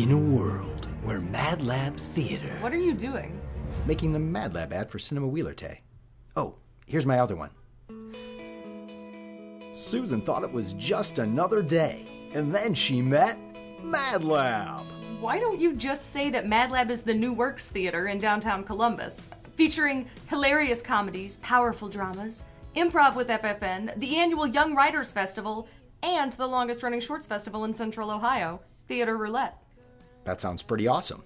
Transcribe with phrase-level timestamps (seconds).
[0.00, 2.56] In a world where Mad Lab Theater.
[2.60, 3.38] What are you doing?
[3.84, 5.82] Making the Mad Lab ad for Cinema Wheeler Tay.
[6.34, 6.54] Oh,
[6.86, 7.50] here's my other one.
[9.74, 13.38] Susan thought it was just another day, and then she met
[13.82, 14.86] Mad Lab.
[15.20, 18.64] Why don't you just say that Mad Lab is the New Works Theater in downtown
[18.64, 22.42] Columbus, featuring hilarious comedies, powerful dramas,
[22.74, 25.68] improv with FFN, the annual Young Writers Festival,
[26.02, 29.59] and the longest running shorts festival in central Ohio, Theater Roulette.
[30.24, 31.24] That sounds pretty awesome,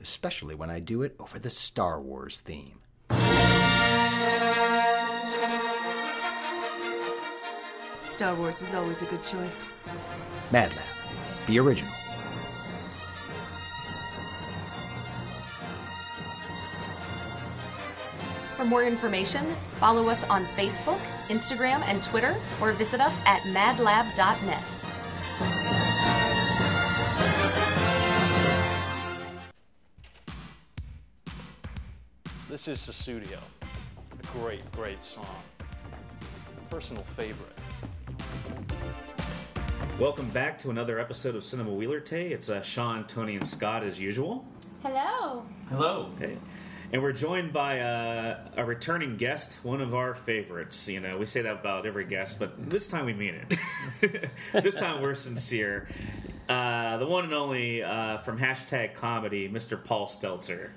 [0.00, 2.80] especially when I do it over the Star Wars theme.
[8.00, 9.76] Star Wars is always a good choice.
[10.50, 10.84] Mad Lab,
[11.46, 11.92] the original.
[18.56, 24.81] For more information, follow us on Facebook, Instagram, and Twitter, or visit us at madlab.net.
[32.52, 33.38] This is Sussudio.
[33.62, 35.24] A great, great song.
[36.68, 37.58] Personal favorite.
[39.98, 42.28] Welcome back to another episode of Cinema Wheeler Tay.
[42.28, 44.44] It's uh, Sean, Tony, and Scott as usual.
[44.82, 45.46] Hello.
[45.70, 46.10] Hello.
[46.18, 46.36] Hey.
[46.92, 50.86] And we're joined by uh, a returning guest, one of our favorites.
[50.86, 53.34] You know, we say that about every guest, but this time we mean
[54.02, 54.30] it.
[54.62, 55.88] this time we're sincere.
[56.50, 59.82] Uh, the one and only uh, from hashtag comedy, Mr.
[59.82, 60.72] Paul Stelzer.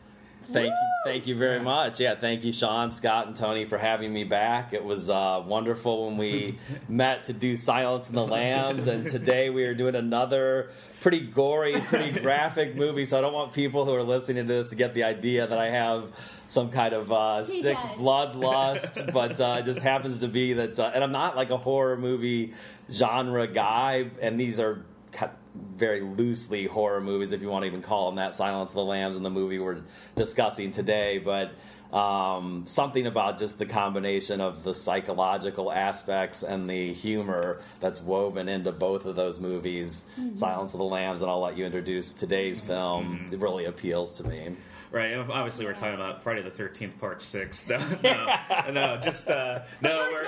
[0.52, 2.00] Thank you, thank you very much.
[2.00, 4.74] Yeah, thank you, Sean, Scott, and Tony for having me back.
[4.74, 6.58] It was uh, wonderful when we
[6.90, 10.70] met to do Silence in the Lambs, and today we are doing another
[11.02, 13.06] pretty gory, pretty graphic movie.
[13.06, 15.58] So I don't want people who are listening to this to get the idea that
[15.58, 16.04] I have
[16.48, 17.98] some kind of uh, sick does.
[17.98, 20.80] bloodlust, but uh, it just happens to be that.
[20.80, 22.54] Uh, and I'm not like a horror movie
[22.92, 24.82] genre guy, and these are ca-
[25.56, 28.36] very loosely horror movies, if you want to even call them that.
[28.36, 29.82] Silence of the Lambs and the movie we're
[30.16, 31.52] discussing today, but
[31.94, 38.50] um, something about just the combination of the psychological aspects and the humor that's woven
[38.50, 42.60] into both of those movies, Silence of the Lambs, and I'll let you introduce today's
[42.60, 43.30] film.
[43.32, 44.56] It really appeals to me.
[44.92, 47.68] Right, and obviously we're talking about Friday the Thirteenth Part Six.
[47.70, 47.78] No,
[48.66, 50.10] no, no just uh, no.
[50.12, 50.28] We're,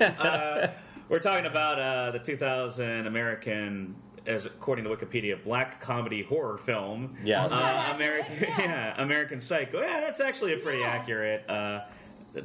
[0.00, 0.68] uh,
[1.08, 3.94] we're talking about uh, the 2000 American,
[4.26, 7.16] as according to Wikipedia, black comedy horror film.
[7.24, 7.50] Yes.
[7.52, 8.94] uh, American, accurate, yeah.
[8.96, 9.02] yeah.
[9.02, 9.80] American Psycho.
[9.80, 10.88] Yeah, that's actually a pretty Yeah.
[10.88, 11.80] accurate uh,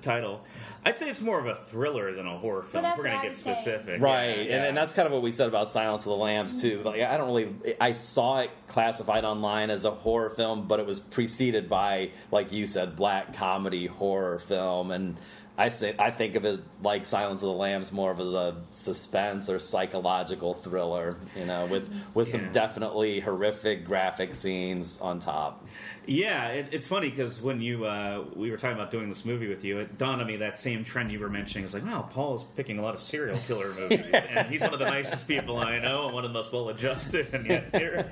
[0.01, 0.43] title.
[0.85, 2.83] I'd say it's more of a thriller than a horror film.
[2.83, 5.47] that's We're gonna get specific, Right, Yeah, And, and that's kind of what we said
[5.49, 6.81] about Silence of the Lambs too.
[6.83, 10.85] Like I don't really, I saw it classified online as a horror film, but it
[10.85, 15.17] was preceded by, like you said, black comedy horror film, and
[15.57, 18.55] I say I think of it like Silence of the Lambs more of as a
[18.71, 22.51] suspense or psychological thriller, you know, with with some Yeah.
[22.51, 25.65] definitely horrific graphic scenes on top.
[26.09, 29.49] Yeah, it, it's funny because when you uh, we were talking about doing this movie
[29.49, 32.07] with you, it dawned on me that same trend you were mentioning is like, wow,
[32.13, 35.27] Paul is picking a lot of serial killer movies, and he's one of the nicest
[35.27, 38.03] people I know, and one of the most well adjusted, and yet here,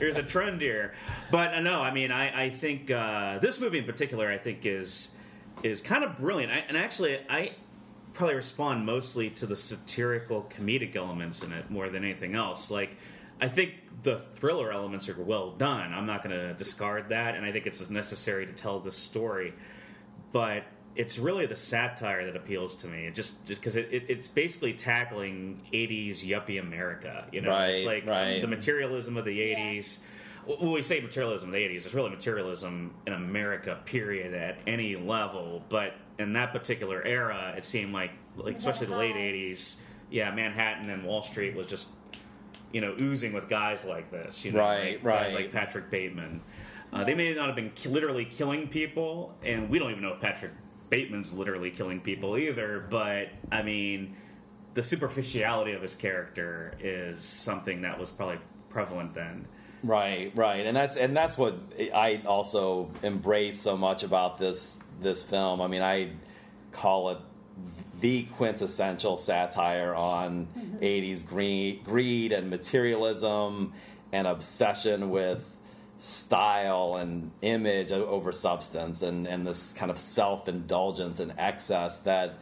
[0.00, 0.94] here's a trend here.
[1.30, 4.66] But uh, no, I mean, I, I think uh, this movie in particular, I think
[4.66, 5.14] is
[5.64, 7.52] is kind of brilliant, I, and actually, I
[8.12, 12.70] probably respond mostly to the satirical comedic elements in it more than anything else.
[12.70, 12.96] Like,
[13.40, 15.92] I think the thriller elements are well done.
[15.92, 19.54] I'm not going to discard that, and I think it's necessary to tell this story.
[20.32, 20.64] But
[20.96, 23.06] it's really the satire that appeals to me.
[23.06, 27.26] It just just because it, it, it's basically tackling '80s yuppie America.
[27.32, 28.40] You know, it's like right.
[28.40, 30.00] the materialism of the '80s.
[30.46, 34.96] When we say materialism in the '80s, it's really materialism in America, period, at any
[34.96, 35.64] level.
[35.68, 40.90] But in that particular era, it seemed like, like especially the late '80s, yeah, Manhattan
[40.90, 41.88] and Wall Street was just
[42.72, 44.44] you know oozing with guys like this.
[44.44, 46.40] You know, Right, like Guys like Patrick Bateman.
[46.92, 50.12] Uh, they may not have been ki- literally killing people, and we don't even know
[50.12, 50.52] if Patrick
[50.90, 52.86] Bateman's literally killing people either.
[52.88, 54.16] But I mean,
[54.74, 58.38] the superficiality of his character is something that was probably
[58.70, 59.46] prevalent then.
[59.84, 61.58] Right, right, and that's and that's what
[61.94, 65.60] I also embrace so much about this this film.
[65.60, 66.12] I mean, I
[66.72, 67.18] call it
[68.00, 70.76] the quintessential satire on mm-hmm.
[70.78, 73.74] '80s greed, greed and materialism
[74.10, 75.54] and obsession with
[76.00, 82.36] style and image over substance, and and this kind of self indulgence and excess that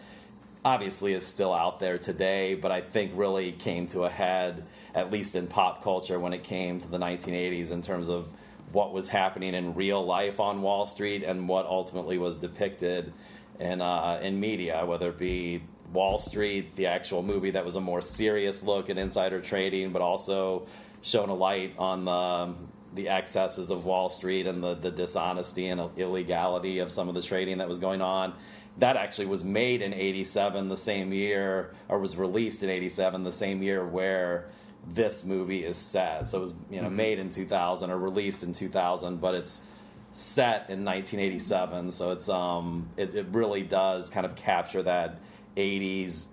[0.65, 4.63] obviously is still out there today, but I think really came to a head,
[4.95, 8.29] at least in pop culture, when it came to the 1980s in terms of
[8.73, 13.13] what was happening in real life on Wall Street and what ultimately was depicted
[13.59, 15.63] in, uh, in media, whether it be
[15.93, 20.01] Wall Street, the actual movie that was a more serious look at insider trading, but
[20.01, 20.67] also
[21.03, 22.55] shone a light on the
[22.95, 27.23] the excesses of Wall Street and the, the dishonesty and illegality of some of the
[27.23, 28.35] trading that was going on.
[28.79, 33.33] That actually was made in '87, the same year, or was released in '87, the
[33.33, 34.47] same year where
[34.87, 36.29] this movie is set.
[36.29, 36.97] So it was you know mm-hmm.
[36.97, 39.63] made in 2000 or released in 2000, but it's
[40.13, 41.93] set in 1987.
[41.93, 45.19] So it's um it, it really does kind of capture that
[45.57, 46.27] 80s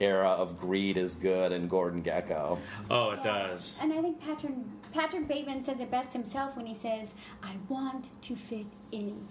[0.00, 2.58] era of greed is good and Gordon Gekko.
[2.90, 3.78] Oh, it does.
[3.82, 4.54] And I think Patrick
[4.92, 7.12] Patrick Bateman says it best himself when he says,
[7.42, 9.28] "I want to fit in."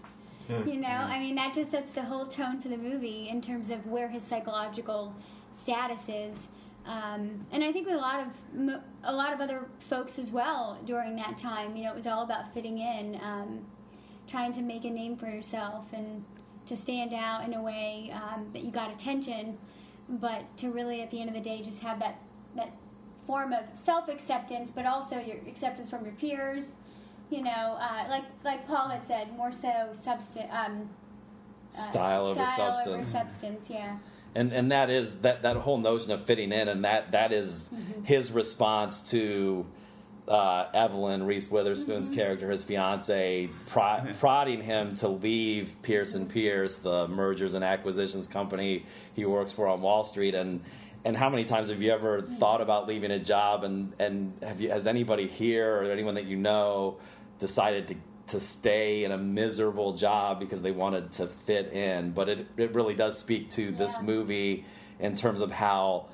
[0.48, 0.68] Hmm.
[0.68, 1.12] You know, hmm.
[1.12, 4.10] I mean that just sets the whole tone for the movie in terms of where
[4.10, 5.16] his psychological
[5.54, 6.48] status is.
[6.86, 10.80] Um, and I think with a lot of a lot of other folks as well
[10.86, 13.66] during that time, you know, it was all about fitting in, um,
[14.28, 16.24] trying to make a name for yourself and
[16.66, 19.58] to stand out in a way um, that you got attention,
[20.08, 22.20] but to really at the end of the day just have that
[22.56, 22.72] that
[23.28, 26.74] form of self acceptance, but also your acceptance from your peers.
[27.30, 30.50] You know, uh, like like Paul had said, more so substance.
[30.52, 30.90] Um,
[31.78, 32.88] uh, Style over substance.
[32.88, 33.98] over substance, yeah.
[34.36, 37.74] And and that is that that whole notion of fitting in, and that that is
[37.74, 38.04] mm-hmm.
[38.04, 39.66] his response to
[40.28, 42.20] uh, Evelyn Reese Witherspoon's mm-hmm.
[42.20, 48.28] character, his fiance, pro- prodding him to leave Pierce and Pierce, the mergers and acquisitions
[48.28, 48.84] company
[49.16, 50.62] he works for on Wall Street, and.
[51.06, 52.36] And how many times have you ever mm-hmm.
[52.36, 53.64] thought about leaving a job?
[53.64, 56.98] And, and have you, has anybody here or anyone that you know
[57.40, 57.96] decided to
[58.30, 62.12] to stay in a miserable job because they wanted to fit in.
[62.12, 64.66] But it, it really does speak to this movie
[65.00, 66.08] in terms of how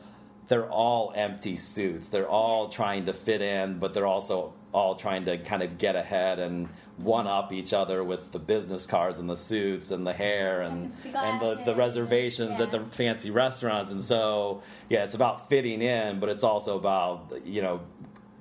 [0.48, 2.10] they're all empty suits.
[2.10, 5.96] They're all trying to fit in, but they're also all trying to kind of get
[5.96, 6.68] ahead and
[6.98, 10.94] one up each other with the business cards and the suits and the hair and
[11.04, 15.82] And the and the, reservations at the fancy restaurants and so yeah it's about fitting
[15.82, 17.82] in but it's also about you know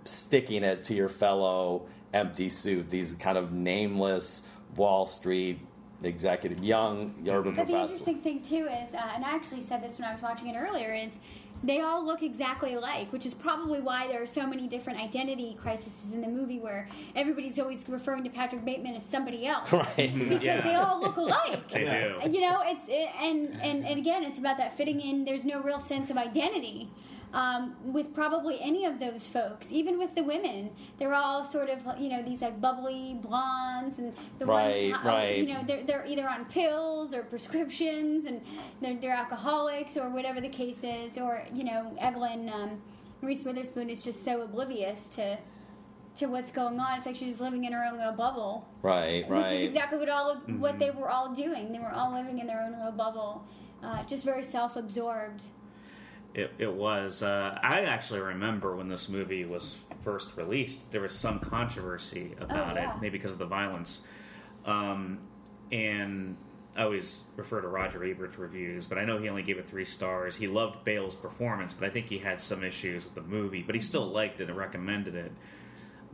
[0.04, 4.42] sticking it to your fellow empty suit these kind of nameless
[4.76, 5.58] wall street
[6.02, 9.98] executive young urban But the interesting thing too is, uh, and I actually said this
[9.98, 11.16] when I was watching it earlier, is
[11.62, 15.56] they all look exactly alike, which is probably why there are so many different identity
[15.58, 19.72] crises in the movie where everybody's always referring to Patrick Bateman as somebody else.
[19.72, 20.60] right Because Yeah.
[20.60, 21.68] they all look alike.
[21.70, 22.30] They do.
[22.30, 25.24] You know, it's it, and, and and again, it's about that fitting in.
[25.24, 26.90] There's no real sense of identity
[27.34, 29.70] um, with probably any of those folks.
[29.72, 34.14] Even with the women, they're all sort of you know these like bubbly blondes, and
[34.38, 35.36] the Right, ones right.
[35.36, 38.40] you know they're they're either on pills or prescriptions, and
[38.80, 41.18] they're they're alcoholics or whatever the case is.
[41.18, 42.80] Or you know, Evelyn um,
[43.20, 45.38] Reese Witherspoon is just so oblivious to.
[46.18, 49.28] To what's going on, it's like she's just living in her own little bubble right
[49.28, 49.42] right.
[49.42, 51.72] which is exactly what all of what they were all doing.
[51.72, 53.44] They were all living in their own little bubble,
[53.82, 55.42] uh, just very self-absorbed.
[56.34, 57.22] It, it was.
[57.22, 62.76] Uh, I actually remember when this movie was first released, there was some controversy about
[62.76, 62.96] Oh, yeah.
[62.96, 64.02] it, maybe because of the violence.
[64.64, 65.18] Um,
[65.70, 66.36] and
[66.76, 69.84] I always refer to Roger Ebert's reviews, but I know he only gave it three
[69.84, 70.34] stars.
[70.36, 73.74] He loved Bale's performance, but I think he had some issues with the movie, but
[73.76, 75.30] he still liked it and recommended it.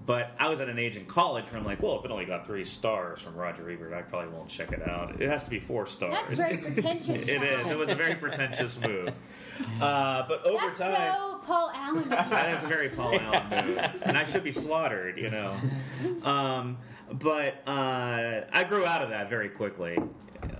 [0.06, 2.24] But I was at an age in college where I'm like, well, if it only
[2.24, 5.20] got three stars from Roger Ebert, I probably won't check it out.
[5.20, 6.14] It has to be four stars.
[6.26, 7.22] That's very pretentious.
[7.28, 7.68] It is.
[7.70, 9.12] It was a very pretentious move.
[9.80, 12.08] Uh, but over That's time, so Paul Allen.
[12.10, 15.56] that is a very Paul Allen move, and I should be slaughtered, you know.
[16.22, 16.76] Um,
[17.10, 19.96] but uh, I grew out of that very quickly.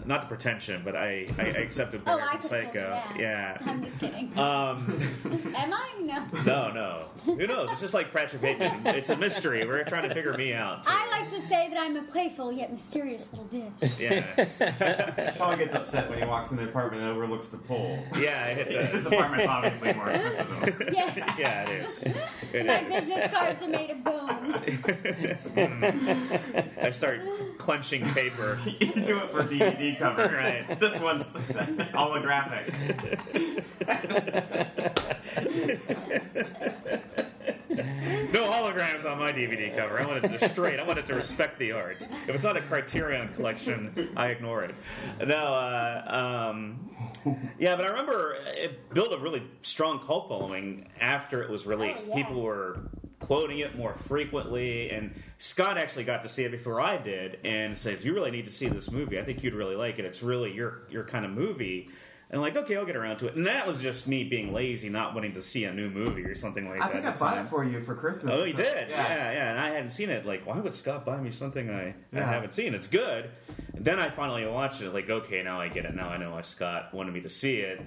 [0.07, 3.03] Not the pretension, but I, I accepted oh, I American could Psycho.
[3.19, 3.19] yeah.
[3.19, 3.59] Yeah.
[3.67, 4.33] I'm just kidding.
[4.41, 5.01] Um,
[5.57, 5.91] Am I?
[6.01, 6.25] No.
[6.47, 7.05] no, no.
[7.25, 7.71] Who knows?
[7.73, 8.87] It's just like Patrick Bateman.
[8.87, 9.67] It's a mystery.
[9.67, 10.85] We're trying to figure me out.
[10.85, 10.91] too.
[10.93, 13.93] I like to say that I'm a playful yet mysterious little dish.
[13.99, 15.37] Yes.
[15.37, 17.99] Sean gets upset when he walks in the apartment and overlooks the pole.
[18.19, 19.13] Yeah, it His does.
[19.13, 20.93] apartment's obviously more expensive though.
[20.93, 21.39] Yes.
[21.39, 22.07] Yeah, it is.
[22.53, 22.93] It My is.
[23.07, 24.55] business cards are made of bone.
[26.83, 27.21] I start
[27.59, 28.59] clenching paper.
[28.81, 30.29] You do it for DVD cover.
[30.29, 30.65] Right.
[30.81, 31.27] This one's
[31.93, 32.75] holographic.
[38.33, 40.01] No holograms on my DVD cover.
[40.01, 40.79] I want it to be straight.
[40.79, 42.03] I want it to respect the art.
[42.03, 44.75] If it's not a Criterion collection, I ignore it.
[45.25, 46.91] No, uh, um,
[47.59, 52.07] yeah, but I remember it built a really strong cult following after it was released.
[52.07, 52.25] Oh, yeah.
[52.25, 52.79] People were
[53.21, 57.77] quoting it more frequently, and Scott actually got to see it before I did, and
[57.77, 59.19] says, "You really need to see this movie.
[59.19, 60.05] I think you'd really like it.
[60.05, 61.89] It's really your your kind of movie."
[62.33, 63.35] And like, okay, I'll get around to it.
[63.35, 66.37] And that was just me being lazy, not wanting to see a new movie or
[66.37, 66.93] something like I that.
[66.93, 67.47] think I at the bought time.
[67.47, 68.33] it for you for Christmas.
[68.33, 68.89] Oh, he did.
[68.89, 69.09] Yeah.
[69.09, 69.33] Yeah.
[69.33, 70.25] yeah, And I hadn't seen it.
[70.25, 72.73] Like, why would Scott buy me something I, I haven't seen?
[72.75, 73.31] It's good.
[73.75, 74.95] And then I finally watched it.
[74.95, 75.95] Like, okay, now I get it.
[75.95, 77.81] Now I know why Scott wanted me to see it.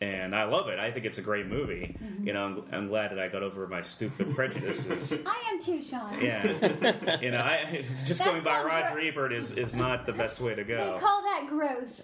[0.00, 0.78] And I love it.
[0.78, 1.96] I think it's a great movie.
[2.02, 2.26] Mm-hmm.
[2.26, 5.12] You know, I'm, I'm glad that I got over my stupid prejudices.
[5.26, 6.20] I am too, Sean.
[6.20, 10.06] Yeah, you know, I, just That's going by called Roger gro- Ebert is, is not
[10.06, 10.76] the best way to go.
[10.76, 10.98] They go.
[10.98, 12.02] call that growth.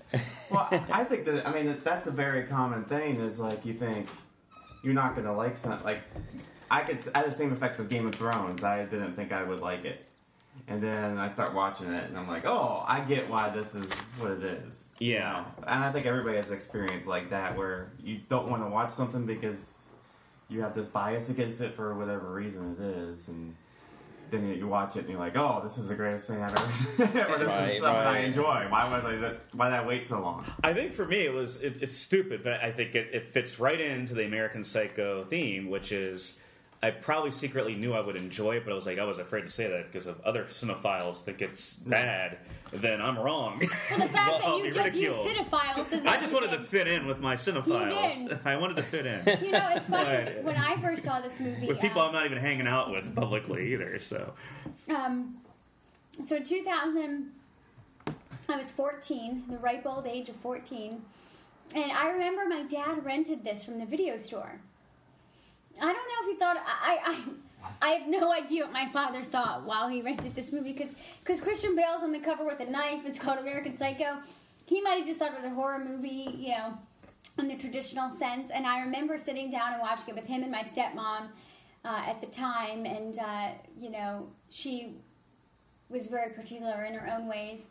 [0.51, 3.17] Well, I- I think that I mean that's a very common thing.
[3.21, 4.09] Is like you think
[4.83, 5.85] you're not gonna like something.
[5.85, 6.03] Like
[6.71, 8.65] I could I had the same effect with Game of Thrones.
[8.65, 10.05] I didn't think I would like it,
[10.69, 13.91] and then I start watching it, and I'm like, oh, I get why this is
[14.19, 14.91] what it is.
[14.99, 15.33] You Yeah.
[15.33, 15.65] know?
[15.67, 19.27] and I think everybody has experience like that where you don't want to watch something
[19.27, 19.87] because
[20.49, 23.55] you have this bias against it for whatever reason it is, and.
[24.31, 26.57] Then you- you watch it and you're like, "Oh, this is the greatest thing I've
[26.57, 27.03] ever seen.
[27.05, 28.65] or this Right, is something I enjoy.
[28.71, 29.35] Why was I?
[29.55, 32.43] Why did I wait so long?" I think for me it was it, it's stupid,
[32.43, 36.41] but I think it, it fits right into the American Psycho theme, which is
[36.85, 39.43] I probably secretly knew I would enjoy it, but I was like I was afraid
[39.43, 42.39] to say that because of other cinephiles think it's bad.
[42.73, 43.61] Then I'm wrong.
[43.91, 46.89] Well, the fact I'll that you just use cinephiles is I just wanted to fit
[46.89, 48.41] in with my cinephiles.
[48.47, 51.69] I wanted to fit in You know, it's funny when I first saw this movie.
[51.69, 53.99] with people um, I'm not even hanging out with publicly either.
[54.01, 54.33] So
[54.89, 55.37] Um,
[56.25, 57.31] so in 2000,
[58.49, 61.01] I was 14, the ripe old age of 14,
[61.77, 64.59] and I remember my dad rented this from the video store.
[65.83, 67.19] I don't know if he thought I I.
[67.81, 71.41] I have no idea what my father thought while he rented this movie because because
[71.41, 73.03] Christian Bale's on the cover with a knife.
[73.05, 74.19] It's called American Psycho.
[74.67, 76.79] He might have just thought it was a horror movie, you know,
[77.39, 78.51] in the traditional sense.
[78.51, 81.29] And I remember sitting down and watching it with him and my stepmom
[81.85, 84.95] uh, at the time, and uh, you know, she
[85.89, 87.67] was very particular in her own ways.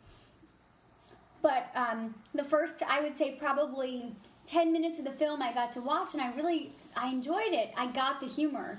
[1.40, 4.14] But um, the first, I would say, probably
[4.46, 7.72] ten minutes of the film, I got to watch, and I really, I enjoyed it.
[7.76, 8.78] I got the humor,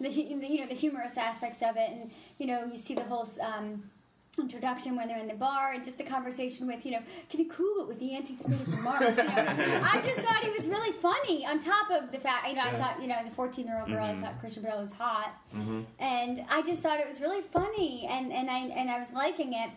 [0.00, 3.04] the, the you know the humorous aspects of it, and you know, you see the
[3.04, 3.28] whole.
[3.40, 3.90] Um,
[4.38, 7.50] introduction when they're in the bar and just the conversation with you know can you
[7.50, 11.44] cool it with the anti-semitic remarks you know i just thought he was really funny
[11.44, 13.78] on top of the fact you know i thought you know as a 14 year
[13.80, 15.34] old girl i thought christian bale was hot
[15.98, 19.52] and I just thought it was really funny, and, and I and I was liking
[19.52, 19.70] it.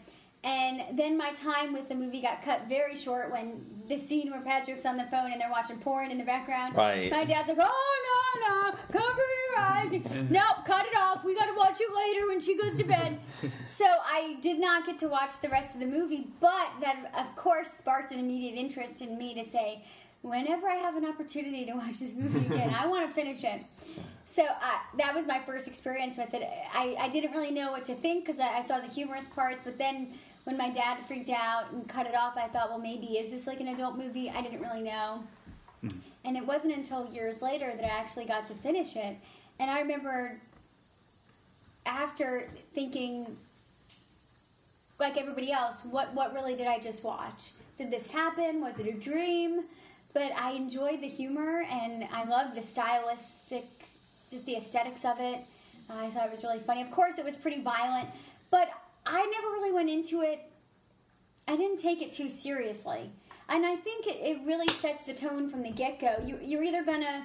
[0.44, 4.42] And then my time with the movie got cut very short when the scene where
[4.42, 6.76] Patrick's on the phone and they're watching porn in the background.
[6.76, 7.10] Right.
[7.10, 9.92] My dad's like, "Oh no, no, cover your eyes.
[10.30, 11.24] nope, cut it off.
[11.24, 13.20] We got to watch it later when she goes to bed."
[13.70, 17.36] so I did not get to watch the rest of the movie, but that of
[17.38, 19.82] course sparked an immediate interest in me to say,
[20.24, 23.62] whenever I have an opportunity to watch this movie again, I want to finish it.
[24.26, 26.44] So uh, that was my first experience with it.
[26.74, 29.62] I, I didn't really know what to think because I, I saw the humorous parts,
[29.64, 30.08] but then
[30.44, 33.48] when my dad freaked out and cut it off, I thought, well, maybe is this
[33.48, 34.30] like an adult movie?
[34.30, 35.24] I didn't really know.
[35.82, 35.90] Hmm.
[36.26, 39.16] And it wasn't until years later that I actually got to finish it.
[39.60, 40.38] And I remember
[41.86, 42.42] after
[42.74, 43.28] thinking,
[45.00, 47.52] like everybody else, what, what really did I just watch?
[47.78, 48.62] Did this happen?
[48.62, 49.64] Was it a dream?
[50.14, 53.66] But I enjoyed the humor and I loved the stylistic,
[54.30, 55.40] just the aesthetics of it.
[55.90, 56.82] I thought it was really funny.
[56.82, 58.10] Of course, it was pretty violent,
[58.52, 58.70] but
[59.06, 60.40] I never really went into it.
[61.48, 63.10] I didn't take it too seriously,
[63.50, 66.16] and I think it, it really sets the tone from the get go.
[66.26, 67.24] You, you're either gonna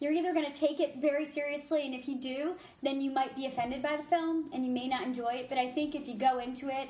[0.00, 3.46] you're either gonna take it very seriously, and if you do, then you might be
[3.46, 5.48] offended by the film and you may not enjoy it.
[5.48, 6.88] But I think if you go into it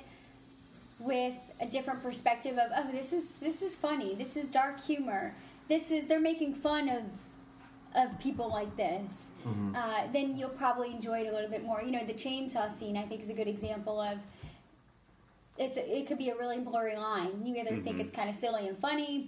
[1.00, 5.32] with a different perspective of oh this is this is funny this is dark humor
[5.68, 7.02] this is they're making fun of
[8.02, 9.12] of people like this
[9.74, 12.96] uh, then you'll probably enjoy it a little bit more you know the chainsaw scene
[12.96, 14.18] i think is a good example of
[15.58, 18.36] it's a, it could be a really blurry line you either think it's kind of
[18.36, 19.26] silly and funny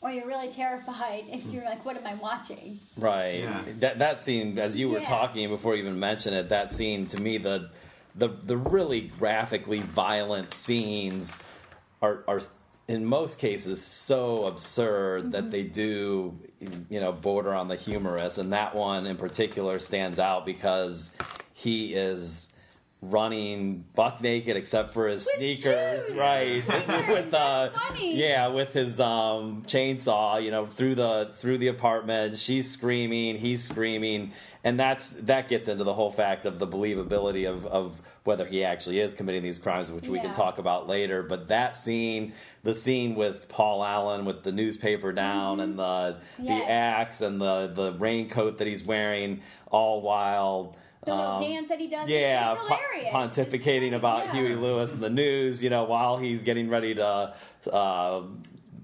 [0.00, 3.40] or you're really terrified and you're like what am i watching Right.
[3.40, 3.62] Yeah.
[3.78, 5.08] That that scene, as you were Yeah.
[5.08, 7.70] talking before you even mentioned it, that scene to me, the
[8.14, 11.38] the the really graphically violent scenes
[12.02, 12.40] are are
[12.88, 16.38] in most cases so absurd that they do
[16.88, 21.14] you know border on the humorous, and that one in particular stands out because
[21.52, 22.52] he is
[23.00, 26.16] running buck naked except for his With sneakers shoes.
[26.16, 26.66] right
[27.08, 32.36] with uh yeah with his um chainsaw you know through the through the apartment.
[32.36, 34.32] She's screaming he's screaming.
[34.64, 38.62] And that's that gets into the whole fact of the believability of of whether he
[38.62, 41.22] actually is committing these crimes which we can talk about later.
[41.22, 46.46] But that scene the scene with Paul Allen with the newspaper down and the Yes.
[46.66, 51.68] the axe and the the raincoat that he's wearing all while the little um, dance
[51.70, 52.06] that he does.
[52.08, 53.14] Yeah, it's, it's po- hilarious.
[53.14, 54.54] pontificating about funny, Huey.
[54.56, 57.32] Lewis and the news, you know, while he's getting ready to
[57.72, 58.22] uh,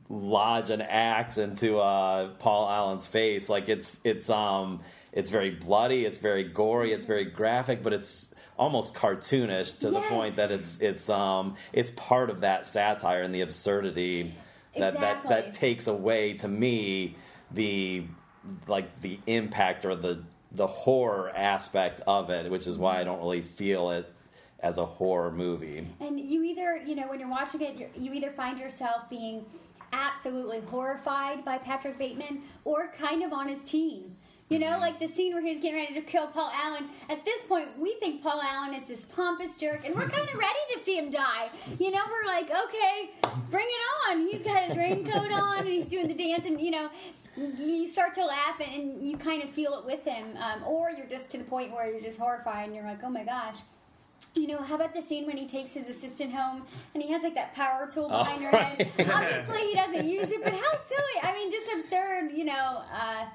[0.09, 3.49] lodge an axe into uh, Paul Allen's face.
[3.51, 4.81] Like it's it's um
[5.13, 10.01] it's very bloody, it's very gory, it's very graphic, but it's almost cartoonish to the
[10.03, 14.35] point that it's it's um it's part of that satire and the absurdity
[14.77, 15.31] that that Exactly.
[15.35, 17.17] that takes away to me
[17.51, 18.05] the
[18.67, 23.19] like the impact or the the horror aspect of it, which is why I don't
[23.19, 24.13] really feel it
[24.61, 25.87] as a horror movie.
[26.01, 29.45] And you either, you know, when you're watching it, you either find yourself being
[29.93, 34.05] absolutely horrified by Patrick Bateman or kind of on his team.
[34.55, 36.85] You know, like the scene where he's getting ready to kill Paul Allen.
[37.11, 40.35] At this point, we think Paul Allen is this pompous jerk, and we're kind of
[40.37, 41.49] ready to see him die.
[41.81, 43.11] You know, we're like, okay,
[43.51, 44.29] bring it on.
[44.29, 46.89] He's got his raincoat on, and he's doing the dance, and you know,
[47.37, 50.37] you start to laugh, and, and you kind of feel it with him.
[50.37, 53.11] Um, or you're just to the point where you're just horrified, and you're like, oh
[53.11, 53.57] my gosh.
[54.37, 56.63] You know, how about the scene when he takes his assistant home
[56.95, 58.89] and he has like that power tool behind her head?
[58.99, 61.21] Obviously, he doesn't use it, but how silly!
[61.23, 62.31] I mean, just absurd.
[62.33, 63.27] You know, uh,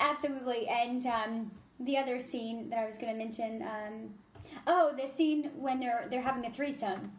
[0.00, 0.68] absolutely.
[0.68, 4.14] And um, the other scene that I was going to mention, um,
[4.66, 7.12] oh, the scene when they're they're having a threesome,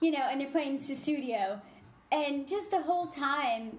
[0.00, 1.60] you know, and they're playing Sussudio,
[2.12, 3.78] and just the whole time.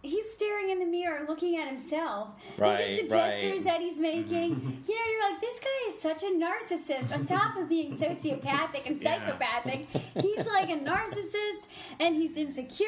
[0.00, 2.28] He's staring in the mirror, looking at himself.
[2.52, 3.30] and Right, just the right.
[3.32, 4.50] gestures that he's making.
[4.86, 7.12] you know, you're like, this guy is such a narcissist.
[7.12, 9.18] On top of being sociopathic and Yeah.
[9.18, 11.66] psychopathic, he's like a narcissist,
[11.98, 12.86] and he's insecure,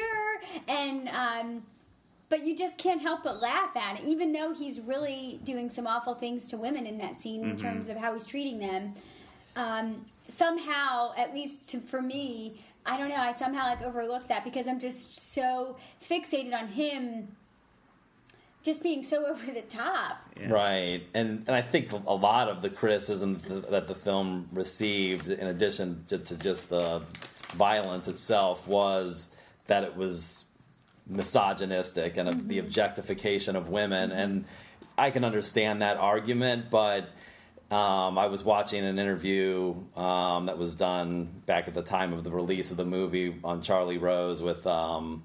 [0.69, 1.63] and um,
[2.31, 5.85] but you just can't help but laugh at it, even though he's really doing some
[5.85, 8.93] awful things to women in that scene in terms of how he's treating them.
[9.57, 9.97] Um,
[10.29, 13.17] somehow, at least to, for me, I don't know.
[13.17, 15.75] I somehow like overlooked that because I'm just so
[16.09, 17.35] fixated on him,
[18.63, 20.21] just being so over the top.
[20.47, 25.27] Right, and and I think a lot of the criticism th- that the film received,
[25.27, 27.01] in addition to, to just the
[27.55, 29.35] violence itself, was
[29.67, 30.45] that it was
[31.07, 34.11] misogynistic and the objectification of women.
[34.11, 34.45] And
[34.97, 37.09] I can understand that argument, but
[37.69, 42.23] um, I was watching an interview um, that was done back at the time of
[42.23, 44.65] the release of the movie on Charlie Rose with.
[44.67, 45.23] Um,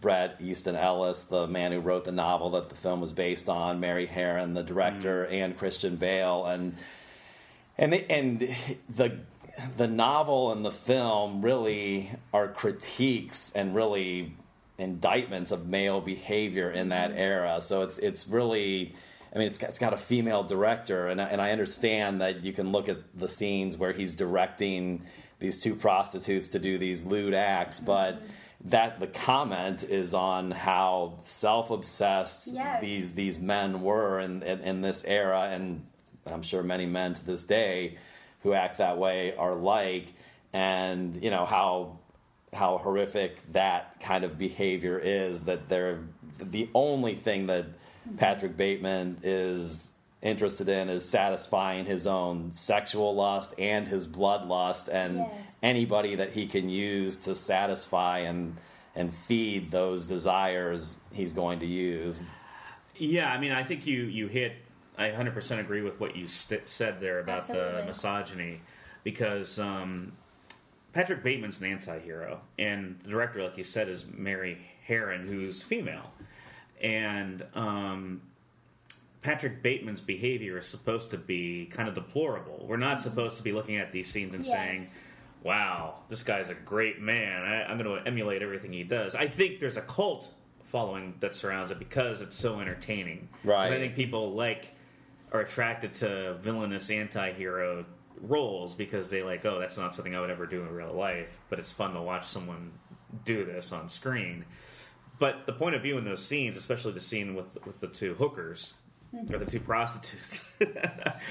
[0.00, 3.80] Bret Easton Ellis, the man who wrote the novel that the film was based on,
[3.80, 6.74] Mary Harron, the director, and Christian Bale, and
[7.76, 8.40] and they, and
[8.96, 9.18] the
[9.76, 14.32] the novel and the film really are critiques and really
[14.80, 17.18] indictments of male behavior in that mm-hmm.
[17.18, 17.60] era.
[17.60, 18.94] So it's it's really.
[19.32, 22.42] I mean, it's got, it's got a female director, and I, and I understand that
[22.42, 25.02] you can look at the scenes where he's directing
[25.38, 27.86] these two prostitutes to do these lewd acts, mm-hmm.
[27.86, 28.22] but
[28.64, 32.80] that the comment is on how self-obsessed Yes.
[32.80, 35.86] these these men were in, in in this era, and
[36.26, 37.98] I'm sure many men to this day
[38.42, 40.12] who act that way are like,
[40.52, 41.99] and you know how
[42.52, 45.44] how horrific that kind of behavior is.
[45.44, 46.00] That they're
[46.40, 47.66] the only thing that
[48.16, 55.16] Patrick Bateman is interested in is satisfying his own sexual lust and his bloodlust and
[55.18, 55.30] Yes.
[55.62, 58.56] anybody that he can use to satisfy and
[58.96, 62.18] and feed those desires he's going to use.
[62.98, 64.52] Yeah, I mean, I think you you hit.
[64.98, 68.60] I 100% agree with what you st- said there about the misogyny,
[69.04, 70.12] because um,
[70.92, 76.10] Patrick Bateman's an anti-hero, and the director, like you said, is Mary Harron, who's female,
[76.82, 78.22] and um,
[79.22, 82.64] Patrick Bateman's behavior is supposed to be kind of deplorable.
[82.66, 84.52] We're not supposed to be looking at these scenes and Yes.
[84.52, 84.88] saying,
[85.42, 87.42] "Wow, this guy's a great man.
[87.42, 90.32] I, I'm going to emulate everything he does." I think there's a cult
[90.64, 93.28] following that surrounds it because it's so entertaining.
[93.44, 93.72] Right.
[93.72, 94.68] I think people like
[95.32, 97.84] are attracted to villainous anti-hero
[98.22, 101.38] roles because they like, oh, that's not something I would ever do in real life,
[101.48, 102.72] but it's fun to watch someone
[103.24, 104.44] do this on screen.
[105.18, 108.14] But the point of view in those scenes, especially the scene with with the two
[108.14, 108.74] hookers
[109.30, 110.48] or the two prostitutes,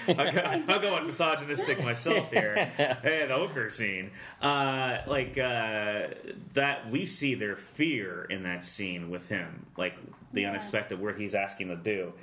[0.08, 2.56] I'm go, I'll go misogynistic myself here.
[3.02, 6.08] Hey, the hooker scene, uh, like uh,
[6.54, 9.96] that, we see their fear in that scene with him, like
[10.34, 10.50] the Yeah.
[10.50, 12.14] unexpected, what he's asking to do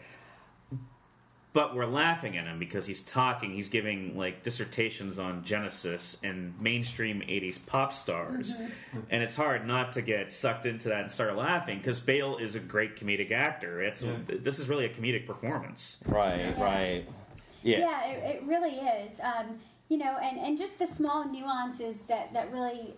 [1.56, 3.50] but we're laughing at him because he's talking.
[3.50, 8.54] He's giving like dissertations on genesis and mainstream 80s pop stars.
[9.08, 12.56] And it's hard not to get sucked into that and start laughing because bale is
[12.56, 13.80] a great comedic actor.
[13.80, 16.04] It's this is really a comedic performance.
[16.06, 17.06] Right, right.
[17.62, 17.78] Yeah.
[17.78, 19.18] Yeah, it, it really is.
[19.20, 22.92] Um, you know, and, and just the small nuances that, that really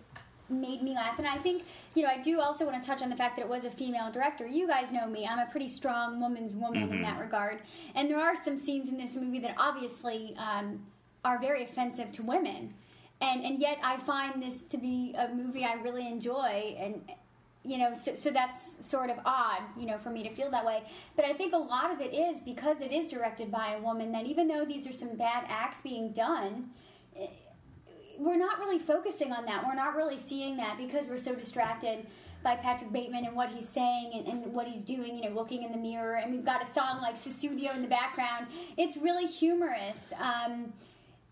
[0.49, 1.17] made me laugh.
[1.17, 1.63] And I think,
[1.95, 3.69] you know, I do also want to touch on the fact that it was a
[3.69, 4.47] female director.
[4.47, 5.27] You guys know me.
[5.27, 7.61] I'm a pretty strong woman's woman in that regard.
[7.95, 10.85] And there are some scenes in this movie that obviously um,
[11.23, 12.73] are very offensive to women.
[13.21, 16.77] And, and yet I find this to be a movie I really enjoy.
[16.79, 17.01] And,
[17.63, 20.65] you know, so, so that's sort of odd, you know, for me to feel that
[20.65, 20.83] way.
[21.15, 24.13] But I think a lot of it is because it is directed by a woman
[24.13, 26.69] that even though these are some bad acts being done,
[28.19, 29.65] we're not really focusing on that.
[29.65, 32.05] We're not really seeing that because we're so distracted
[32.43, 35.63] by Patrick Bateman and what he's saying and, and what he's doing, you know, looking
[35.63, 36.15] in the mirror.
[36.15, 38.47] And we've got a song like Studio in the background.
[38.77, 40.13] It's really humorous.
[40.19, 40.73] Um,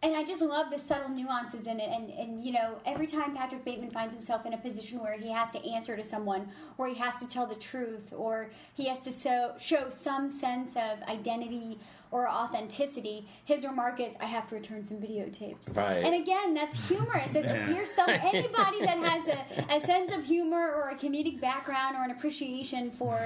[0.04, 1.90] and I just love the subtle nuances in it.
[1.90, 5.32] And, and, you know, every time Patrick Bateman finds himself in a position where he
[5.32, 9.02] has to answer to someone, or he has to tell the truth, or he has
[9.02, 11.80] to so, show some sense of identity
[12.12, 16.06] or authenticity, his remark is, "I have to return some videotapes." Right.
[16.06, 17.34] And again, that's humorous.
[17.34, 21.42] If, if you're some anybody that has a, a sense of humor or a comedic
[21.42, 23.20] background or an appreciation for,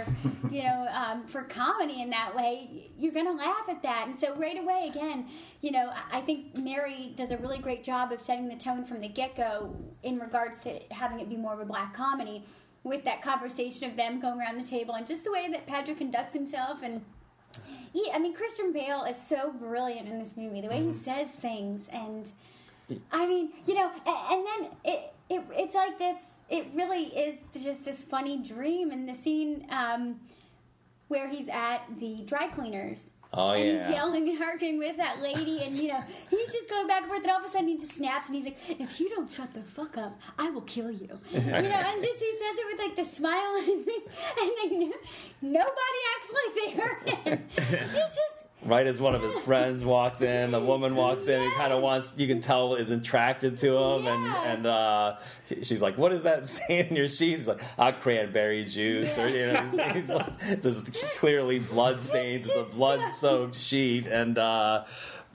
[0.49, 4.05] you know, um, for comedy in that way, you're gonna laugh at that.
[4.07, 5.27] And so right away, again,
[5.61, 8.85] you know, I I think Mary does a really great job of setting the tone
[8.85, 12.45] from the get go in regards to having it be more of a black comedy.
[12.83, 15.97] With that conversation of them going around the table and just the way that Patrick
[15.97, 17.03] conducts himself and
[17.93, 20.61] yeah, I mean Christian Bale is so brilliant in this movie.
[20.61, 22.31] The way he says things, and
[23.11, 26.17] I mean, you know, and, and then it, it it's like this.
[26.49, 30.19] It really is just this funny dream and the scene um,
[31.07, 33.09] where he's at the dry cleaners.
[33.33, 33.87] Oh, and yeah.
[33.87, 37.07] he's yelling and arguing with that lady, and you know he's just going back and
[37.07, 39.31] forth, and all of a sudden he just snaps, and he's like, "If you don't
[39.31, 42.65] shut the fuck up, I will kill you." you know, and just he says it
[42.67, 44.03] with like the smile on his face,
[44.63, 44.93] and no-
[45.41, 47.49] nobody acts like they heard him.
[47.93, 51.51] He's just Right as one of his friends walks in, the woman walks in and
[51.53, 54.03] kind of wants, you can tell is attracted to him.
[54.05, 54.13] Yeah.
[54.13, 54.25] And,
[54.57, 55.15] and uh,
[55.63, 57.37] she's like, What is that stain in your sheet?
[57.37, 59.17] He's like, Ah, cranberry juice.
[59.17, 60.83] Or, you know, he's, he's like, this is
[61.17, 62.45] clearly blood stains.
[62.47, 64.05] It's a blood soaked sheet.
[64.05, 64.83] And, uh,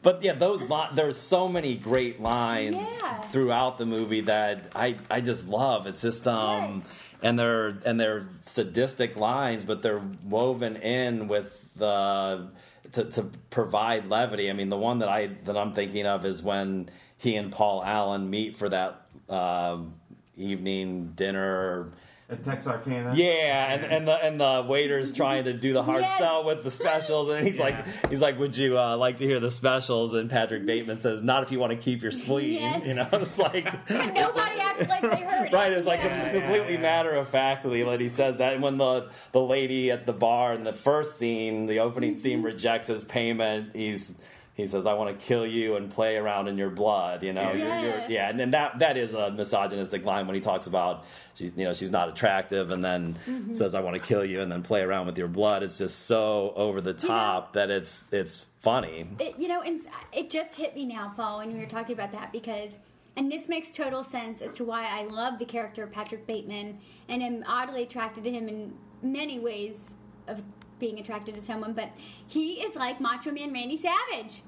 [0.03, 3.21] but yeah, those li- there's so many great lines Yeah.
[3.23, 5.89] throughout the movie that I, I just love.
[5.89, 6.95] It's just um, Yes.
[7.25, 12.51] and they're and they're sadistic lines, but they're woven in with the
[12.93, 14.51] to, to provide levity.
[14.51, 17.83] I mean, the one that I that I'm thinking of is when he and Paul
[17.85, 19.95] Allen meet for that um
[20.37, 21.93] evening dinner.
[22.29, 23.13] At Texarkana.
[23.15, 26.19] Yeah, and, and the and the waiter's trying to do the hard Yes.
[26.19, 27.63] sell with the specials, and he's Yeah.
[27.65, 31.23] like, he's like, "Would you uh, like to hear the specials?" And Patrick Bateman says,
[31.23, 32.85] "Not if you want to keep your spleen." Yes.
[32.85, 35.53] You know, it's like but nobody acts like they heard it.
[35.53, 36.33] Right, it's like Yeah.
[36.33, 38.55] completely matter of factly that he says that.
[38.55, 42.39] And when the the lady at the bar in the first scene, the opening scene,
[42.39, 42.47] Mm-hmm.
[42.47, 44.19] rejects his payment, he's
[44.57, 47.53] he says, "I want to kill you and play around in your blood." You know,
[47.53, 51.05] You're- you're- yeah, and then that that is a misogynistic line when he talks about
[51.35, 53.53] she's you know she's not attractive, and then Mm-hmm.
[53.55, 55.63] says, "I want to kill you," and then play around with your blood.
[55.63, 59.07] It's just so over the top that it's it's funny.
[59.21, 59.79] it, you know, and
[60.13, 62.81] it just hit me now, Paul, when you were talking about that because,
[63.17, 66.81] and this makes total sense as to why I love the character of Patrick Bateman
[67.09, 69.95] and am oddly attracted to him in many ways
[70.27, 70.43] of
[70.79, 71.91] being attracted to someone, but
[72.27, 74.43] he is like Macho Man Randy Savage.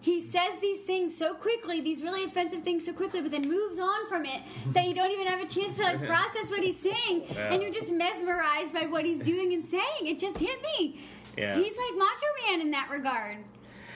[0.00, 3.78] He says these things so quickly, these really offensive things so quickly, but then moves
[3.78, 6.78] on from it that you don't even have a chance to like process what he's
[6.78, 10.02] saying, and you're just mesmerized by what he's doing and saying.
[10.02, 11.00] It just hit me.
[11.38, 11.56] Yeah.
[11.56, 13.38] He's like Macho Man in that regard.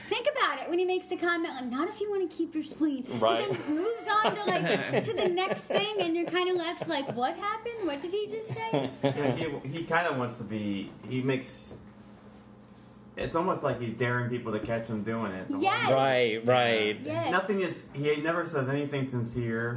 [0.09, 2.55] Think about it when he makes the comment like, "Not if you want to keep
[2.55, 3.47] your spleen," Right.
[3.47, 6.87] but then moves on to like to the next thing, and you're kind of left
[6.87, 7.75] like, "What happened?
[7.83, 10.91] What did he just say?" Yeah, he, he kind of wants to be.
[11.07, 11.77] He makes.
[13.17, 15.49] It's almost like he's daring people to catch him doing it.
[15.49, 15.87] The Yes.
[15.89, 16.99] one- Right, right.
[17.03, 17.31] Yes.
[17.31, 17.85] Nothing is.
[17.93, 19.73] He never says anything sincere.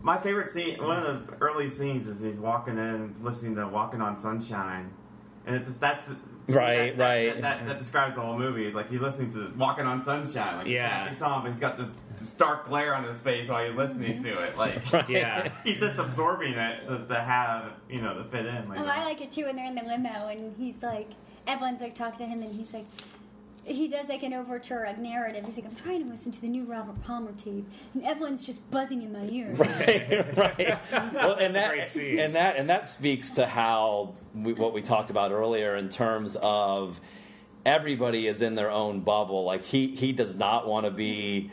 [0.00, 4.00] My favorite scene, one of the early scenes, is he's walking in, listening to "Walking
[4.00, 4.90] on Sunshine,"
[5.46, 6.10] and it's just that's.
[6.48, 7.26] To me, Right, that, that- right.
[7.34, 8.66] That, that, that describes the whole movie.
[8.66, 10.88] It's like he's listening to "Walking on Sunshine." Like Yeah.
[10.88, 14.22] happy song, but he's got this, this dark glare on his face while he's listening
[14.22, 14.56] to it.
[14.56, 15.52] Like Yeah.
[15.64, 18.68] he's just absorbing it to, to have you know to fit in.
[18.68, 21.10] Like, Oh, I uh, like it too when they're in the limo and he's like,
[21.46, 22.86] Evelyn's like talking to him and he's like,
[23.68, 25.44] he does like an overture, a narrative.
[25.44, 28.68] He's like, I'm trying to listen to the new Robert Palmer tape, and Evelyn's just
[28.70, 29.52] buzzing in my ear.
[29.56, 30.78] right, right.
[31.14, 35.32] Well, and that, and that, and that speaks to how we, what we talked about
[35.32, 37.00] earlier in terms of
[37.64, 39.44] everybody is in their own bubble.
[39.44, 41.50] Like he, he does not want to be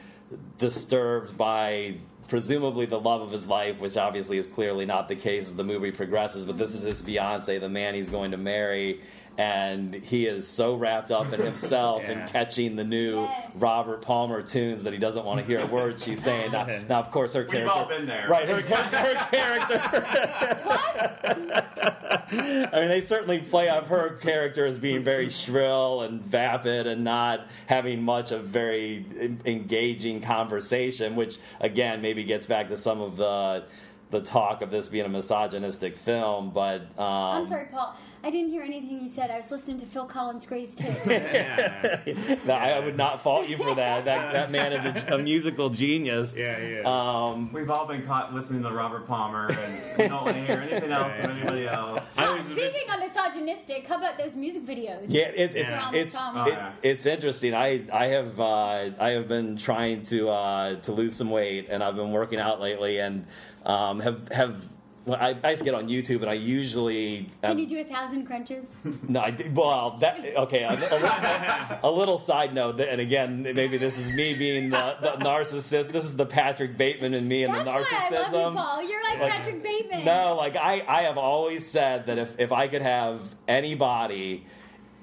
[0.58, 1.98] disturbed by
[2.28, 5.64] presumably the love of his life, which obviously is clearly not the case as the
[5.64, 6.46] movie progresses.
[6.46, 9.02] But this is his fiance, the man he's going to marry.
[9.38, 12.12] And he is so wrapped up in himself Yeah.
[12.12, 13.52] and catching the new Yes.
[13.56, 16.52] Robert Palmer tunes that he doesn't want to hear a word she's saying.
[16.54, 17.72] Now, now of course, her We've character.
[17.74, 18.28] all been there.
[18.30, 19.82] Right, her, her character.
[22.32, 27.04] I mean, they certainly play up her character as being very shrill and vapid and
[27.04, 29.06] not having much of very
[29.46, 33.64] engaging conversation, which again maybe gets back to some of the
[34.12, 36.52] the talk of this being a misogynistic film.
[36.52, 37.96] But um, I'm sorry, Paul.
[38.26, 39.30] I didn't hear anything you said.
[39.30, 41.06] I was listening to Phil Collins' greatest hits.
[41.06, 44.06] Yeah, No, I, I would not fault you for that.
[44.06, 46.36] That that man is a, a musical genius.
[46.36, 46.86] yeah, he is.
[46.88, 50.58] Um, We've all been caught listening to Robert Palmer, and we don't want to hear
[50.58, 52.18] anything else from anybody else.
[52.18, 55.06] I was a bit- Speaking of misogynistic, how about those music videos?
[55.08, 55.92] yeah, it, it's Yeah.
[55.94, 56.48] it's Tom, Tom.
[56.48, 56.72] it- Oh, yeah.
[56.82, 57.54] it's interesting.
[57.54, 61.84] I I have uh, I have been trying to uh, to lose some weight, and
[61.84, 63.28] I've been working out lately, and
[63.68, 64.66] um, have have.
[65.06, 67.84] Well, I, I just get on YouTube, and I usually Can um, you do a
[67.84, 68.76] thousand crunches?
[69.08, 70.64] No, I did, well, that okay.
[70.64, 74.98] A, a little, a little side note, and again, maybe this is me being the,
[75.02, 75.92] the narcissist.
[75.92, 78.56] This is the Patrick Bateman and me and That's the why I love you, narcissism.
[78.56, 78.90] Paul.
[78.90, 80.06] You're like, Like, Patrick Bateman.
[80.06, 84.46] No, like I, I have always said that if, if I could have anybody,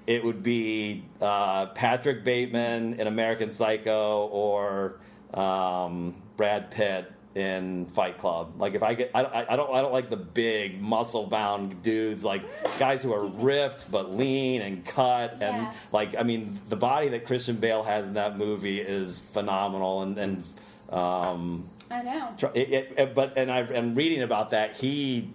[0.08, 4.98] it would be uh, Patrick Bateman in American Psycho or
[5.32, 8.54] um, Brad Pitt in Fight Club.
[8.60, 11.82] Like if I get, I, I I don't, I don't like the big muscle bound
[11.82, 12.42] dudes, like
[12.78, 15.72] guys who are ripped but lean and cut, and Yeah.
[15.92, 20.18] like I mean, the body that Christian Bale has in that movie is phenomenal, and
[20.18, 20.44] and
[20.90, 22.28] um, I know.
[22.54, 24.74] It, it, it- but and I've am reading about that.
[24.74, 25.30] He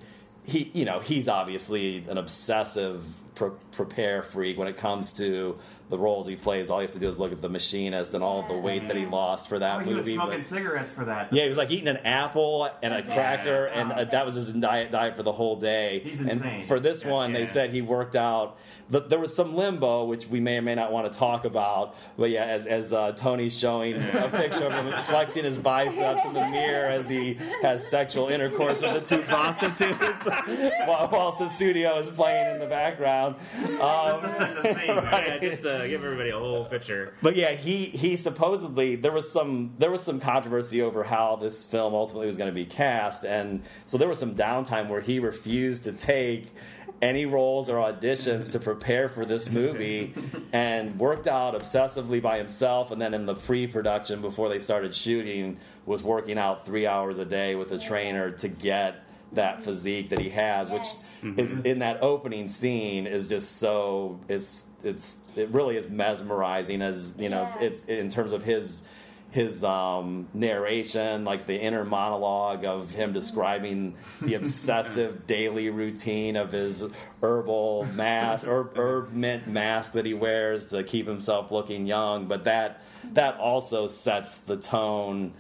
[0.46, 3.04] he you know he's obviously an obsessive
[3.36, 5.58] pre- prepare freak when it comes to
[5.90, 6.70] the roles he plays.
[6.70, 8.98] All you have to do is look at the machinist and all the weight that
[8.98, 11.32] he lost for that Oh, he was smoking but- cigarettes for that.
[11.32, 13.14] yeah, he was like eating an apple and a Yeah.
[13.14, 16.00] cracker, and uh, that was his diet diet for the whole day.
[16.04, 16.64] He's and insane.
[16.66, 18.58] for this Yeah, one, they said he worked out.
[18.90, 21.96] But there was some limbo, which we may or may not want to talk about.
[22.18, 26.34] But yeah, as, as uh, Tony's showing a picture of him flexing his biceps in
[26.34, 30.26] the mirror as he has sexual intercourse with the two prostitutes,
[30.86, 33.36] while, while Sussudio is playing in the background.
[33.64, 34.96] Um, Just to set the scene.
[34.96, 35.28] right?
[35.28, 37.14] yeah, just uh, give everybody a whole picture.
[37.22, 41.66] but yeah, he he supposedly there was some there was some controversy over how this
[41.66, 45.20] film ultimately was going to be cast, and so there was some downtime where he
[45.20, 46.54] refused to take
[47.02, 50.14] any roles or auditions to prepare for this movie,
[50.54, 55.58] and worked out obsessively by himself, and then in the pre-production before they started shooting,
[55.86, 59.64] was working out three hours a day with a trainer to get that mm-hmm.
[59.64, 61.14] physique that he has, which Yes.
[61.24, 61.66] is mm-hmm.
[61.66, 67.30] in that opening scene is just so it's it's it really is mesmerizing as you
[67.30, 67.68] know Yeah.
[67.68, 68.84] it's in terms of his
[69.32, 76.52] his um, narration like the inner monologue of him describing the obsessive daily routine of
[76.52, 76.86] his
[77.22, 82.28] herbal mask or herb mint mask that he wears to keep himself looking young.
[82.28, 82.82] But that
[83.14, 85.34] that also sets the tone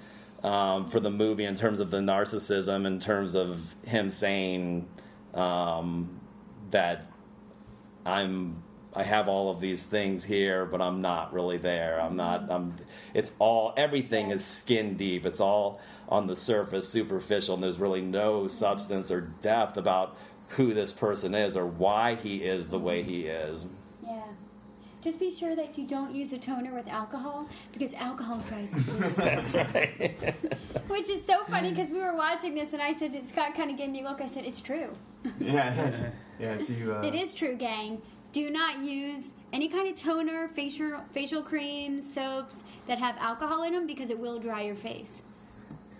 [0.43, 4.87] um, for the movie in terms of the narcissism, in terms of him saying
[5.33, 6.19] um,
[6.71, 7.05] that
[8.05, 8.63] I'm
[8.97, 12.01] I have all of these things here, but I'm not really there.
[12.01, 12.49] I'm not.
[12.49, 12.73] I'm.
[13.13, 15.23] It's all everything is skin deep.
[15.23, 15.79] It's all
[16.09, 20.17] on the surface, superficial, and there's really no substance or depth about
[20.49, 23.67] who this person is or why he is the way he is.
[24.03, 24.23] Yeah.
[25.03, 28.81] Just be sure that you don't use a toner with alcohol because alcohol dries the.
[29.15, 30.35] That's right.
[30.87, 33.77] Which is so funny because we were watching this and I said, Scott kind of
[33.77, 34.21] gave me a look.
[34.21, 34.89] I said, it's true.
[35.39, 36.03] Yeah, yeah, she,
[36.39, 36.89] yeah, she.
[36.91, 38.01] Uh, It is true, gang.
[38.37, 43.73] Do not use any kind of toner, facial facial creams, soaps that have alcohol in
[43.73, 45.23] them because it will dry your face.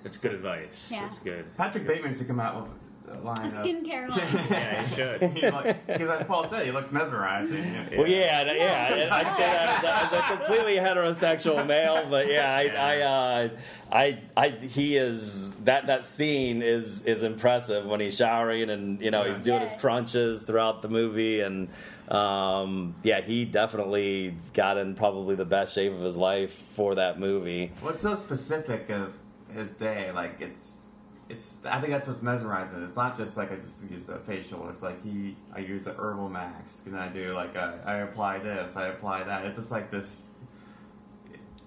[0.03, 0.91] That's good advice.
[0.93, 1.07] Yeah.
[1.07, 1.45] It's good.
[1.57, 4.19] Patrick Bateman should come out with a line A skincare line.
[4.51, 5.19] Yeah, he should.
[5.33, 7.55] Because as Paul said, he looks mesmerizing.
[7.55, 7.97] Yeah.
[7.97, 8.93] Well, yeah, and- yeah.
[8.93, 13.01] and I'd say that as a, as a completely heterosexual male, but yeah, I, I,
[13.01, 13.49] uh,
[13.91, 19.09] I, I, he is that that scene is is impressive when he's showering and you
[19.09, 21.69] know he's doing his crunches throughout the movie, and
[22.09, 27.19] um, yeah, he definitely got in probably the best shape of his life for that
[27.19, 27.71] movie.
[27.81, 29.13] What's so specific of
[29.53, 30.11] his day?
[30.11, 30.91] Like it's,
[31.29, 31.65] it's.
[31.65, 32.83] I think that's what's mesmerizing.
[32.83, 34.69] It's not just like I just use the facial.
[34.69, 35.35] It's like he.
[35.53, 39.23] I use the herbal mask, and I do like a, I apply this, I apply
[39.23, 39.45] that.
[39.45, 40.33] It's just like this.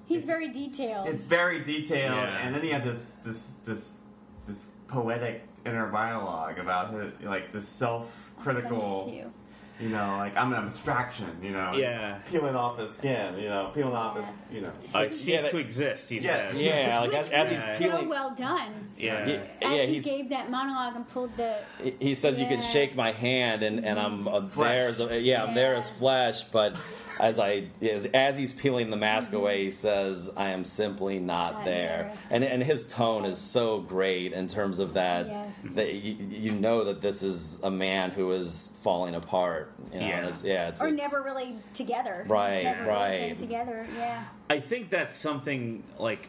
[0.07, 1.07] He's very detailed.
[1.09, 2.39] It's very detailed, Yeah.
[2.39, 4.01] and then you have this this this
[4.47, 9.07] this poetic inner dialogue about his, like this self-critical.
[9.07, 9.31] to
[9.81, 9.89] you.
[9.89, 11.27] You know, like I'm an abstraction.
[11.43, 12.17] You know, Yeah.
[12.31, 13.39] peeling off his skin.
[13.39, 14.39] You know, peeling off his.
[14.53, 16.09] You know, I Yeah, cease that- to exist.
[16.11, 16.51] He Yeah.
[16.51, 16.63] says.
[16.63, 17.73] Yeah, like Which as, as was he's Yeah.
[17.77, 18.09] so feeling.
[18.09, 18.73] well done.
[18.99, 19.27] Yeah.
[19.27, 19.41] Yeah, As
[19.77, 21.57] yeah, he he's gave that monologue and pulled the
[21.99, 24.97] He says you can shake my hand and, and I'm uh, Flesh.
[24.97, 26.77] there as yeah, I'm there as flesh, but
[27.21, 29.37] as I as, as he's peeling the mask Mm-hmm.
[29.37, 32.13] away, he says, "I am simply not Not there." there.
[32.31, 35.55] And and his tone is so great in terms of that Yes.
[35.75, 39.73] that you, you know that this is a man who is falling apart.
[39.93, 40.27] You know, Yeah.
[40.29, 42.25] it's, yeah, it's, or it's- never really together.
[42.27, 43.29] Right, Never really right.
[43.29, 43.87] been together.
[43.97, 44.25] Yeah.
[44.49, 46.29] I think that's something like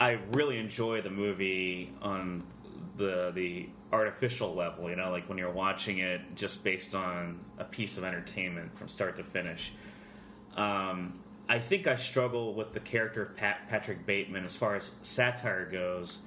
[0.00, 2.42] I really enjoy the movie on
[2.96, 4.88] the the artificial level.
[4.90, 8.88] You know, like when you're watching it just based on a piece of entertainment from
[8.88, 9.72] start to finish.
[10.58, 11.14] Um,
[11.48, 15.66] I think I struggle with the character of Pat, Patrick Bateman as far as satire
[15.70, 16.18] goes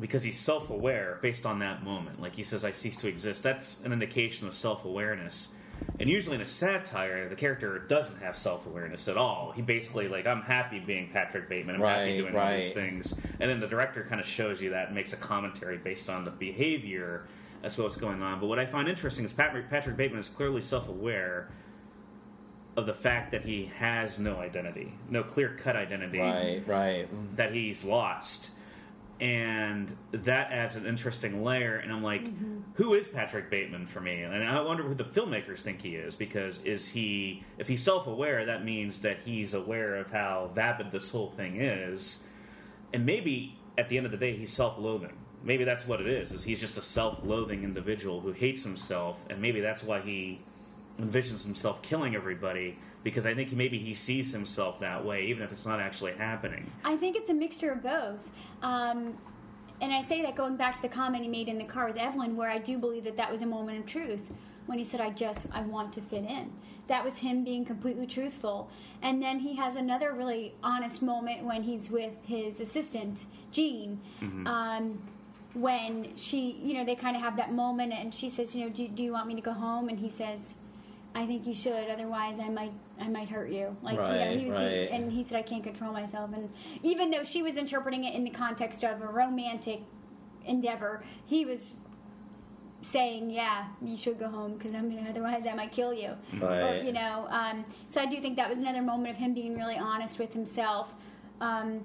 [0.00, 2.22] because he's self aware based on that moment.
[2.22, 3.42] Like he says, I cease to exist.
[3.42, 5.54] That's an indication of self awareness.
[6.00, 9.52] And usually in a satire, the character doesn't have self awareness at all.
[9.54, 11.76] He basically, like, I'm happy being Patrick Bateman.
[11.76, 13.12] I'm happy Right, doing all these things.
[13.40, 16.24] And then the director kind of shows you that and makes a commentary based on
[16.24, 17.26] the behavior
[17.62, 18.40] as to what's going on.
[18.40, 21.48] But what I find interesting is Patrick, Patrick Bateman is clearly self aware
[22.78, 27.08] of the fact that he has no identity, no clear cut identity Right, right.
[27.36, 28.50] that he's lost.
[29.20, 31.76] And that adds an interesting layer.
[31.76, 32.60] And I'm like, mm-hmm.
[32.74, 34.22] who is Patrick Bateman for me?
[34.22, 38.06] And I wonder who the filmmakers think he is because is he, if he's self
[38.06, 42.22] aware, that means that he's aware of how vapid this whole thing is.
[42.92, 45.16] And maybe at the end of the day, he's self loathing.
[45.42, 49.26] Maybe that's what it is, is he's just a self loathing individual who hates himself.
[49.30, 50.38] And maybe that's why he
[51.00, 55.52] envisions himself killing everybody because I think maybe he sees himself that way, even if
[55.52, 56.70] it's not actually happening.
[56.84, 58.30] I think it's a mixture of both.
[58.62, 59.16] Um,
[59.80, 61.96] and I say that going back to the comment he made in the car with
[61.96, 64.32] Evelyn, where I do believe that that was a moment of truth
[64.66, 66.52] when he said, "I just I want to fit in."
[66.88, 68.70] That was him being completely truthful.
[69.02, 74.00] And then he has another really honest moment when he's with his assistant Jean.
[74.46, 75.00] Um,
[75.54, 78.70] when she, you know, they kind of have that moment, and she says, "You know,
[78.70, 80.54] do, do you want me to go home?" And he says,
[81.18, 81.90] "I think you should.
[81.90, 84.90] Otherwise, I might, I might hurt you." Like, you know, he was, right.
[84.90, 86.48] and he said, "I can't control myself." And
[86.82, 89.80] even though she was interpreting it in the context of a romantic
[90.46, 91.70] endeavor, he was
[92.82, 95.10] saying, "Yeah, you should go home because I'm gonna.
[95.10, 96.84] Otherwise, I might kill you." Or, Right.
[96.84, 97.26] you know.
[97.30, 100.32] Um, so I do think that was another moment of him being really honest with
[100.32, 100.94] himself,
[101.40, 101.80] um,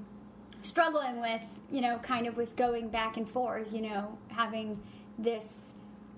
[0.62, 1.42] struggling with,
[1.72, 3.74] you know, kind of with going back and forth.
[3.74, 4.80] You know, having
[5.18, 5.72] this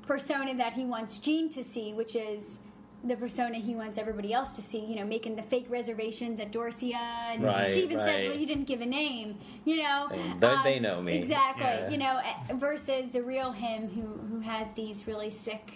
[0.06, 2.60] persona that he wants Jean to see, which is
[3.05, 4.83] the persona he wants everybody else to see.
[4.83, 8.45] You know, making the fake reservations at Dorsia, and Right, she even says, "Well, you
[8.47, 11.13] didn't give a name." You know, And they- they know me.
[11.17, 11.63] exactly.
[11.65, 11.89] Yeah.
[11.89, 15.73] You know, eh, versus the real him who who has these really sick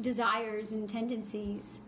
[0.00, 1.78] desires and tendencies.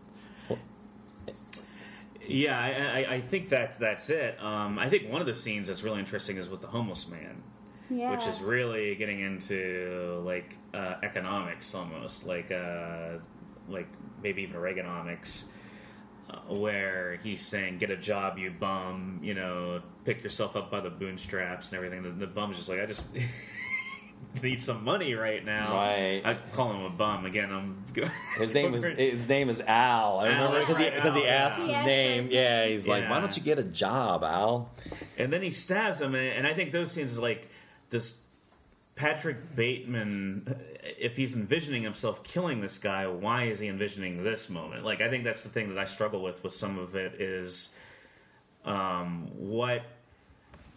[2.27, 4.41] Yeah, I, I, I think that that's it.
[4.41, 7.41] Um, I think one of the scenes that's really interesting is with the homeless man,
[7.89, 13.17] Yeah, which is really getting into like uh, economics almost, like uh,
[13.67, 13.87] like
[14.23, 15.45] maybe even Reaganomics,
[16.29, 20.79] uh, where he's saying, "Get a job, you bum," you know, pick yourself up by
[20.81, 22.03] the bootstraps and everything.
[22.03, 23.07] The, the bum's just like, "I just."
[24.41, 25.73] Need some money right now.
[25.73, 26.21] Right.
[26.23, 27.51] I call him a bum again.
[27.51, 27.83] I'm.
[28.37, 30.19] His name is his name is Al.
[30.19, 31.33] I remember Al, because he right, because he Al, yeah.
[31.33, 32.17] asked He his name.
[32.19, 32.71] for his Yeah, name.
[32.71, 34.69] he's like, why don't you get a job, Al?
[35.17, 37.49] And then he stabs him, and and I think those scenes is like
[37.89, 38.21] this
[38.95, 40.55] Patrick Bateman.
[40.99, 44.83] If he's envisioning himself killing this guy, why is he envisioning this moment?
[44.83, 47.73] Like, I think that's the thing that I struggle with with some of it is
[48.65, 49.81] um, what.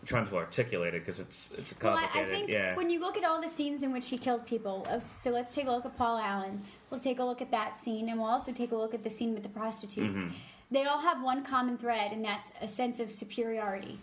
[0.01, 2.29] I'm trying to articulate it because it's it's Well, I, complicated.
[2.29, 2.77] I think yeah.
[2.77, 5.55] when you look at all the scenes in which he killed people, uh, so let's
[5.55, 6.61] take a look at Paul Allen.
[6.91, 9.09] We'll take a look at that scene, and we'll also take a look at the
[9.09, 10.19] scene with the prostitutes.
[10.19, 10.35] Mm-hmm.
[10.71, 13.99] They all have one common thread, and that's a sense of superiority.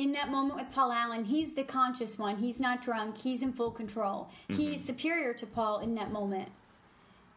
[0.00, 2.36] In that moment with Paul Allen, he's the conscious one.
[2.38, 3.18] He's not drunk.
[3.18, 4.30] He's in full control.
[4.48, 4.74] He Mm-hmm.
[4.76, 6.48] is superior to Paul in that moment.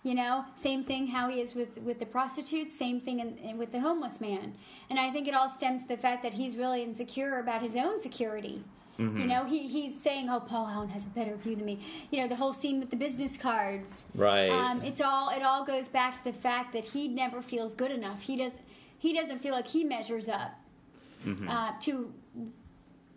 [0.03, 3.57] You know, same thing how he is with with the prostitutes, same thing in, in,
[3.57, 4.53] with the homeless man.
[4.89, 7.75] And I think it all stems to the fact that he's really insecure about his
[7.75, 8.63] own security.
[8.99, 11.79] You know, he, he's saying, "Oh, Paul Allen has a better view than me."
[12.11, 14.03] You know, the whole scene with the business cards.
[14.13, 14.49] Right.
[14.49, 17.91] Um, it's all it all goes back to the fact that he never feels good
[17.91, 18.21] enough.
[18.21, 18.53] He does
[18.99, 20.51] he doesn't feel like he measures up
[21.47, 22.13] uh, to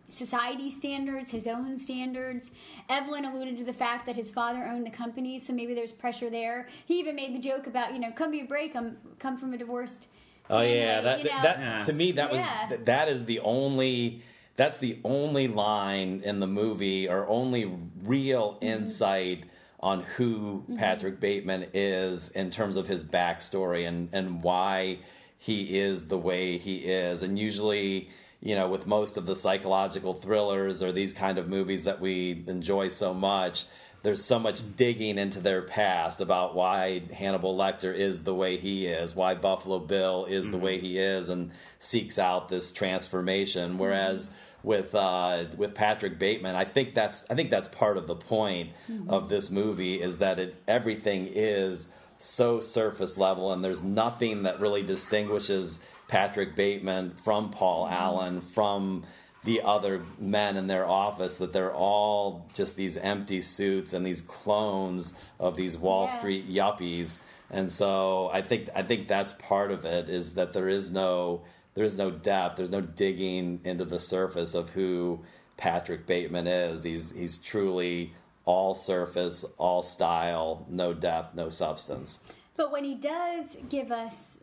[0.09, 2.51] society standards, his own standards.
[2.89, 6.31] Evelyn alluded to the fact that his father owned the company, so maybe there's pressure
[6.31, 6.69] there.
[6.87, 9.53] He even made the joke about, you know, come be a break, I'm come from
[9.53, 10.07] a divorced.
[10.49, 11.83] Oh family, yeah, that that Yeah.
[11.83, 12.61] to me that Yeah.
[12.69, 14.23] was th- that is the only
[14.55, 17.65] that's the only line in the movie or only
[18.05, 18.65] real Mm-hmm.
[18.65, 19.45] insight
[19.81, 24.99] on who Patrick Bateman is in terms of his backstory and and why
[25.39, 27.23] he is the way he is.
[27.23, 31.85] And usually, you know, with most of the psychological thrillers or these kind of movies
[31.85, 33.67] that we enjoy so much,
[34.03, 38.87] there's so much digging into their past about why Hannibal Lecter is the way he
[38.87, 40.87] is, why Buffalo Bill is the way mm-hmm.
[40.87, 41.51] he is, and
[41.81, 43.71] seeks out this transformation.
[43.71, 43.79] Mm-hmm.
[43.79, 44.31] Whereas
[44.63, 48.71] with uh, with Patrick Bateman, I think that's I think that's part of the point
[48.89, 49.11] mm-hmm.
[49.11, 51.89] of this movie is that it everything is
[52.19, 57.95] so surface level, and there's nothing that really distinguishes Patrick Bateman from Paul mm-hmm.
[57.95, 59.05] Allen from
[59.45, 64.21] the other men in their office that they're all just these empty suits and these
[64.21, 66.19] clones of these Wall Yeah.
[66.19, 67.21] Street yuppies.
[67.49, 71.43] And so I think I think that's part of it is that there is no
[71.75, 75.21] there is no depth, there's no digging into the surface of who
[75.57, 76.83] Patrick Bateman is.
[76.83, 78.15] He's he's truly
[78.47, 82.21] all surface, all style, no depth, no substance.
[82.57, 84.39] But when he does give us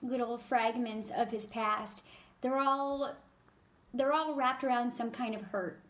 [0.00, 2.02] little fragments of his past,
[2.40, 3.16] they're all
[3.92, 5.80] they're all wrapped around some kind of hurt.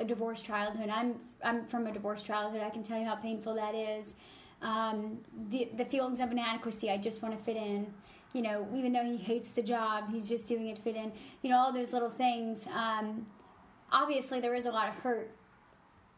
[0.00, 0.90] A divorced childhood.
[0.90, 2.62] I'm I'm from a divorced childhood.
[2.62, 4.14] I can tell you how painful that is.
[4.60, 5.18] Um,
[5.50, 6.90] the the feelings of inadequacy.
[6.90, 7.86] I just want to fit in.
[8.32, 11.12] You know, even though he hates the job, he's just doing it to fit in.
[11.42, 12.66] You know, all those little things.
[12.66, 13.26] Um,
[13.92, 15.30] obviously, there is a lot of hurt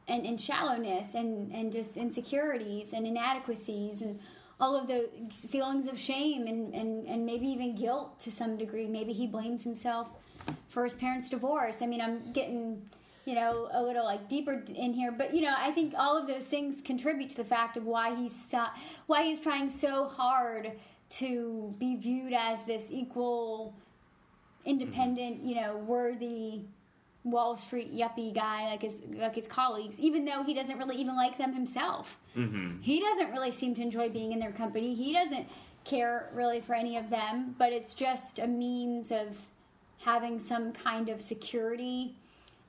[0.08, 4.20] and, and shallowness and, and just insecurities and inadequacies and
[4.58, 5.08] all of the
[5.48, 8.86] feelings of shame and, and, and maybe even guilt to some degree.
[8.86, 10.08] Maybe he blames himself
[10.68, 11.82] for his parents' divorce.
[11.82, 12.88] I mean, I'm getting,
[13.24, 16.26] you know, a little like deeper in here, but you know, I think all of
[16.26, 18.64] those things contribute to the fact of why he's so,
[19.06, 20.72] why he's trying so hard
[21.08, 23.74] to be viewed as this equal,
[24.60, 24.70] mm-hmm.
[24.70, 26.62] independent, you know, worthy
[27.26, 31.16] Wall Street yuppie guy like his like his colleagues, even though he doesn't really even
[31.16, 32.18] like them himself.
[32.36, 32.80] Mm-hmm.
[32.80, 34.94] He doesn't really seem to enjoy being in their company.
[34.94, 35.48] He doesn't
[35.84, 39.36] care really for any of them, but it's just a means of
[40.02, 42.14] having some kind of security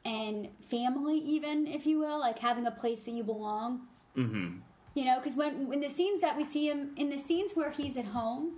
[0.04, 3.82] and family, even if you will, like having a place that you belong.
[4.18, 4.58] Mm-hmm.
[4.96, 7.70] You know, because when in the scenes that we see him in the scenes where
[7.70, 8.54] he's at home,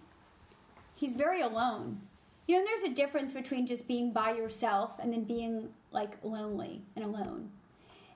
[0.96, 2.00] he's very alone.
[2.50, 6.82] You know, there's a difference between just being by yourself and then being like lonely
[6.96, 7.52] and alone.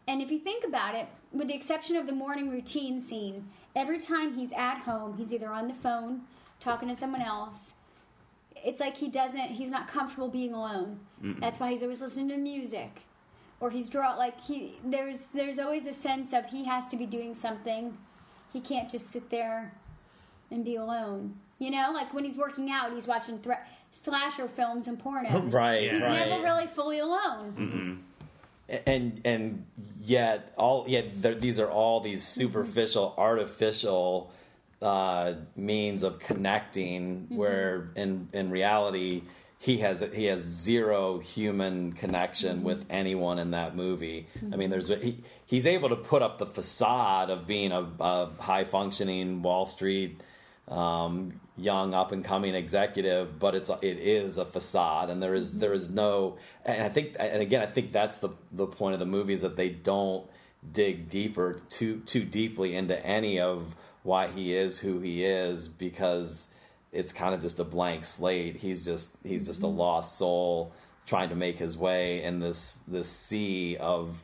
[0.07, 3.99] And if you think about it, with the exception of the morning routine scene, every
[3.99, 6.21] time he's at home, he's either on the phone
[6.59, 7.73] talking to someone else.
[8.55, 11.01] It's like he doesn't, he's not comfortable being alone.
[11.39, 13.03] That's why he's always listening to music.
[13.59, 17.05] Or he's draw like he there's there's always a sense of he has to be
[17.05, 17.95] doing something.
[18.51, 19.75] He can't just sit there
[20.49, 21.35] and be alone.
[21.59, 23.63] You know, like when he's working out, he's watching thre-
[24.03, 25.51] slasher films and pornos.
[25.51, 26.27] Right, He's right.
[26.27, 27.99] never really fully alone.
[28.69, 28.75] Mm-hmm.
[28.85, 29.65] and and
[29.99, 32.41] yet all yet there, these are all these mm-hmm.
[32.41, 34.31] superficial artificial
[34.81, 37.35] uh, means of connecting mm-hmm.
[37.35, 39.23] where in in reality
[39.59, 44.89] he has he has zero human connection with anyone in that movie i mean there's
[44.89, 49.65] he, he's able to put up the facade of being a, a high functioning wall
[49.65, 50.19] street
[50.67, 55.51] um, young up and coming executive, but it's it is a facade, and there is
[55.51, 55.59] mm-hmm.
[55.59, 56.37] there is no.
[56.65, 59.41] And I think, and again, I think that's the the point of the movie is
[59.41, 60.27] that they don't
[60.71, 66.53] dig deeper too too deeply into any of why he is who he is because
[66.91, 68.57] it's kind of just a blank slate.
[68.57, 69.77] He's just he's just a mm-hmm.
[69.77, 70.73] lost soul
[71.05, 74.23] trying to make his way in this this sea of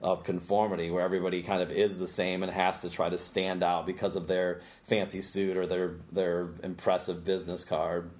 [0.00, 3.62] of conformity where everybody kind of is the same and has to try to stand
[3.62, 8.10] out because of their fancy suit or their their impressive business card.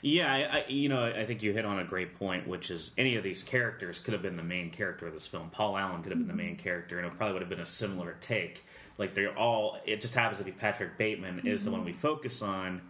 [0.00, 2.92] Yeah, I, I, you know, I think you hit on a great point, which is
[2.96, 5.50] any of these characters could have been the main character of this film.
[5.50, 7.66] Paul Allen could have been the main character, and it probably would have been a
[7.66, 8.64] similar take.
[8.96, 12.42] Like they're all, it just happens to be Patrick Bateman is the one we focus
[12.42, 12.80] on,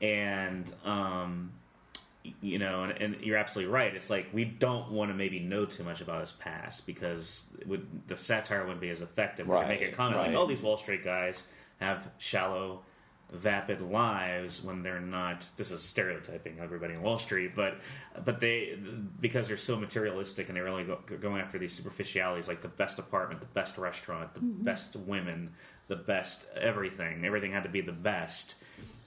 [0.00, 1.61] and um, y-
[2.40, 3.94] you know, and, and you're absolutely right.
[3.94, 7.66] It's like we don't want to maybe know too much about his past because it
[7.66, 9.48] would the satire wouldn't be as effective.
[9.48, 10.28] We should make a Right, comment right.
[10.28, 11.46] like, "Oh, these Wall Street guys
[11.80, 12.82] have shallow."
[13.32, 17.78] vapid lives when they're not this is stereotyping everybody in wall street but
[18.26, 18.78] but they
[19.20, 22.98] because they're so materialistic and they're only go, going after these superficialities like the best
[22.98, 24.64] apartment the best restaurant the mm-hmm.
[24.64, 25.50] best women
[25.92, 27.22] the best everything.
[27.26, 28.54] Everything had to be the best.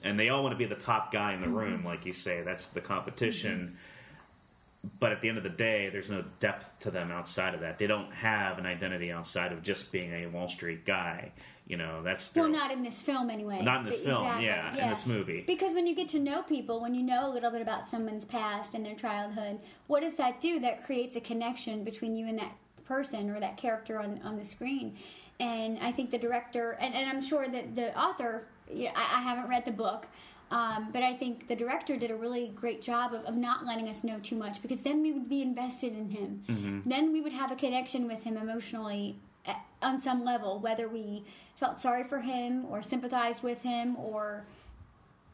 [0.04, 1.56] And they all want to be the top guy in the mm-hmm.
[1.56, 2.42] room like you say.
[2.42, 3.58] That's the competition.
[3.58, 4.88] Mm-hmm.
[5.00, 7.78] But at the end of the day there's no depth to them outside of that.
[7.78, 11.32] They don't have an identity outside of just being a wall street guy.
[11.66, 13.60] You know that's their Well, not in this film anyway.
[13.60, 15.42] Not in this film, exactly, yeah, in this movie.
[15.44, 18.24] Because when you get to know people, when you know a little bit about someone's
[18.24, 19.58] past and their childhood,
[19.88, 20.60] what does that do?
[20.60, 22.52] That creates a connection between you and that
[22.86, 24.96] person or that character on, on the screen.
[25.38, 29.20] And I think the director, and, and I'm sure that the author, yeah, I, I
[29.20, 30.06] haven't read the book,
[30.50, 33.88] um, but I think the director did a really great job of, of not letting
[33.88, 36.42] us know too much because then we would be invested in him.
[36.48, 36.88] Mm-hmm.
[36.88, 41.24] Then we would have a connection with him emotionally at, on some level, whether we
[41.56, 44.44] felt sorry for him or sympathized with him or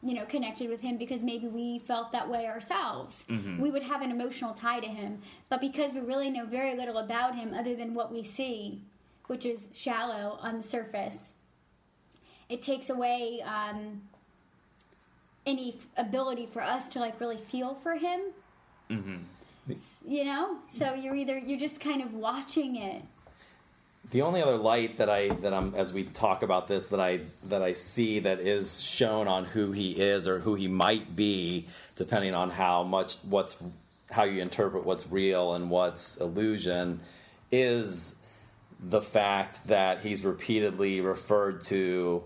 [0.01, 3.23] you know connected with him because maybe we felt that way ourselves
[3.61, 6.97] we would have an emotional tie to him but because we really know very little
[6.97, 8.81] about him other than what we see
[9.27, 11.33] which is shallow on the surface
[12.49, 14.01] it takes away um,
[15.45, 18.19] any f- ability for us to like really feel for him.
[20.05, 23.01] You know, so you're either you're just kind of watching it.
[24.11, 27.21] The only other light that I that I'm as we talk about this that I
[27.47, 31.65] that I see that is shown on who he is or who he might be,
[31.97, 33.57] depending on how much what's
[34.11, 36.99] how you interpret what's real and what's illusion,
[37.51, 38.15] is
[38.89, 42.23] the fact that he's repeatedly referred to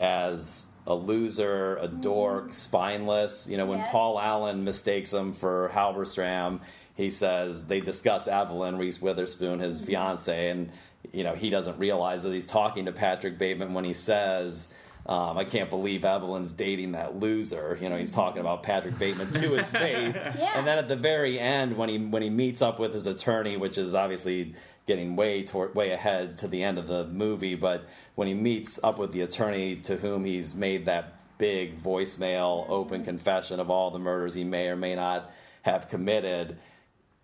[0.00, 2.00] as a loser, a mm-hmm.
[2.00, 3.48] dork, spineless.
[3.48, 3.90] You know, when Yeah.
[3.90, 6.60] Paul Allen mistakes him for Halberstram,
[6.94, 9.86] he says they discuss Evelyn Reese Witherspoon, his mm-hmm.
[9.86, 10.70] fiance, and
[11.12, 14.72] you know he doesn't realize that he's talking to Patrick Bateman when he says.
[15.08, 17.78] Um, I can't believe Evelyn's dating that loser.
[17.80, 18.20] You know, he's mm-hmm.
[18.22, 20.16] talking about Patrick Bateman to his face.
[20.16, 20.50] Yeah.
[20.56, 23.56] And then at the very end, when he when he meets up with his attorney,
[23.56, 24.56] which is obviously
[24.86, 27.84] getting way toward, way ahead to the end of the movie, but
[28.14, 33.04] when he meets up with the attorney to whom he's made that big voicemail open
[33.04, 35.30] confession of all the murders he may or may not
[35.62, 36.58] have committed.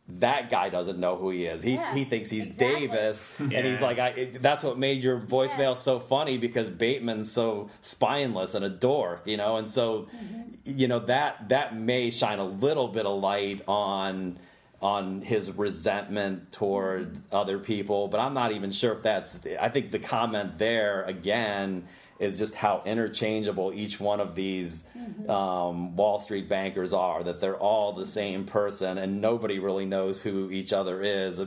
[0.08, 1.62] That guy doesn't know who he is.
[1.62, 2.88] He's, Yeah, He thinks he's exactly.
[2.88, 5.72] Davis, and he's like, I, it, "That's what made your voicemail Yeah.
[5.74, 10.42] so funny because Bateman's so spineless and a dork, you know." And so, mm-hmm.
[10.64, 14.38] you know that that may shine a little bit of light on
[14.82, 19.46] on his resentment toward other people, but I'm not even sure if that's.
[19.60, 21.84] I think the comment there again
[22.18, 24.84] is just how interchangeable each one of these
[25.28, 27.22] um, Wall Street bankers are.
[27.22, 31.40] That they're all the same person, and nobody really knows who each other is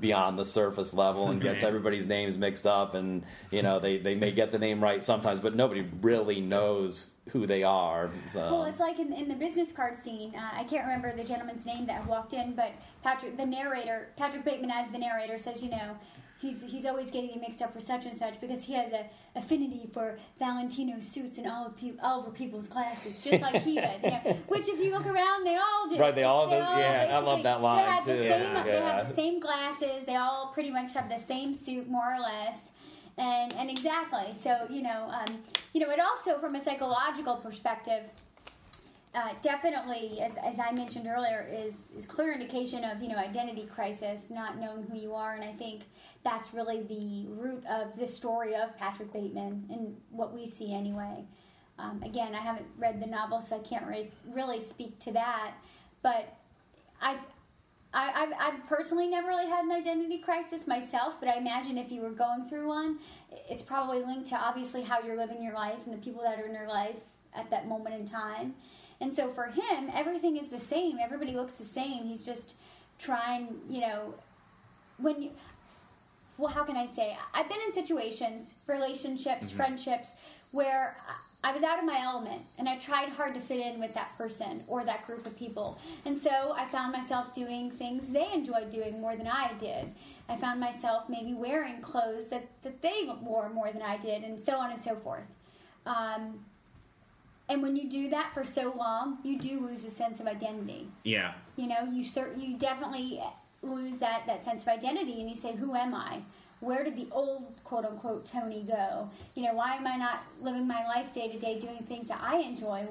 [0.00, 4.14] beyond the surface level and gets everybody's names mixed up and you know they, they
[4.14, 8.64] may get the name right sometimes but nobody really knows who they are so Well,
[8.64, 10.34] it's like in, in the business card scene.
[10.34, 12.72] Uh, I can't remember the gentleman's name that walked in, but
[13.02, 15.96] Patrick, the narrator, Patrick Bateman as the narrator says, you know,
[16.44, 19.04] he's he's always getting me mixed up for such and such because he has a
[19.36, 23.76] affinity for Valentino suits and all of pe- all over people's classes, just like he
[23.76, 24.02] does.
[24.04, 25.98] You know, which if you look around, they all do.
[25.98, 28.28] Right, they all those- yeah, I love that line, They have the too.
[28.28, 28.54] same.
[28.54, 30.04] Yeah, They have the same glasses.
[30.04, 32.68] They all pretty much have the same suit, more or less.
[33.16, 35.38] And, and exactly so you know um,
[35.72, 38.02] you know it also from a psychological perspective
[39.14, 43.66] uh, definitely, as, as I mentioned earlier, is is clear indication of you know identity
[43.66, 45.82] crisis, not knowing who you are, and I think
[46.24, 51.24] that's really the root of the story of Patrick Bateman and what we see anyway.
[51.78, 55.54] Um, again, I haven't read the novel, so I can't really, really speak to that,
[56.02, 56.36] but
[57.00, 57.20] I've.
[57.96, 61.92] I, I've, I've personally never really had an identity crisis myself, but I imagine if
[61.92, 62.98] you were going through one,
[63.48, 66.44] it's probably linked to obviously how you're living your life and the people that are
[66.44, 66.96] in your life
[67.36, 68.54] at that moment in time.
[69.04, 70.96] And so for him, everything is the same.
[70.98, 72.04] Everybody looks the same.
[72.04, 72.54] He's just
[72.98, 74.14] trying, you know,
[74.96, 75.30] when you,
[76.38, 77.14] well, how can I say?
[77.34, 82.66] I've been in situations, relationships, friendships, where I I was out of my element and
[82.66, 85.78] I tried hard to fit in with that person or that group of people.
[86.06, 89.92] And so I found myself doing things they enjoyed doing more than I did.
[90.26, 94.40] I found myself maybe wearing clothes that, that they wore more than I did, and
[94.40, 95.26] so on and so forth.
[95.84, 96.46] Um,
[97.48, 100.88] and when you do that for so long, you do lose a sense of identity.
[101.02, 101.32] Yeah.
[101.56, 103.20] you know you start you definitely
[103.62, 106.20] lose that that sense of identity and you say who am i?
[106.60, 109.06] Where did the old quote unquote tony go?
[109.34, 112.20] You know why am i not living my life day to day doing things that
[112.22, 112.86] i enjoy?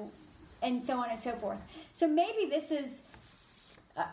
[0.62, 1.60] And so on and so forth.
[1.94, 3.00] So maybe this is
[3.96, 4.04] a,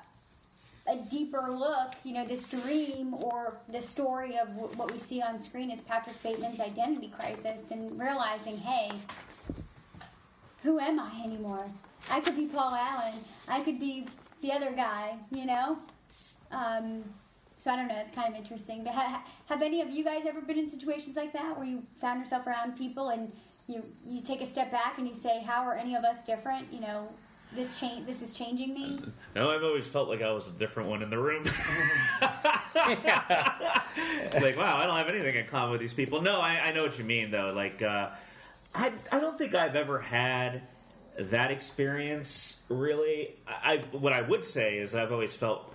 [0.92, 5.22] a deeper look you know this dream or the story of w- what we see
[5.22, 8.92] on screen is patrick bateman's identity crisis and realizing hey
[10.64, 11.66] who am I anymore?
[12.10, 13.14] I could be Paul Allen.
[13.48, 14.06] I could be
[14.42, 15.78] the other guy, you know?
[16.52, 17.04] Um,
[17.56, 18.00] so I don't know.
[18.00, 18.84] It's kind of interesting.
[18.84, 21.80] But ha- have any of you guys ever been in situations like that where you
[21.80, 23.32] found yourself around people and
[23.68, 26.66] you you take a step back and you say, "How are any of us different?"
[26.74, 27.08] You know,
[27.54, 28.08] this change.
[28.08, 29.00] This is changing me.
[29.36, 31.44] No, I've always felt like I was a different one in the room.
[32.76, 36.22] like, wow, I don't have anything in common with these people.
[36.22, 37.54] No, I, I know what you mean, though.
[37.56, 38.10] Like, uh,
[38.74, 40.62] I, I don't think I've ever had
[41.20, 43.36] that experience, really.
[43.48, 45.74] I, I What I would say is I've always felt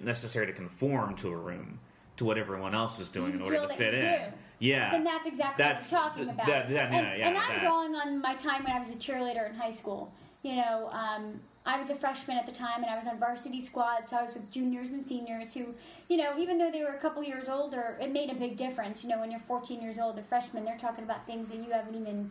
[0.00, 1.80] necessary to conform to a room,
[2.16, 4.00] to what everyone else is doing You in order to fit in.
[4.30, 4.36] do.
[4.60, 4.94] Yeah.
[4.94, 6.46] And that's exactly That's- what I'm talking about.
[6.46, 7.60] that- that- and yeah, yeah, and I'm that.
[7.60, 10.12] drawing on my time when I was a cheerleader in high school.
[10.42, 13.60] You know, um, I was a freshman at the time, and I was on varsity
[13.60, 15.66] squad, so I was with juniors and seniors who,
[16.08, 19.04] you know, even though they were a couple years older, it made a big difference.
[19.04, 21.70] You know, when you're 14 years old, a freshman, they're talking about things that you
[21.70, 22.30] haven't even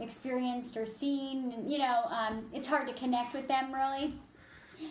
[0.00, 1.52] experienced or seen.
[1.66, 4.14] You know, um, it's hard to connect with them really.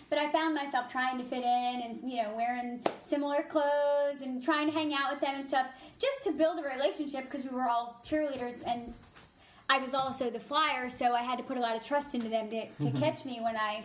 [0.09, 4.43] But I found myself trying to fit in and, you know, wearing similar clothes and
[4.43, 5.67] trying to hang out with them and stuff
[5.99, 8.93] just to build a relationship because we were all cheerleaders and
[9.69, 12.29] I was also the flyer, so I had to put a lot of trust into
[12.29, 13.83] them to, to catch me when I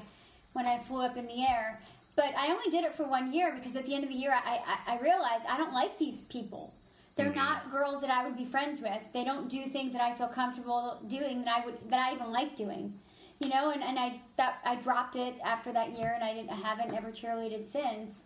[0.53, 1.79] when I flew up in the air.
[2.15, 4.33] But I only did it for one year because at the end of the year,
[4.33, 6.71] I, I, I realized I don't like these people.
[7.17, 7.37] They're Mm-hmm.
[7.39, 9.13] not girls that I would be friends with.
[9.13, 12.31] They don't do things that I feel comfortable doing that I would that I even
[12.31, 12.93] like doing.
[13.41, 16.51] You know, and, and I that I dropped it after that year, and I didn't
[16.51, 18.23] I haven't ever cheerleaded since.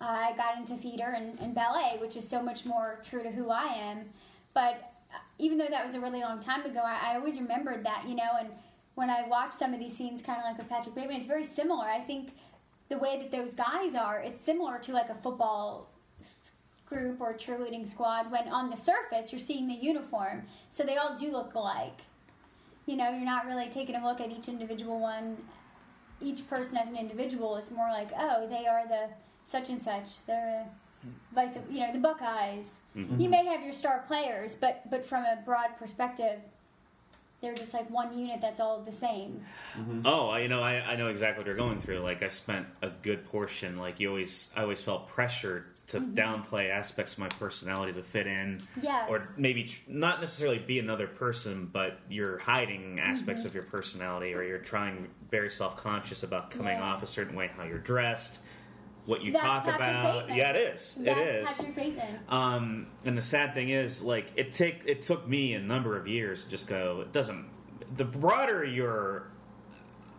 [0.00, 3.30] Uh, I got into theater and, and ballet, which is so much more true to
[3.30, 3.98] who I am.
[4.54, 4.89] But
[5.40, 8.14] even though that was a really long time ago, I, I always remembered that, you
[8.14, 8.30] know.
[8.38, 8.50] And
[8.94, 11.44] when I watch some of these scenes, kind of like with Patrick Bateman, it's very
[11.44, 11.84] similar.
[11.84, 12.32] I think
[12.88, 15.88] the way that those guys are, it's similar to like a football
[16.86, 18.30] group or cheerleading squad.
[18.30, 22.00] When on the surface, you're seeing the uniform, so they all do look alike.
[22.86, 25.36] You know, you're not really taking a look at each individual one,
[26.20, 27.56] each person as an individual.
[27.56, 29.08] It's more like, oh, they are the
[29.46, 30.26] such and such.
[30.26, 31.34] They're a hmm.
[31.34, 32.74] vice, you know, the Buckeyes.
[32.96, 33.20] Mm-hmm.
[33.20, 36.40] You may have your star players, but but from a broad perspective,
[37.40, 39.40] they're just like one unit that's all the same.
[39.78, 40.02] Mm-hmm.
[40.04, 42.00] Oh, you know, I, I know exactly what you're going through.
[42.00, 43.78] Like, I spent a good portion.
[43.78, 46.14] Like, you always, I always felt pressured to mm-hmm.
[46.14, 49.06] downplay aspects of my personality to fit in, Yes.
[49.08, 54.34] or maybe tr- not necessarily be another person, but you're hiding aspects of your personality,
[54.34, 56.84] or you're trying very self conscious about coming Yeah.
[56.84, 58.38] off a certain way, how you're dressed,
[59.06, 60.18] what you That's talk Patrick about.
[60.28, 60.36] Bateman.
[60.36, 60.94] Yeah, it is.
[60.94, 61.46] That's it is.
[61.46, 62.18] Patrick Bateman.
[62.28, 66.06] Um, and the sad thing is, like, it take it took me a number of
[66.06, 67.00] years to just go.
[67.00, 67.46] It doesn't.
[67.96, 69.28] The broader your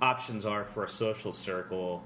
[0.01, 2.03] options are for a social circle,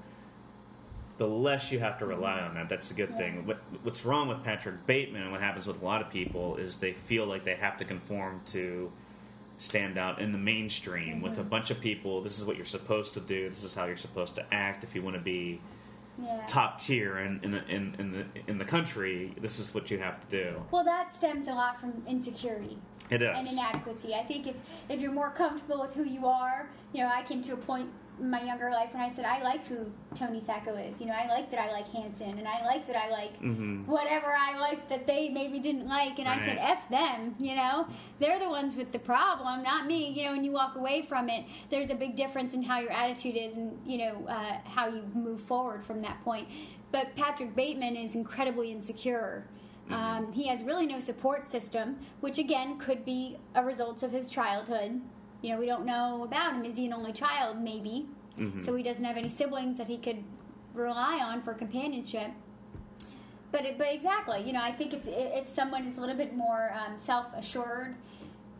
[1.18, 2.68] the less you have to rely on that.
[2.68, 3.46] That's the good thing.
[3.46, 6.76] What, what's wrong with Patrick Bateman and what happens with a lot of people is
[6.76, 8.92] they feel like they have to conform to
[9.58, 12.20] stand out in the mainstream with a bunch of people.
[12.20, 13.48] This is what you're supposed to do.
[13.48, 15.60] This is how you're supposed to act if you want to be
[16.22, 16.42] Yeah.
[16.46, 19.34] top tier in in, the- in in the in the country.
[19.40, 20.62] This is what you have to do.
[20.70, 22.78] Well, that stems a lot from insecurity
[23.10, 24.14] It and inadequacy.
[24.14, 24.56] I think if,
[24.88, 27.84] if you're more comfortable with who you are, you know, I came to a point
[27.88, 31.00] in my younger life when I said, I like who Tony Sacco is.
[31.00, 33.32] You know, I like that I like Hanson, and I like that I like
[33.86, 36.18] whatever I like that they maybe didn't like.
[36.18, 37.86] And I said, F them, you know?
[38.18, 40.10] They're the ones with the problem, not me.
[40.10, 42.92] You know, when you walk away from it, there's a big difference in how your
[42.92, 46.48] attitude is and, you know, uh, how you move forward from that point.
[46.92, 49.46] But Patrick Bateman is incredibly insecure.
[49.90, 54.28] Um, he has really no support system, which again could be a result of his
[54.30, 55.00] childhood.
[55.46, 56.64] You know, we don't know about him.
[56.64, 57.60] Is he an only child?
[57.62, 58.08] Maybe.
[58.64, 60.24] So he doesn't have any siblings that he could
[60.74, 62.32] rely on for companionship.
[63.52, 66.34] But it, but exactly, you know, I think it's if someone is a little bit
[66.34, 67.94] more um, self assured,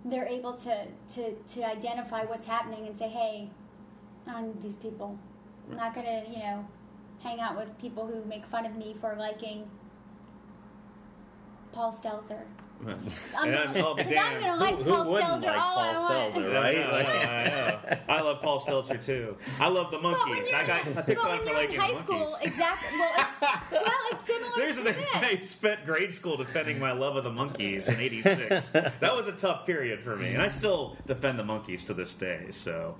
[0.04, 3.50] they're able to, to to identify what's happening and say, hey,
[4.28, 5.18] I don't need these people.
[5.68, 6.68] I'm not gonna, you know,
[7.20, 9.68] hang out with people who make fun of me for liking
[11.72, 12.44] Paul Stelzer.
[12.84, 12.98] I'm
[13.52, 15.78] Yeah, gonna, I'll be 'cause I'm gonna like Who- who Paul wouldn't Stelzer like all
[15.78, 16.34] I Paul want.
[16.34, 16.76] Stelzer, Yeah, right?
[16.76, 17.98] I, know, I.
[18.18, 19.36] I love Paul Stelzer too.
[19.58, 20.52] I love the Monkees.
[20.54, 22.00] I got I picked on for you're in liking high Monkees.
[22.02, 22.98] school, exactly.
[22.98, 23.40] Well, it's,
[23.72, 25.04] well, it's similar There's to the this.
[25.14, 28.68] I spent grade school defending my love of the Monkees in '86.
[28.70, 32.14] that was a tough period for me, and I still defend the Monkees to this
[32.14, 32.46] day.
[32.50, 32.96] So,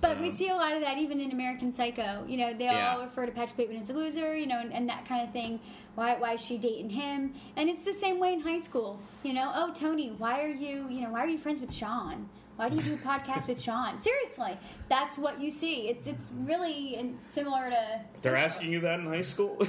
[0.00, 2.24] But we um, see a lot of that even in American Psycho.
[2.26, 2.94] You know, they Yeah.
[2.96, 5.32] all refer to Patrick Bateman as a loser, you know, and, and that kind of
[5.34, 5.60] thing.
[5.98, 7.34] Why, why is she dating him?
[7.56, 9.00] And it's the same way in high school.
[9.24, 12.28] You know, oh, Tony, why are you, you know, why are you friends with Sean?
[12.54, 13.98] Why do you do a podcast with Sean?
[13.98, 14.56] Seriously,
[14.88, 15.88] that's what you see.
[15.88, 18.00] It's it's really similar to.
[18.22, 19.58] they're asking you that in high school.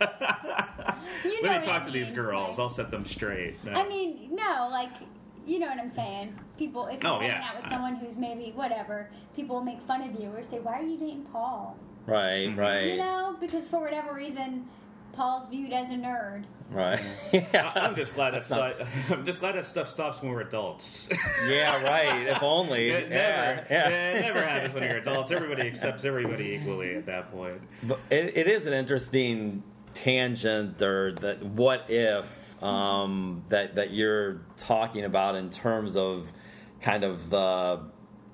[0.00, 0.16] You know
[1.26, 2.56] Let me what talk I to these girls.
[2.56, 3.62] like- I'll set them straight.
[3.62, 3.72] No.
[3.72, 4.92] I mean, no, like,
[5.46, 6.38] you know what I'm saying.
[6.58, 7.48] People, if you're Oh, hanging yeah.
[7.50, 10.80] out with someone who's maybe whatever, people will make fun of you or say, "Why
[10.80, 14.66] are you dating Paul?" Right, right, You know, because for whatever reason,
[15.12, 16.44] Paul's viewed as a nerd.
[16.70, 17.00] right.
[17.32, 18.74] I- yeah, I'm just glad that stuff.
[19.10, 21.08] I'm just glad that stuff stops when we're adults.
[21.48, 22.28] yeah, right.
[22.28, 22.90] If only.
[22.90, 23.88] it yeah, never, yeah.
[23.88, 25.30] it never happens when you're adults.
[25.30, 27.60] Everybody accepts everybody equally at that point.
[27.82, 34.42] But it, it is an interesting tangent or that what if um, that that you're
[34.56, 36.32] talking about in terms of
[36.80, 37.80] kind of the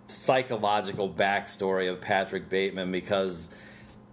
[0.08, 3.48] psychological backstory of Patrick Bateman because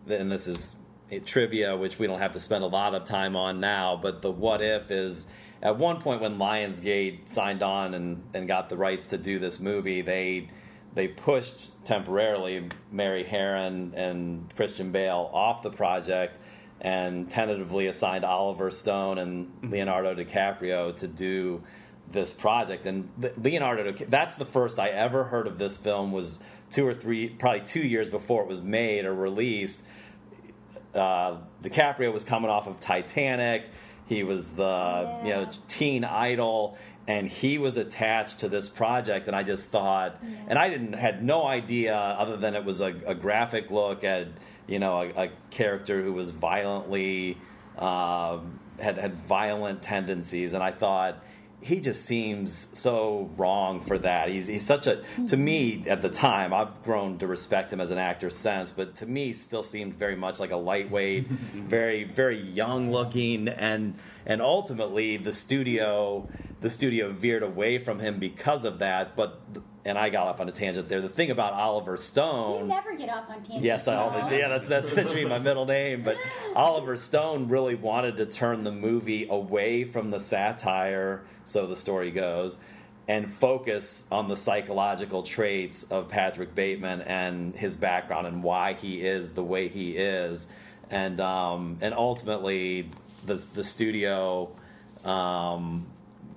[0.09, 0.82] and this is a
[1.13, 4.21] Eh, trivia which we don't have to spend a lot of time on now but
[4.21, 5.27] the what if is
[5.61, 9.59] at one point when Lionsgate signed on and, and got the rights to do this
[9.59, 10.49] movie they
[10.93, 16.39] they pushed temporarily Mary Harron and Christian Bale off the project
[16.81, 21.63] and tentatively assigned Oliver Stone and Leonardo DiCaprio to do
[22.11, 22.85] this project.
[22.85, 26.11] And Leonardo, that's the first I ever heard of this film.
[26.11, 26.39] Was
[26.69, 29.83] two or three, probably two years before it was made or released.
[30.93, 33.69] Uh, DiCaprio was coming off of Titanic.
[34.05, 36.77] He was the you know teen idol,
[37.07, 41.23] and he was attached to this project and i just thought and i didn't had
[41.23, 44.27] no idea other than it was a, a graphic look at
[44.67, 47.37] you know a, a character who was violently
[47.77, 51.21] um, had had violent tendencies and i thought
[51.63, 54.29] he just seems so wrong for that.
[54.29, 56.53] He's he's such a to me at the time.
[56.53, 60.15] I've grown to respect him as an actor since, but to me, still seemed very
[60.15, 63.95] much like a lightweight, very very young looking, and
[64.25, 66.27] and ultimately the studio
[66.61, 69.15] the studio veered away from him because of that.
[69.15, 69.39] But
[69.85, 71.01] and I got off on a tangent there.
[71.01, 73.65] The thing about Oliver Stone, You never get off on tangents.
[73.65, 76.03] Yes, I always, yeah, that's that's be my middle name.
[76.03, 76.17] But
[76.55, 82.11] Oliver Stone really wanted to turn the movie away from the satire, so the story
[82.11, 82.57] goes,
[83.07, 89.05] and focus on the psychological traits of Patrick Bateman and his background and why he
[89.05, 90.47] is the way he is,
[90.89, 92.89] and um, and ultimately
[93.25, 94.49] the the studio.
[95.03, 95.87] Um,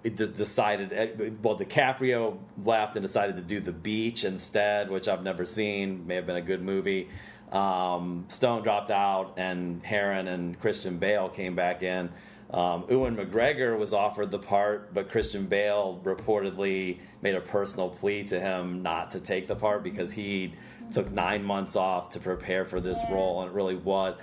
[0.07, 5.23] it decided eh, well DiCaprio left and decided to do The Beach instead, which I've
[5.23, 6.07] never seen.
[6.07, 7.09] May have been a good movie.
[7.51, 12.11] Um, Stone dropped out, and Harron and Christian Bale came back in.
[12.51, 18.23] Um, Ewan McGregor was offered the part, but Christian Bale reportedly made a personal plea
[18.25, 20.55] to him not to take the part because he
[20.93, 24.15] took nine months off to prepare for this role, and it really was.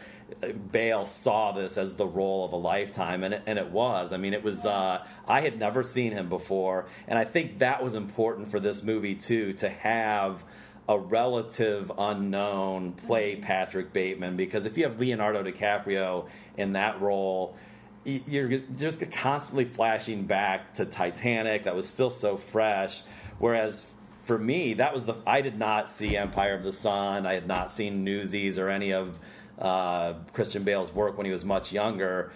[0.72, 4.14] Bale saw this as the role of a lifetime, and it, and it was.
[4.14, 4.66] I mean, it was.
[4.66, 8.84] Uh, I had never seen him before, and I think that was important for this
[8.84, 10.44] movie too to have
[10.88, 16.28] a relative unknown play Patrick Bateman because if you have Leonardo DiCaprio
[16.58, 17.56] in that role.
[18.06, 23.02] You're just constantly flashing back to Titanic that was still so fresh,
[23.40, 23.90] whereas
[24.24, 27.48] for me that was the I did not see Empire of the Sun, I had
[27.48, 29.20] not seen Newsies or any of
[29.64, 32.32] uh, Christian Bale's work when he was much younger.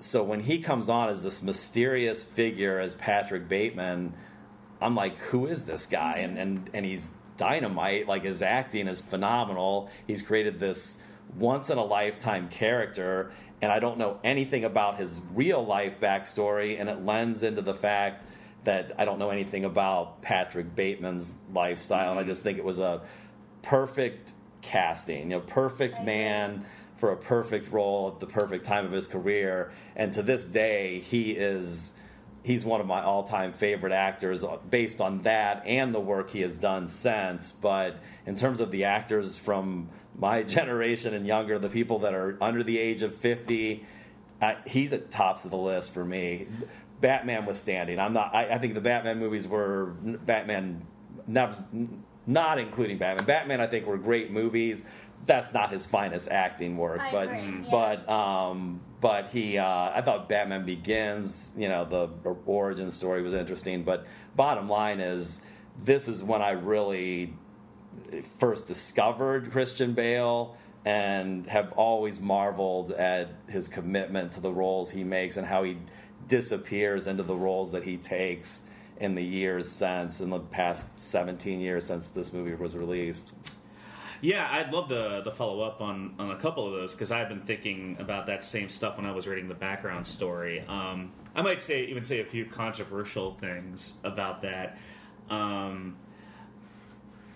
[0.00, 4.14] So when he comes on as this mysterious figure as Patrick Bateman,
[4.80, 6.18] I'm like, who is this guy?
[6.18, 8.08] And and and he's dynamite.
[8.08, 9.90] Like his acting is phenomenal.
[10.06, 11.02] He's created this
[11.36, 16.80] once in a lifetime character, and I don't know anything about his real life backstory,
[16.80, 18.24] and it lends into the fact
[18.64, 22.78] that I don't know anything about Patrick Bateman's lifestyle, and I just think it was
[22.78, 23.02] a
[23.62, 24.32] perfect
[24.62, 26.64] casting, you know, perfect man
[26.96, 29.72] for a perfect role at the perfect time of his career.
[29.96, 31.94] And to this day, he is
[32.42, 36.58] he's one of my all-time favorite actors based on that and the work he has
[36.58, 37.52] done since.
[37.52, 42.38] But in terms of the actors from my generation and younger, the people that are
[42.40, 43.84] under the age of 50,
[44.40, 46.48] uh, he's at tops of the list for me.
[47.00, 47.98] Batman was standing.
[47.98, 48.34] I'm not.
[48.34, 50.86] I, I think the Batman movies were Batman,
[51.26, 51.64] never,
[52.26, 53.26] not including Batman.
[53.26, 54.84] Batman, I think, were great movies.
[55.26, 57.68] That's not his finest acting work, I but agree, yeah.
[57.70, 59.58] but um, but he.
[59.58, 61.52] Uh, I thought Batman Begins.
[61.56, 62.08] You know, the
[62.46, 63.82] origin story was interesting.
[63.82, 65.42] But bottom line is,
[65.82, 67.34] this is when I really
[68.38, 75.04] first discovered Christian Bale and have always marveled at his commitment to the roles he
[75.04, 75.76] makes and how he
[76.28, 78.62] disappears into the roles that he takes
[79.00, 83.32] in the years since, in the past 17 years since this movie was released.
[84.20, 87.30] Yeah, I'd love to, to follow up on, on a couple of those because I've
[87.30, 90.60] been thinking about that same stuff when I was reading the background story.
[90.68, 94.76] Um, I might say even say a few controversial things about that.
[95.30, 95.96] Um,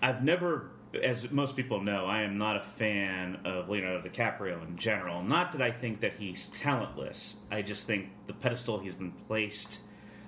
[0.03, 0.69] I've never,
[1.01, 5.23] as most people know, I am not a fan of Leonardo DiCaprio in general.
[5.23, 7.37] Not that I think that he's talentless.
[7.49, 9.79] I just think the pedestal he's been placed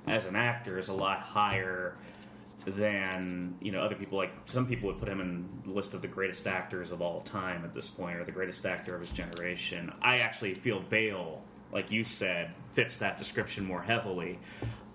[0.07, 1.95] as an actor is a lot higher
[2.65, 4.17] than you know other people.
[4.17, 7.21] Like some people would put him in the list of the greatest actors of all
[7.21, 9.91] time at this point, or the greatest actor of his generation.
[10.01, 11.41] I actually feel Bale,
[11.71, 14.39] like you said, fits that description more heavily.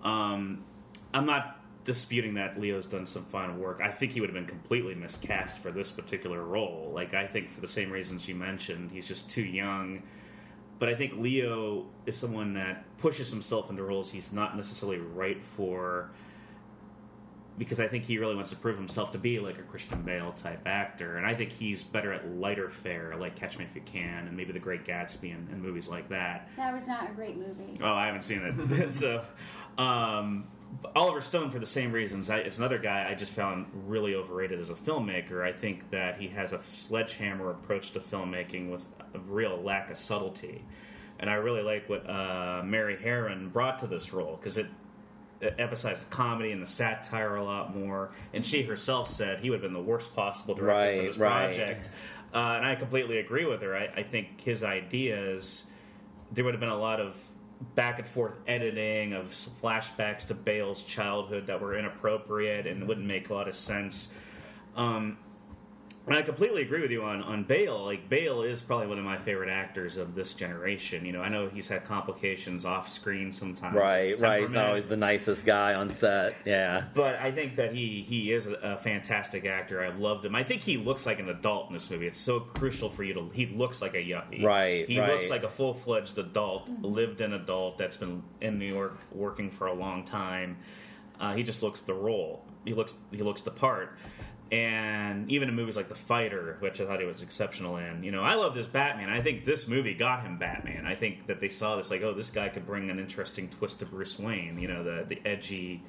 [0.03, 0.63] Um,
[1.13, 3.81] I'm not disputing that Leo's done some fine work.
[3.83, 6.91] I think he would have been completely miscast for this particular role.
[6.93, 10.03] Like I think for the same reasons you mentioned, he's just too young.
[10.83, 15.41] But I think Leo is someone that pushes himself into roles he's not necessarily right
[15.41, 16.11] for
[17.57, 20.33] because I think he really wants to prove himself to be like a Christian Bale
[20.33, 23.81] type actor, and I think he's better at lighter fare, like Catch Me If You
[23.85, 26.49] Can, and maybe The Great Gatsby, and, and movies like that.
[26.57, 27.79] That was not a great movie.
[27.81, 28.93] Oh, I haven't seen it.
[28.93, 29.23] so,
[29.77, 30.49] um,
[30.97, 34.59] Oliver Stone, for the same reasons, I, it's another guy I just found really overrated
[34.59, 35.47] as a filmmaker.
[35.47, 38.81] I think that he has a sledgehammer approach to filmmaking with
[39.13, 40.63] a real lack of subtlety.
[41.19, 44.67] And I really like what uh, Mary Harron brought to this role because it,
[45.41, 48.11] it emphasized the comedy and the satire a lot more.
[48.33, 51.55] And she herself said he would have been the worst possible director for this right.
[51.55, 51.89] project.
[52.33, 53.75] Uh, and I completely agree with her.
[53.75, 55.67] I, I think his ideas
[56.31, 57.15] there would have been a lot of
[57.75, 63.29] back and forth editing of flashbacks to Bale's childhood that were inappropriate and wouldn't make
[63.29, 64.11] a lot of sense.
[64.75, 65.17] Um,
[66.05, 67.85] and I completely agree with you on, on Bale.
[67.85, 71.05] Like Bale is probably one of my favorite actors of this generation.
[71.05, 73.75] You know, I know he's had complications off screen sometimes.
[73.75, 74.41] Right, right.
[74.41, 76.35] He's not always the nicest guy on set.
[76.45, 76.85] Yeah.
[76.93, 79.81] But I think that he he is a, fantastic actor.
[79.81, 80.35] I loved him.
[80.35, 82.07] I think he looks like an adult in this movie.
[82.07, 83.29] It's so crucial for you to.
[83.33, 84.43] He looks like a yuppie.
[84.43, 85.11] Right, He right.
[85.13, 89.51] looks like a full fledged adult, lived in adult that's been in New York working
[89.51, 90.57] for a long time.
[91.19, 92.43] Uh, he just looks the role.
[92.65, 93.97] He looks he looks the part.
[94.53, 98.11] And even in movies like The Fighter, which I thought he was exceptional in, you
[98.11, 99.09] know, I love this Batman.
[99.09, 100.85] I think this movie got him Batman.
[100.85, 103.79] I think that they saw this like, oh, this guy could bring an interesting twist
[103.79, 104.59] to Bruce Wayne.
[104.59, 105.81] You know, the the edgy,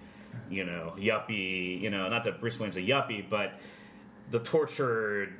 [0.49, 1.79] you know, yuppie.
[1.79, 3.53] You know, not that Bruce Wayne's a yuppie, but
[4.31, 5.35] the tortured,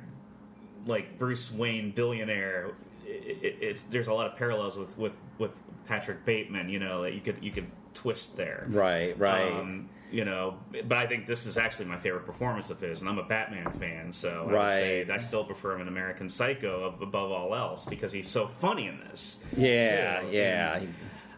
[0.85, 2.73] like Bruce Wayne billionaire.
[3.07, 5.51] It, it, it's there's a lot of parallels with with with
[5.87, 6.69] Patrick Bateman.
[6.69, 8.67] You know, that you could you could twist there.
[8.69, 9.51] Right, right.
[9.51, 10.55] Um, you know,
[10.87, 13.71] but I think this is actually my favorite performance of his, and I'm a Batman
[13.73, 14.71] fan, so I would Right.
[14.71, 18.87] say I still prefer him in American Psycho above all else because he's so funny
[18.87, 19.43] in this.
[19.57, 20.27] yeah, too.
[20.31, 20.81] yeah.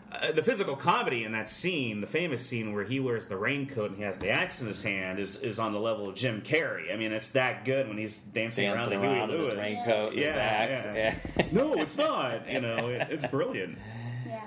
[0.09, 3.89] Uh, the physical comedy in that scene, the famous scene where he wears the raincoat
[3.89, 6.41] and he has the axe in his hand, is, is on the level of Jim
[6.41, 6.93] Carrey.
[6.93, 9.57] I mean, it's that good when he's dancing, Dancing around, like around Huey in his
[9.57, 10.85] raincoat, and his yeah, axe.
[10.85, 11.15] yeah.
[11.37, 11.45] Yeah.
[11.51, 12.49] no, it's not.
[12.49, 13.77] You know, it, it's brilliant.
[14.25, 14.41] Yeah.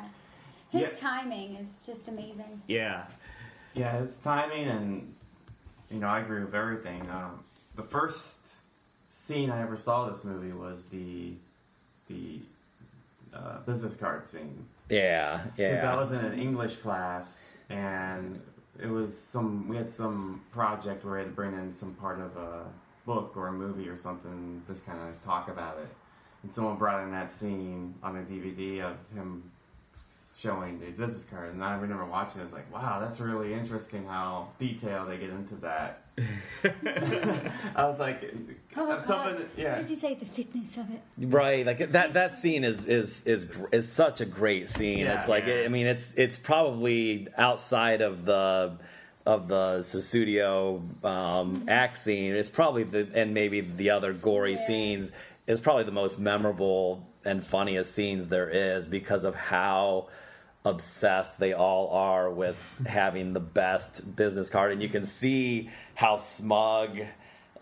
[0.70, 0.88] His Yeah.
[0.96, 2.62] timing is just amazing.
[2.66, 3.04] Yeah,
[3.74, 5.14] Yeah, his timing and
[5.90, 7.08] you know, I agree with everything.
[7.10, 7.42] Um,
[7.74, 8.54] the first
[9.10, 11.32] scene I ever saw this movie was the
[12.08, 12.40] the
[13.34, 14.66] uh, business card scene.
[14.88, 15.74] Yeah, yeah.
[15.74, 15.84] Because.
[15.84, 18.40] I was in an English class and
[18.80, 22.20] it was some we had some project where we had to bring in some part
[22.20, 22.64] of a
[23.06, 25.88] book or a movie or something, just kind of talk about it.
[26.42, 29.42] And someone brought in that scene on a DVD of him
[30.40, 32.40] showing the business card, and I remember watching.
[32.40, 35.98] it, I was like, "Wow, that's really interesting how detailed they get into that."
[37.76, 38.32] I was like,
[38.76, 39.46] Oh, "Something, God.
[39.56, 40.14] yeah." What does he say?
[40.14, 41.00] The thickness of it.
[41.18, 42.12] Right, like that.
[42.14, 44.98] That scene is is is is such a great scene.
[44.98, 45.62] Yeah, it's like yeah.
[45.64, 48.72] I mean, it's it's probably outside of the
[49.26, 52.34] of the Sussudio um, act scene.
[52.34, 54.66] It's probably the and maybe the other gory Yeah.
[54.66, 55.12] scenes.
[55.46, 60.08] It's probably the most memorable and funniest scenes there is because of how
[60.64, 66.16] obsessed they all are with having the best business card, and you can see how
[66.16, 66.98] smug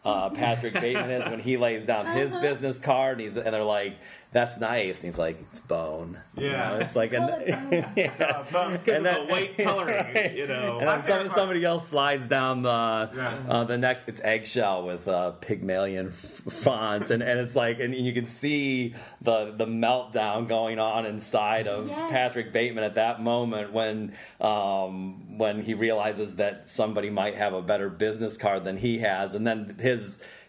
[0.08, 2.40] uh, Patrick Bateman is when he lays down his Uh-huh.
[2.42, 3.94] business card, and he's and they're like,
[4.32, 6.68] "That's nice," and he's like, "It's bone." You Yeah.
[6.70, 7.92] know, it's like, and, Call it bone.
[7.96, 8.44] yeah.
[8.52, 10.78] But- And then- the white coloring, you know.
[10.80, 13.34] And then some, somebody else slides down the Yeah.
[13.48, 13.98] uh, the neck.
[14.06, 18.94] It's eggshell with uh, Pygmalion f- font, and, and it's like, and you can see
[19.20, 22.10] the the meltdown going on inside of Yes.
[22.10, 27.62] Patrick Bateman at that moment when um, when he realizes that somebody might have a
[27.62, 29.97] better business card than he has, and then his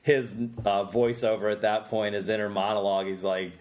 [0.03, 0.33] his
[0.65, 3.51] uh, voiceover at that point, his inner monologue, he's like.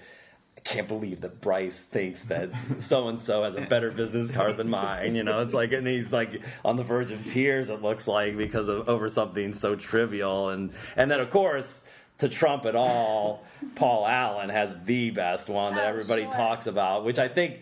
[0.57, 4.57] I can't believe that Bryce thinks that so and so has a better business card
[4.59, 5.15] than mine.
[5.15, 7.71] You know, it's like, and he's like on the verge of tears.
[7.71, 12.29] It looks like because of over something so trivial, and and then of course to
[12.29, 13.45] trump it all,
[13.77, 16.33] Paul Allen has the best one that Oh, everybody sure.
[16.33, 17.05] talks about.
[17.05, 17.61] Which I think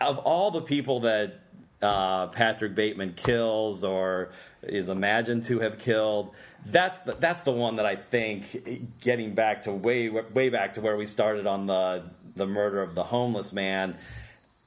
[0.00, 1.40] of all the people that
[1.82, 6.34] uh, Patrick Bateman kills or is imagined to have killed.
[6.66, 10.80] That's the, that's the one that I think getting back to way way back to
[10.80, 12.02] where we started on the
[12.36, 13.94] the murder of the homeless man.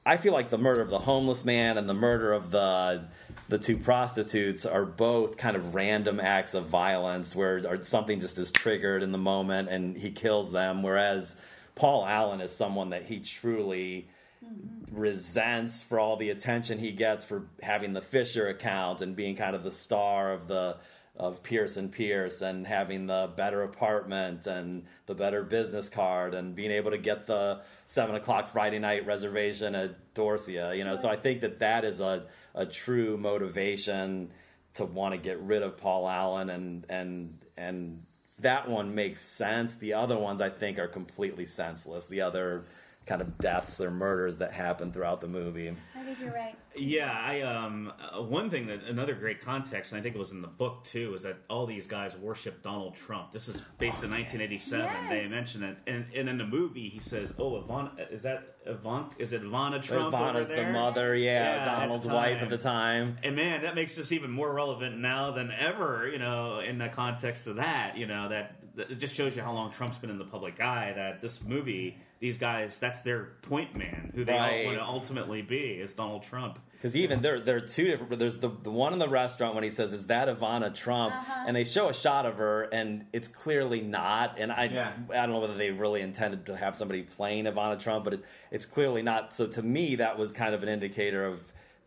[0.04, 3.04] I feel like the murder of the homeless man and the murder of the
[3.48, 8.38] the two prostitutes are both kind of random acts of violence where or something just
[8.38, 10.82] is triggered in the moment and he kills them.
[10.82, 11.40] Whereas
[11.74, 14.08] Paul Allen is someone that he truly
[14.44, 14.98] mm-hmm.
[14.98, 19.54] resents for all the attention he gets for having the Fisher account and being kind
[19.54, 20.76] of the star of the
[21.16, 26.54] of Pierce and Pierce and having the better apartment and the better business card and
[26.54, 30.76] being able to get the seven o'clock Friday night reservation at Dorsia.
[30.76, 34.30] You know, so I think that that is a a true motivation
[34.74, 37.98] to want to get rid of Paul Allen and and and
[38.40, 39.76] that one makes sense.
[39.76, 42.06] The other ones I think are completely senseless.
[42.06, 42.62] The other
[43.06, 45.74] kind of deaths or murders that happen throughout the movie.
[46.02, 46.56] I think you're right.
[46.74, 50.32] Yeah, I um uh, one thing that another great context, and I think it was
[50.32, 53.32] in the book too, is that all these guys worship Donald Trump.
[53.32, 55.08] This is based in 1987.
[55.08, 59.10] They mention it, and, and in the movie he says, "Oh, Ivana, is that Ivana?
[59.18, 62.50] Is it Ivana Trump Ivana's over there?" the mother, yeah, Yeah, at Donald's wife at
[62.50, 63.18] the time.
[63.22, 66.08] And man, that makes this even more relevant now than ever.
[66.10, 69.42] You know, in the context of that, you know that that it just shows you
[69.42, 70.92] how long Trump's been in the public eye.
[70.96, 74.60] That this movie, these guys, that's their point man, who they Right.
[74.60, 76.60] all want to ultimately be, is Donald Trump.
[76.70, 78.10] Because even there, there are two different.
[78.10, 81.12] But there's the the one in the restaurant when he says, "Is that Ivana Trump?"
[81.12, 81.44] Uh-huh.
[81.48, 84.38] And they show a shot of her, and it's clearly not.
[84.38, 84.92] And I, Yeah.
[85.10, 88.24] I don't know whether they really intended to have somebody playing Ivana Trump, but it,
[88.52, 89.32] it's clearly not.
[89.32, 91.40] So to me, that was kind of an indicator of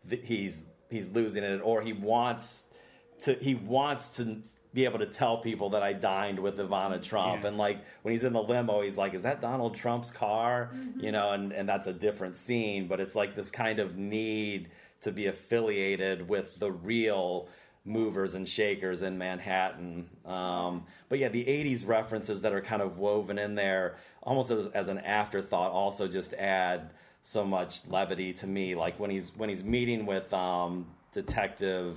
[0.04, 2.68] that he's he's losing it, or he wants
[3.20, 4.38] to he wants to
[4.74, 7.48] be able to tell people that I dined with Ivana Trump, Yeah.
[7.48, 11.12] and like when he's in the limo, he's like, "Is that Donald Trump's car?" You
[11.12, 14.68] know, and and that's a different scene, but it's like this kind of need
[15.00, 17.48] to be affiliated with the real
[17.84, 20.08] movers and shakers in Manhattan.
[20.26, 24.66] Um, but yeah, the '80s references that are kind of woven in there, almost as,
[24.68, 26.90] as an afterthought, also just add
[27.22, 28.74] so much levity to me.
[28.74, 31.96] Like when he's when he's meeting with um, Detective.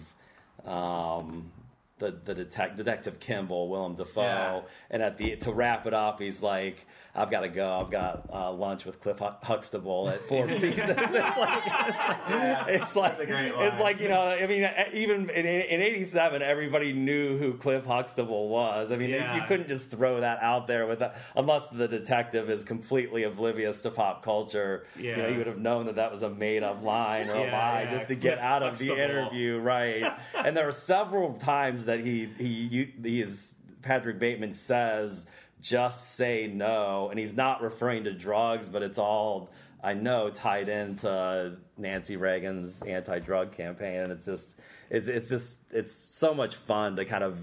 [0.69, 1.51] Um,
[1.99, 4.61] the the detec- detective Kimball, Willem Dafoe, Yeah.
[4.89, 7.79] and at the to wrap it up, he's like, "I've got to go.
[7.79, 12.95] I've got uh, lunch with Cliff Huxtable at Four Seasons." it's like, it's like, it's
[12.95, 17.85] like, it's like you know, I mean, even in in '87, everybody knew who Cliff
[17.85, 18.91] Huxtable was.
[18.91, 19.35] I mean, Yeah.
[19.35, 23.81] you couldn't just throw that out there with that, unless the detective is completely oblivious
[23.81, 24.85] to pop culture.
[24.97, 25.27] You know, Yeah.
[25.29, 27.89] you would have known that that was a made up line or a lie yeah.
[27.89, 30.13] just to get Cliff out of the interview, right?
[30.35, 35.27] and there are several times that he he he is Patrick Bateman says
[35.61, 39.49] just say no, and he's not referring to drugs, but it's all
[39.83, 44.57] I know tied into Nancy Reagan's anti-drug campaign, and it's just
[44.89, 47.37] it's it's just it's so much fun to kind of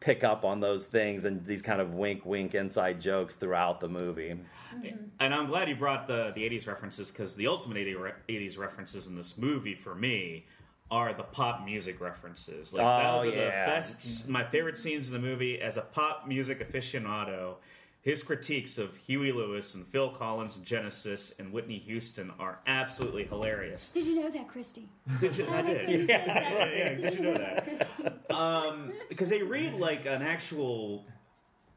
[0.00, 3.88] pick up on those things and these kind of wink wink inside jokes throughout the
[3.88, 4.34] movie.
[5.20, 7.96] And I'm glad you brought the the 80s references because the ultimate 80
[8.28, 10.46] 80s references in this movie for me
[10.92, 12.72] are the pop music references.
[12.74, 13.64] Like Oh, those are yeah.
[13.64, 15.58] the best, my favorite scenes in the movie.
[15.60, 17.54] As a pop music aficionado,
[18.02, 23.24] his critiques of Huey Lewis and Phil Collins and Genesis and Whitney Houston are absolutely
[23.24, 23.88] hilarious.
[23.88, 24.88] Did you know that, Christy?
[25.20, 25.88] Did you- I like did.
[25.88, 27.64] when he yeah, did you know that?
[27.64, 28.18] Christy?
[28.30, 31.04] Um, because they read like an actual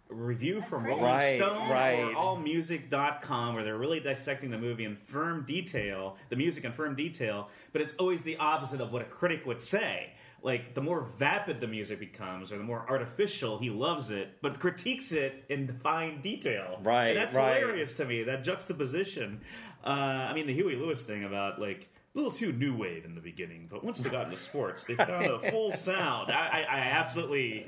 [0.09, 1.93] review from Rolling Right, Stone right.
[2.03, 6.95] or allmusic.com where they're really dissecting the movie in firm detail, the music in firm
[6.95, 10.11] detail, but it's always the opposite of what a critic would say.
[10.43, 14.59] Like the more vapid the music becomes or the more artificial, he loves it, but
[14.59, 16.79] critiques it in fine detail.
[16.83, 17.55] Right, And that's right.
[17.59, 19.41] hilarious to me, that juxtaposition.
[19.83, 23.13] Uh, I mean, the Huey Lewis thing about like a little too new wave in
[23.13, 26.32] the beginning, but once they got into sports, they found a full sound.
[26.32, 27.68] I, I, I absolutely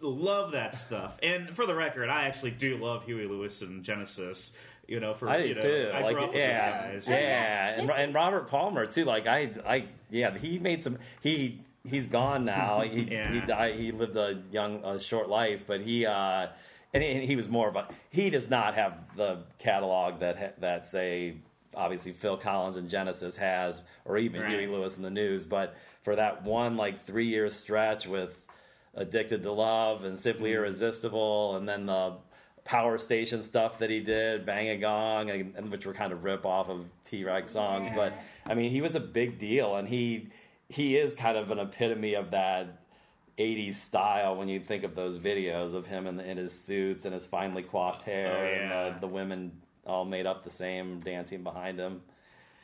[0.00, 1.18] love that stuff.
[1.22, 4.52] And for the record, I actually do love Huey Lewis and Genesis.
[4.88, 5.90] You know, for I you know, too.
[5.94, 7.08] I like, grew up with yeah, guys.
[7.08, 9.04] yeah, and, and Robert Palmer too.
[9.04, 10.98] Like, I, I, yeah, he made some.
[11.20, 12.80] He he's gone now.
[12.82, 13.32] He Yeah.
[13.32, 13.76] he died.
[13.76, 16.48] He lived a young, a short life, but he, uh,
[16.92, 17.88] and he, he was more of a.
[18.10, 21.36] He does not have the catalog that ha- that say
[21.74, 24.50] obviously Phil Collins and Genesis has, or even Right.
[24.50, 25.44] Huey Lewis in the news.
[25.44, 28.44] But for that one like three year stretch with
[28.94, 30.58] Addicted to Love and Simply Mm-hmm.
[30.58, 32.14] Irresistible, and then the
[32.64, 36.22] Power Station stuff that he did, Bang a Gong, and, and which were kind of
[36.24, 37.88] rip off of T Rex songs.
[37.88, 37.96] Yeah.
[37.96, 38.12] But
[38.46, 40.28] I mean, he was a big deal, and he
[40.68, 42.78] he is kind of an epitome of that.
[43.38, 47.06] 80s style when you think of those videos of him in, the, in his suits
[47.06, 48.86] and his finely coiffed hair Oh, yeah.
[48.86, 49.52] and the, the women
[49.86, 52.02] all made up the same dancing behind him.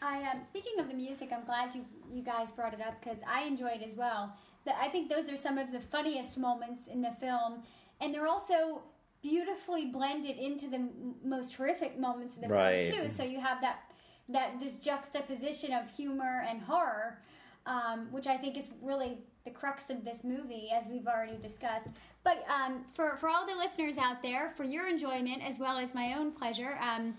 [0.01, 3.19] I um, speaking of the music, I'm glad you you guys brought it up because
[3.27, 4.33] I enjoy it as well.
[4.65, 7.63] The, I think those are some of the funniest moments in the film,
[8.01, 8.83] and they're also
[9.23, 12.85] beautifully blended into the m- most horrific moments of the Right.
[12.87, 13.09] film too.
[13.11, 13.81] So you have that
[14.29, 17.19] that this juxtaposition of humor and horror,
[17.67, 21.89] um, which I think is really the crux of this movie, as we've already discussed.
[22.29, 25.95] But um, for for all the listeners out there, for your enjoyment as well as
[25.95, 27.15] my own pleasure, um,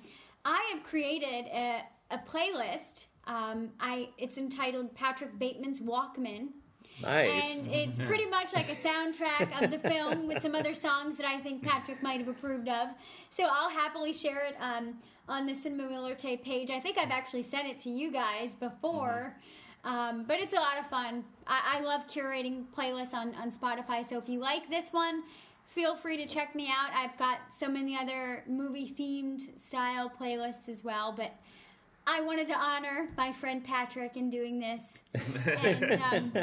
[0.45, 1.81] I have created a,
[2.11, 3.05] a playlist.
[3.25, 6.49] Um, I it's entitled Patrick Bateman's Walkman.
[7.01, 7.63] Nice.
[7.63, 11.25] And it's pretty much like a soundtrack of the film with some other songs that
[11.25, 12.89] I think Patrick might have approved of.
[13.31, 16.69] So I'll happily share it um, on the Cinema Millerte page.
[16.69, 19.35] I think I've actually sent it to you guys before.
[19.83, 21.23] Um, but it's a lot of fun.
[21.47, 24.07] I, I love curating playlists on, on Spotify.
[24.07, 25.23] So if you like this one,
[25.67, 26.93] feel free to check me out.
[26.93, 31.13] I've got so many other movie themed style playlists as well.
[31.15, 31.33] But
[32.07, 34.81] I wanted to honor my friend Patrick in doing this.
[35.63, 36.33] And um,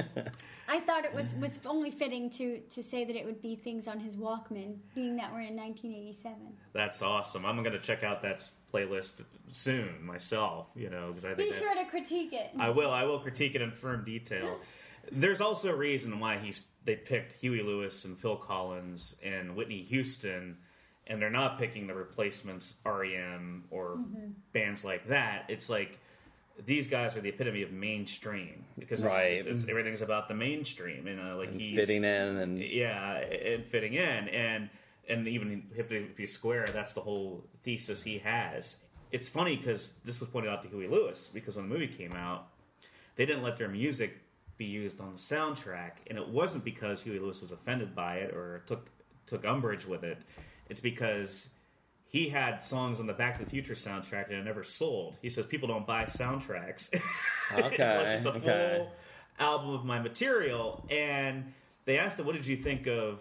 [0.68, 3.86] I thought it was, was only fitting to, to say that it would be things
[3.86, 6.36] on his Walkman, being that we're in 1987.
[6.72, 7.44] That's awesome.
[7.44, 11.54] I'm going to check out that playlist soon myself, you know, because I Be think
[11.54, 12.50] sure to critique it.
[12.58, 12.90] I will.
[12.90, 14.58] I will critique it in firm detail.
[15.12, 19.82] There's also a reason why he's they picked Huey Lewis and Phil Collins and Whitney
[19.82, 20.56] Houston,
[21.06, 24.30] and they're not picking the replacements REM or mm-hmm.
[24.52, 25.44] bands like that.
[25.48, 25.98] It's like
[26.64, 29.32] these guys are the epitome of mainstream because it's- Right.
[29.32, 31.06] it's, it's, everything's about the mainstream.
[31.06, 34.70] You know, like he's fitting in and yeah, and fitting in, and
[35.08, 36.66] and even Hip to Be Square.
[36.72, 38.76] That's the whole thesis he has.
[39.12, 42.12] It's funny because this was pointed out to Huey Lewis because when the movie came
[42.12, 42.48] out,
[43.14, 44.18] they didn't let their music
[44.56, 48.34] be used on the soundtrack, and it wasn't because Huey Lewis was offended by it
[48.34, 48.88] or took
[49.26, 50.18] took umbrage with it.
[50.68, 51.48] It's because
[52.08, 55.16] he had songs on the Back to the Future soundtrack and it never sold.
[55.22, 56.88] He says people don't buy soundtracks.
[57.52, 58.74] Okay, Unless it's a okay.
[58.78, 58.92] full
[59.38, 60.84] album of my material.
[60.90, 61.52] And
[61.84, 63.20] they asked him, "What did you think of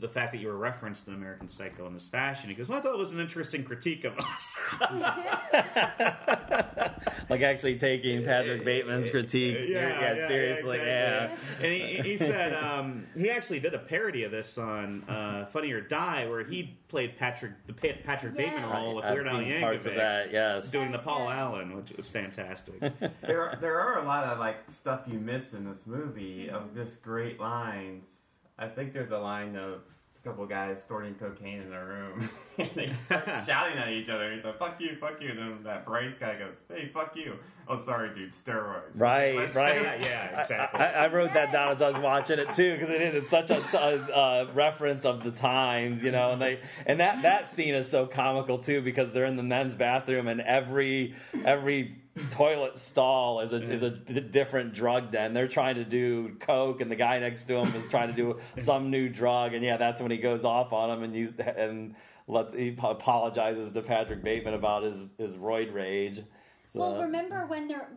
[0.00, 2.78] the fact that you were referenced in American Psycho in this fashion?" He goes, "Well,
[2.78, 4.58] I thought it was an interesting critique of us."
[7.28, 10.78] like actually taking Patrick Bateman's critiques ser- yeah, seriously.
[10.78, 11.82] Yeah, exactly.
[11.92, 15.72] And he, he said um, he actually did a parody of this on uh, Funny
[15.72, 19.38] or Die, where he played Patrick the Pa- Patrick Bateman role with I've Weird Al
[19.38, 20.32] seen parts of that.
[20.32, 20.70] Yes.
[20.70, 21.28] doing the Paul.
[21.28, 22.80] Allen, which was fantastic.
[23.22, 26.74] there are, there are a lot of like stuff you miss in this movie of
[26.74, 28.17] just great lines.
[28.58, 29.82] I think there's a line of
[30.16, 32.28] a couple of guys snorting cocaine in their room
[32.58, 34.32] and they start shouting at each other.
[34.32, 37.38] He's like, "Fuck you, fuck you!" And then that Bryce guy goes, "Hey, fuck you!"
[37.68, 38.98] Oh, sorry, dude, steroids.
[39.00, 40.00] Right, Let's right.
[40.00, 40.80] do yeah, exactly.
[40.80, 43.28] I, I wrote that down as I was watching it too because it is it's
[43.28, 47.46] such a, a, uh reference of the times, you know, and they and that that
[47.48, 51.96] scene is so comical too because they're in the men's bathroom and every every
[52.30, 54.06] toilet stall is a is a mm.
[54.14, 55.32] d- different drug den.
[55.32, 58.38] They're trying to do coke and the guy next to him is trying to do
[58.56, 61.94] some new drug and yeah, that's when he goes off on him and he's and
[62.26, 66.20] lets he apologizes to Patrick Bateman about his his roid rage.
[66.66, 67.88] So, Well, remember when they're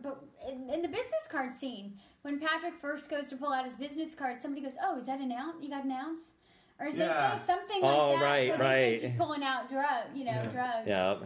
[0.50, 4.14] in, in the business card scene when Patrick first goes to pull out his business
[4.14, 5.62] card, somebody goes, "Oh, is that an ounce?
[5.62, 6.30] You got an ounce?"
[6.80, 7.38] Or is Yeah.
[7.38, 8.24] say something Oh, like that.
[8.24, 9.00] right, so they right.
[9.00, 10.46] think he's pulling out drug, you know, Yeah.
[10.46, 10.88] drugs.
[10.88, 11.16] yeah.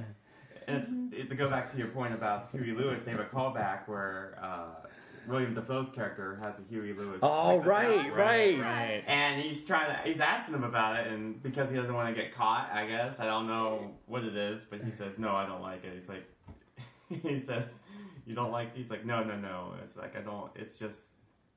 [0.67, 3.25] And it's, it, to go back to your point about Huey Lewis, they have a
[3.25, 4.87] callback where uh,
[5.29, 7.21] William Dafoe's character has a Huey Lewis.
[7.23, 8.61] Oh, like right, sound, right.
[8.61, 9.05] right.
[9.07, 12.21] And he's trying to, he's asking them about it, and because he doesn't want to
[12.21, 15.47] get caught, I guess I don't know what it is, but he says no, I
[15.47, 15.93] don't like it.
[15.95, 16.25] He's like,
[17.23, 17.81] he says,
[18.27, 18.77] you don't like.
[18.77, 19.75] He's like, no, no, no.
[19.83, 20.51] It's like I don't.
[20.57, 21.13] It's just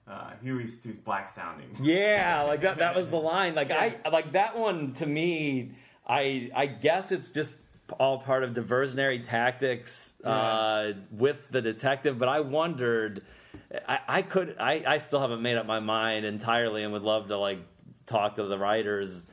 [0.07, 1.70] uh, Huey's too black sounding.
[1.82, 2.78] Yeah, like that.
[2.80, 3.55] That was the line.
[3.55, 5.74] Like I like that one to me.
[6.07, 7.55] I I guess it's just
[7.94, 12.18] all part of diversionary tactics uh, with the detective.
[12.18, 13.24] But I wondered.
[13.88, 14.56] I, I could.
[14.60, 17.60] I, I still haven't made up my mind entirely, and would love to like
[18.06, 19.28] talk to the writers.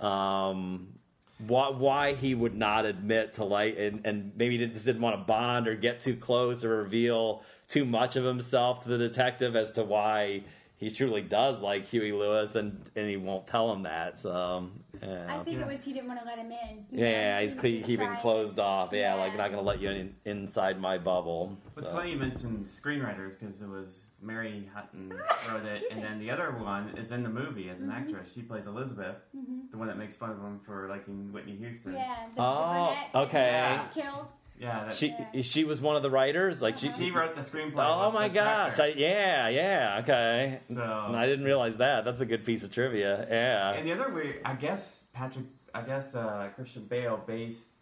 [0.00, 0.94] Um,
[1.38, 5.18] why, why he would not admit to light and, and maybe he just didn't want
[5.18, 9.56] to bond or get too close or reveal too much of himself to the detective
[9.56, 10.42] as to why
[10.84, 14.18] he truly does like Huey Lewis and, and he won't tell him that.
[14.18, 14.68] So
[15.02, 15.64] yeah, I think Yeah.
[15.66, 16.76] it was he didn't want to let him in.
[16.90, 18.90] you yeah, know, he's he was cle- just keeping trying closed off.
[18.92, 21.56] Yeah, like not gonna let you in, inside my bubble.
[21.72, 21.94] What's So.
[21.94, 25.10] funny you mentioned screenwriters because it was Mary Harron
[25.52, 27.96] wrote it, and then the other one is in the movie as an Mm-hmm.
[27.96, 28.34] actress.
[28.34, 29.16] She plays Elizabeth,
[29.70, 31.94] the one that makes fun of him for liking Whitney Houston.
[31.94, 32.14] Yeah.
[32.36, 33.50] The, Oh, the okay.
[33.52, 33.86] Yeah.
[33.94, 34.26] Kills.
[34.58, 34.84] Yeah.
[34.84, 35.42] That, She Yeah.
[35.42, 36.62] she was one of the writers.
[36.62, 36.90] Like she.
[36.90, 37.84] she wrote the screenplay.
[37.86, 38.78] Oh my gosh!
[38.78, 40.58] I, yeah, yeah, okay.
[40.62, 42.04] So- And I didn't realize that.
[42.04, 43.26] That's a good piece of trivia.
[43.28, 43.72] Yeah.
[43.72, 45.44] And the other way, I guess Patrick,
[45.74, 47.78] I guess uh, Christian Bale based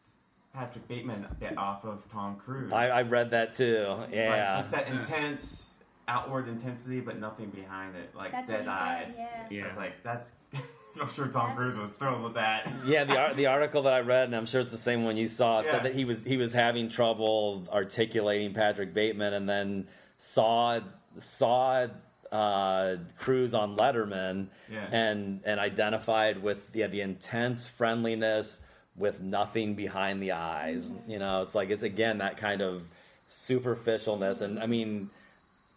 [0.54, 2.72] Patrick Bateman a bit off of Tom Cruise.
[2.72, 3.86] I, I read that too.
[3.88, 4.52] Like, Yeah.
[4.56, 5.74] just that intense
[6.08, 9.14] outward intensity, but nothing behind it, like That's dead eyes.
[9.14, 9.46] said.
[9.50, 9.58] Yeah.
[9.58, 9.64] Yeah.
[9.64, 10.32] I was like, that's.
[11.00, 12.70] I'm sure Tom Cruise was thrilled with that.
[12.86, 15.16] yeah, the ar- the article that I read, and I'm sure it's the same one
[15.16, 15.70] you saw, Yeah.
[15.70, 19.86] said that he was he was having trouble articulating Patrick Bateman, and then
[20.18, 20.80] saw
[21.18, 21.86] saw
[22.30, 24.86] uh, Cruise on Letterman, Yeah.
[24.90, 28.60] and and identified with yeah the intense friendliness
[28.96, 30.90] with nothing behind the eyes.
[31.08, 32.86] You know, it's like it's again that kind of
[33.28, 35.08] superficialness, and I mean,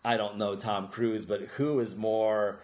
[0.03, 2.59] I don't know Tom Cruise, but who is more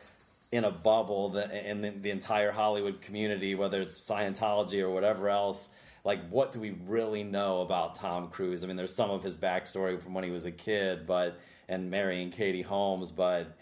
[0.51, 5.29] in a bubble than in the, the entire Hollywood community, whether it's Scientology or whatever
[5.29, 5.69] else?
[6.03, 8.63] Like, what do we really know about Tom Cruise?
[8.63, 11.89] I mean, there's some of his backstory from when he was a kid, but and
[11.89, 13.57] marrying Katie Holmes, but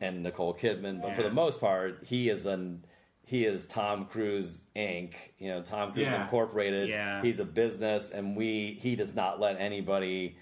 [0.00, 2.84] and Nicole Kidman, but for the most part, he is an
[3.26, 5.12] he is Tom Cruise Inc.
[5.38, 6.22] You know, Tom Cruise Yeah.
[6.24, 6.88] Incorporated.
[6.88, 7.20] Yeah.
[7.22, 10.36] He's a business, and we he does not let anybody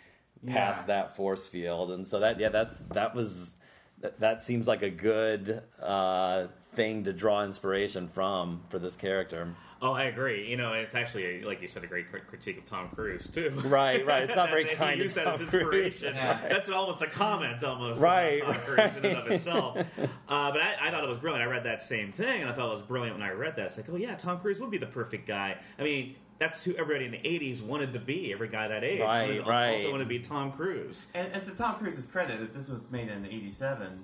[0.46, 0.86] pass Yeah.
[0.86, 3.56] that force field, and so that yeah, that's that was
[4.00, 9.54] that, that seems like a good uh, thing to draw inspiration from for this character.
[9.80, 10.48] Oh, I agree.
[10.48, 13.50] You know, it's actually, like you said, a great crit- critique of Tom Cruise too.
[13.64, 14.24] Right, right.
[14.24, 16.16] It's not very That kind He to used that Tom as inspiration.
[16.16, 16.40] Yeah.
[16.48, 18.02] That's almost a comment, almost.
[18.02, 19.78] Right, About Tom Cruise in and of itself.
[20.28, 21.48] Uh, but I, I thought it was brilliant.
[21.48, 23.66] I read that same thing, and I thought it was brilliant when I read that.
[23.66, 25.56] It's like, oh yeah, Tom Cruise would be the perfect guy.
[25.78, 26.16] I mean.
[26.38, 28.32] That's who everybody in the '80s wanted to be.
[28.32, 29.70] Every guy that age Right, wanted, right.
[29.72, 31.06] also wanted to be Tom Cruise.
[31.14, 33.98] And, and to Tom Cruise's credit, if this was made in '87,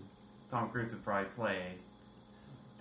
[0.50, 1.58] Tom Cruise would probably play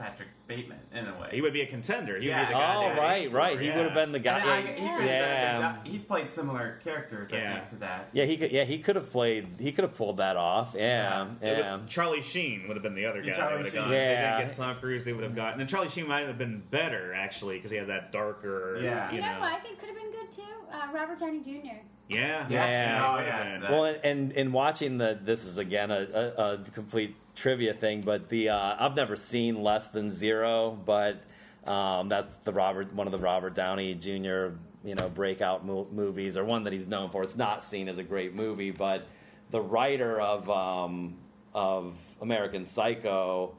[0.03, 1.29] Patrick Bateman in a way.
[1.31, 2.17] He would be a contender.
[2.19, 2.41] He Yeah.
[2.41, 2.75] would be the guy.
[2.75, 3.59] Oh, right, for, right.
[3.59, 3.77] He yeah.
[3.77, 4.37] would have been the guy.
[4.37, 5.59] I- he yeah, really did a good yeah.
[5.59, 5.87] job.
[5.87, 8.09] He's played similar characters, I think, to that.
[8.11, 8.51] Yeah, he could.
[8.51, 9.47] Yeah, he could have played.
[9.59, 10.73] He could have pulled that off.
[10.75, 11.23] Yeah, Yeah.
[11.23, 11.79] Would- yeah.
[11.87, 13.31] Charlie Sheen would have been the other guy.
[13.31, 13.81] Charlie they would have Sheen.
[13.83, 13.93] gotten.
[13.93, 14.35] Yeah.
[14.37, 15.05] They didn't get Tom Cruise.
[15.05, 17.87] They would have gotten, and Charlie Sheen might have been better actually because he had
[17.87, 18.79] that darker.
[18.81, 19.09] Yeah.
[19.09, 19.45] You You, know, know.
[19.45, 20.41] I think could have been good too?
[20.71, 21.77] Uh, Robert Downey Jr.
[22.07, 22.45] Yeah.
[22.49, 22.69] Yes.
[22.69, 23.07] Yeah.
[23.07, 23.61] Oh, yes.
[23.69, 28.01] Well, and, and in watching the, this is again a, a, a complete trivia thing,
[28.01, 31.23] but the uh, I've never seen Less Than Zero, but
[31.65, 34.55] um, that's the Robert, one of the Robert Downey Jr.
[34.83, 37.23] you know breakout mo- movies, or one that he's known for.
[37.23, 39.07] It's not seen as a great movie, but
[39.49, 41.15] the writer of um,
[41.53, 43.55] of American Psycho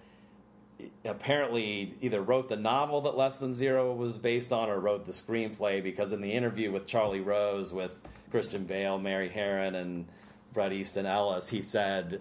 [1.05, 5.13] apparently either wrote the novel that Less Than Zero was based on or wrote the
[5.13, 7.97] screenplay because in the interview with Charlie Rose with
[8.35, 10.07] Christian Bale, Mary Harron, and
[10.53, 12.21] Bret Easton Ellis, he said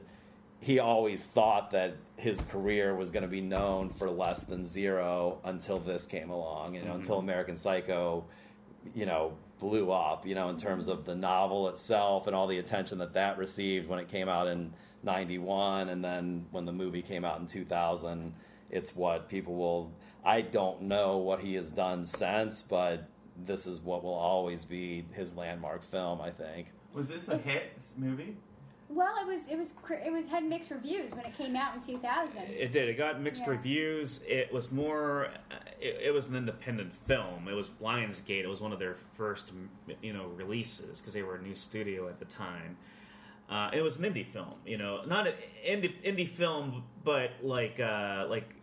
[0.60, 5.40] he always thought that his career was going to be known for Less Than Zero
[5.44, 6.98] until this came along, you know, mm-hmm.
[6.98, 8.26] until American Psycho,
[8.94, 12.60] you know, blew up, you know, in terms of the novel itself and all the
[12.60, 14.72] attention that that received when it came out in
[15.02, 18.34] 91 and then when the movie came out in 2000
[18.70, 19.92] it's what people will
[20.24, 23.10] i don't know what he has done since but
[23.46, 27.72] this is what will always be his landmark film i think Was this a hit
[27.98, 28.36] movie?
[28.90, 29.74] Well, it was it was
[30.06, 32.38] it was had mixed reviews when it came out in 2000.
[32.44, 32.90] It did.
[32.90, 33.50] It got mixed Yeah.
[33.50, 34.24] reviews.
[34.28, 35.30] It was more.
[35.50, 37.48] uh, It, it was an independent film.
[37.48, 38.44] It was Lionsgate.
[38.44, 39.52] It was one of their first,
[40.04, 42.78] you know, releases because they were a new studio at the time.
[43.50, 44.54] Uh, it was an indie film.
[44.64, 45.34] You know, not an
[45.68, 48.63] indie indie film, but like uh, like what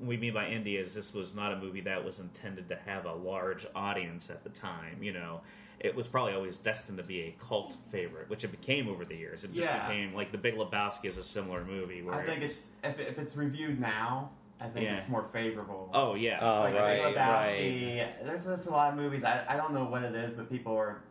[0.00, 3.06] we mean by indie is this was not a movie that was intended to have
[3.06, 5.02] a large audience at the time.
[5.02, 5.40] You know,
[5.80, 9.16] it was probably always destined to be a cult favorite, which it became over the
[9.16, 9.44] years.
[9.44, 9.88] It just Yeah.
[9.88, 12.02] became like The Big Lebowski is a similar movie.
[12.02, 14.96] Where I think it's if, if it's reviewed now, I think Yeah.
[14.96, 15.90] it's more favorable.
[15.94, 16.38] Oh yeah.
[16.40, 18.24] Oh, like right, Big Lebowski.
[18.26, 19.24] There's just a lot of movies.
[19.24, 21.02] I, I don't know what it is, but people are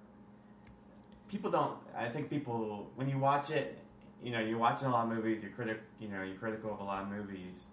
[1.29, 1.77] people don't.
[1.95, 3.79] I think people when you watch it,
[4.23, 5.41] you know, you're watching a lot of movies.
[5.41, 5.81] You're critic.
[5.99, 7.65] You know, you're critical of a lot of movies.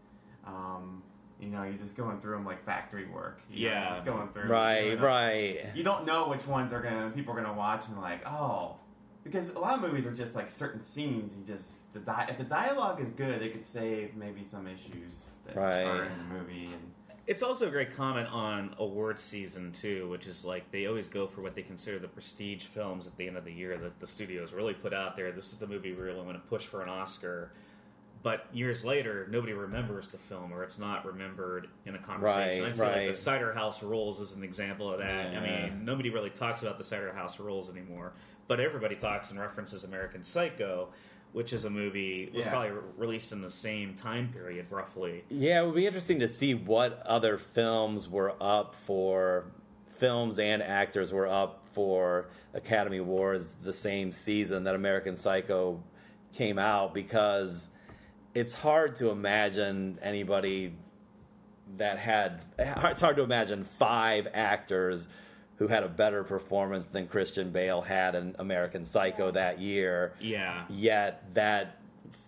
[0.47, 1.03] Um,
[1.41, 3.41] you know, you're just going through them like factory work.
[3.51, 3.89] You know, Yeah.
[3.91, 4.49] just going through.
[4.49, 7.89] right you know, right You don't know which ones are gonna people are gonna watch
[7.89, 8.77] and like oh.
[9.25, 11.35] Because a lot of movies are just like certain scenes.
[11.37, 15.27] You just the di- if the dialogue is good, it could save maybe some issues
[15.47, 15.83] that Right.
[15.85, 16.67] are in the movie.
[16.67, 16.93] And
[17.29, 21.29] It's also a great comment on award season too, which is like they always go
[21.29, 24.09] for what they consider the prestige films at the end of the year that the
[24.09, 25.31] studios really put out there.
[25.31, 27.53] This is the movie we really want to push for an Oscar.
[28.23, 32.63] But years later, nobody remembers the film, or it's not remembered in a conversation.
[32.63, 35.33] Right, I'd say like the Cider House Rules is an example of that.
[35.33, 35.41] Yeah.
[35.41, 38.13] I mean, nobody really talks about the Cider House Rules anymore,
[38.47, 40.89] but everybody talks and references American Psycho,
[41.33, 42.51] which is a movie was Yeah.
[42.51, 45.25] probably re- released in the same time period, roughly.
[45.29, 49.47] Yeah, it would be interesting to see what other films were up for
[49.99, 55.83] films and actors were up for Academy Awards the same season that American Psycho
[56.35, 57.71] came out because
[58.35, 60.75] it's hard to imagine anybody
[61.79, 65.09] that had it's hard to imagine five actors
[65.57, 70.15] who had a better performance than Christian Bale had in American Psycho that year.
[70.21, 70.65] Yeah.
[70.69, 71.79] yet that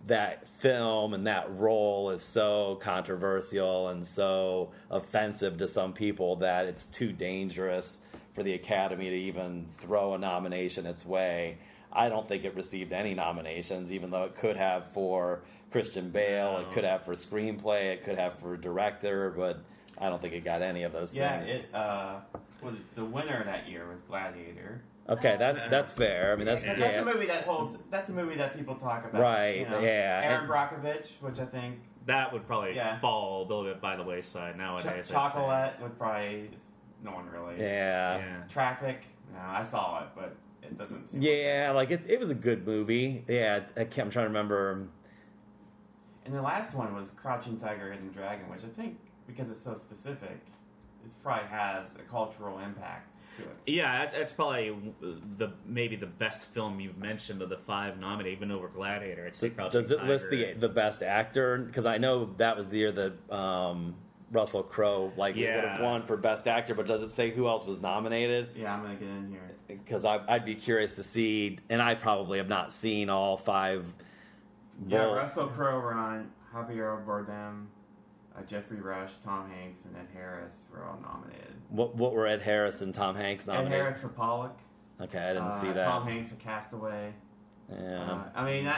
[0.07, 6.67] that film and that role is so controversial and so offensive to some people that
[6.67, 8.01] it's too dangerous
[8.33, 11.57] for the academy to even throw a nomination its way.
[11.91, 15.41] I don't think it received any nominations even though it could have for
[15.75, 19.59] christian bale it could have for screenplay it could have for director but
[19.97, 21.17] i don't think it got any of those things.
[21.19, 22.19] yeah, things it uh,
[22.61, 24.81] was the winner that year was Gladiator.
[25.09, 27.77] okay that's that's fair i mean that's That's a movie that holds.
[27.91, 29.21] That's a movie that people talk about.
[29.21, 29.79] Right, you know.
[29.79, 32.97] yeah, Erin Brockovich, which I think That would probably Yeah.
[32.99, 34.87] fall a little bit by the wayside Ch- nowadays.
[34.87, 35.13] I'd say.
[35.13, 36.49] Chocolat would probably
[37.03, 37.59] no one really.
[37.59, 38.43] yeah Yeah.
[38.49, 39.01] Traffic.
[39.33, 41.09] No, I saw it, but it doesn't.
[41.09, 43.23] Seem Yeah, like it, it was a good movie.
[43.27, 44.87] Yeah, I can't, I'm trying to remember.
[46.25, 48.97] And the last one was Crouching Tiger, Hidden Dragon, which I think
[49.27, 50.31] because it's so specific,
[51.03, 53.57] it probably has a cultural impact to it.
[53.67, 58.37] Yeah, that- that's probably the maybe the best film you've mentioned of the five nominated,
[58.37, 59.25] even over Gladiator.
[59.27, 61.59] It's like Crouching Does it list the the best actor?
[61.59, 63.95] Because I know that was the year that um,
[64.31, 67.65] Russell Crowe like would have won for Best Actor, but does it say who else
[67.67, 68.49] was nominated?
[68.55, 69.51] Yeah, I'm gonna get in here.
[69.67, 73.85] Because I'd be curious to see, and I probably have not seen all five.
[74.87, 77.65] Yeah, Russell Crowe were on, Javier Bardem,
[78.37, 81.53] uh, Geoffrey Rush, Tom Hanks, and Ed Harris were all nominated.
[81.69, 83.79] What what were Ed Harris and Tom Hanks Ed nominated?
[83.79, 84.57] Harris for Pollock.
[84.99, 85.85] Okay, I didn't uh, see that.
[85.85, 87.13] Tom Hanks for Castaway.
[87.69, 88.11] Yeah.
[88.11, 88.71] Uh, I mean,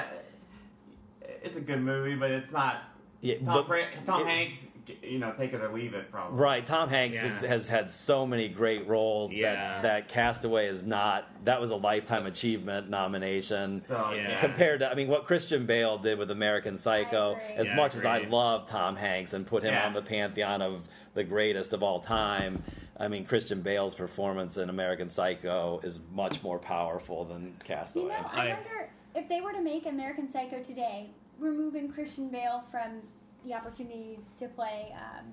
[1.44, 2.84] it's a good movie, but it's not.
[3.22, 4.68] Yeah, Tom, but- Fra- Tom it- Hanks,
[5.02, 6.40] you know, take it or leave it, probably.
[6.40, 7.30] Right, Tom Hanks Yeah.
[7.30, 9.54] has, has had so many great roles Yeah.
[9.54, 11.26] that that Castaway is not.
[11.46, 13.82] That was a lifetime achievement nomination.
[13.82, 14.30] So Yeah.
[14.30, 17.96] yeah, Compared to, I mean, what Christian Bale did with American Psycho, as Yeah, much
[17.96, 19.86] I as I love Tom Hanks and put him Yeah.
[19.88, 22.64] on the pantheon of the greatest of all time,
[23.00, 28.06] I mean, Christian Bale's performance in American Psycho is much more powerful than Castaway.
[28.16, 32.30] You know, I, I- wonder if they were to make American Psycho today, removing Christian
[32.30, 33.02] Bale from
[33.46, 35.26] the opportunity to play um,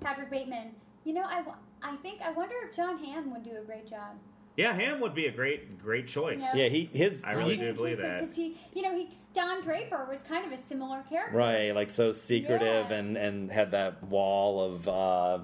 [0.00, 0.72] Patrick Bateman.
[1.04, 1.42] You know, I,
[1.82, 4.16] I think I wonder if Jon Hamm would do a great job.
[4.56, 6.42] Yeah, Hamm would be a great great choice.
[6.54, 6.64] Yeah.
[6.64, 8.20] yeah, he his I really he- do believe that.
[8.20, 11.36] because he, you know, he Don Draper was kind of a similar character.
[11.36, 12.96] right, like so secretive Yeah.
[12.96, 14.88] and and had that wall of.
[14.88, 15.38] Uh,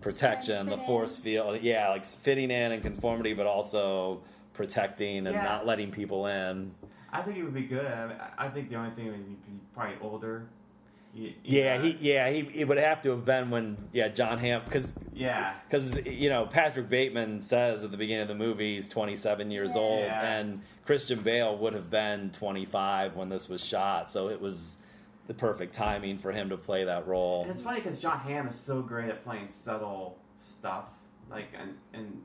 [0.00, 1.22] protection, the force in.
[1.24, 4.20] field, yeah, like fitting in and conformity, but also
[4.52, 5.42] protecting and Yeah.
[5.42, 6.72] not letting people in.
[7.18, 7.86] I think it would be good.
[7.86, 10.46] I, mean, I I think the only thing would be probably older.
[11.14, 14.08] You- you Yeah, know, he yeah he it would have to have been when yeah
[14.08, 18.34] Jon Hamm because Yeah, because you know Patrick Bateman says at the beginning of the
[18.34, 19.80] movie he's 27 years Yeah.
[19.80, 20.36] old Yeah.
[20.36, 24.78] and Christian Bale would have been 25 when this was shot, so it was
[25.26, 27.42] the perfect timing for him to play that role.
[27.42, 30.90] and it's funny because Jon Hamm is so great at playing subtle stuff.
[31.30, 32.22] Like, and and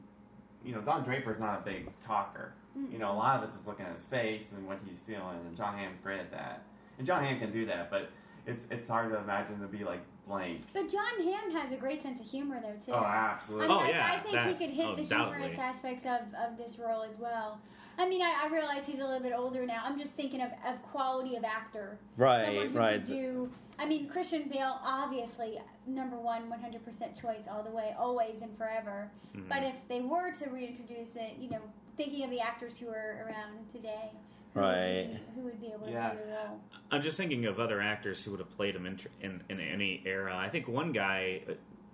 [0.65, 2.53] you know, Don Draper's not a big talker.
[2.76, 5.38] You know, a lot of it's just looking at his face and what he's feeling,
[5.45, 6.64] and Jon Hamm's great at that.
[6.98, 8.10] And Jon Hamm can do that, but
[8.48, 10.61] it's it's hard to imagine to be like blank.
[10.73, 12.91] But Jon Hamm has a great sense of humor, though, too.
[12.93, 13.68] Oh, I absolutely.
[13.68, 15.39] mean, Oh, I, yeah, I think that- he could hit the undoubtedly.
[15.39, 17.60] humorous aspects of, of this role as well.
[17.98, 19.81] I mean, I, I realize he's a little bit older now.
[19.84, 21.98] I'm just thinking of, of quality of actor.
[22.18, 22.93] Right, Someone who right.
[23.06, 23.52] Could do.
[23.80, 29.10] I mean, Christian Bale, obviously, number one, 100% choice all the way, always and forever.
[29.35, 29.49] Mm-hmm.
[29.49, 31.61] But if they were to reintroduce it, you know,
[31.98, 34.11] thinking of the actors who are around today,
[34.53, 35.07] who Right.
[35.07, 36.10] Would be, who would be able to Yeah.
[36.10, 36.60] play the role?
[36.91, 40.03] I'm just thinking of other actors who would have played him in, in, in any
[40.06, 40.35] era.
[40.38, 41.41] I think one guy,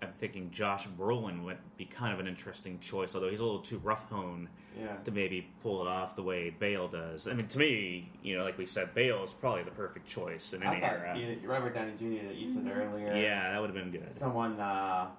[0.01, 3.61] I'm thinking Josh Brolin would be kind of an interesting choice, although he's a little
[3.61, 4.47] too rough hone
[4.79, 4.95] Yeah.
[5.05, 7.27] to maybe pull it off the way Bale does.
[7.27, 10.53] I mean, to me, you know, like we said, Bale is probably the perfect choice
[10.53, 11.17] in any thought era.
[11.17, 12.27] you- Robert Downey Jr.
[12.27, 13.15] that you said earlier.
[13.15, 14.11] Yeah, that would have been good.
[14.11, 15.09] Someone, uh,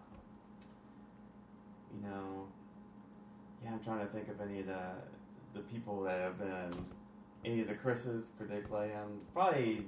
[1.94, 2.46] you know,
[3.64, 4.78] yeah, I'm trying to think of any of the
[5.54, 6.70] the people that have been
[7.44, 8.32] any of the Chris's.
[8.38, 9.20] Could they play him?
[9.32, 9.84] Probably.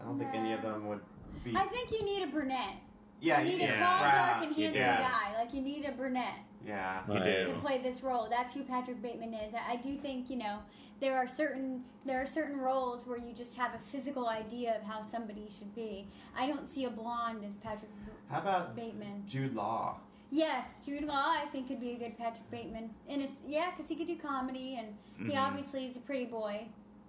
[0.00, 1.00] I don't think any of them would
[1.42, 1.56] be.
[1.56, 2.76] I think you need a brunette.
[3.20, 4.30] Yeah, you need yeah, a tall, right.
[4.32, 5.38] dark, and handsome yeah, guy.
[5.38, 6.38] Like, you need a brunette.
[6.66, 7.02] Yeah.
[7.08, 7.42] You Right.
[7.44, 7.52] do.
[7.52, 8.26] to play this role.
[8.28, 9.54] That's who Patrick Bateman is.
[9.54, 10.58] I, I do think you know
[11.00, 14.82] there are certain there are certain roles where you just have a physical idea of
[14.82, 16.08] how somebody should be.
[16.36, 19.22] I don't see a blonde as Patrick B- How about Bateman.
[19.26, 19.98] Jude Law?
[20.30, 22.90] Yes, Jude Law I think could be a good Patrick Bateman.
[23.08, 24.88] And it's yeah, because he could do comedy and
[25.30, 25.46] he Mhm.
[25.46, 26.66] obviously is a pretty boy.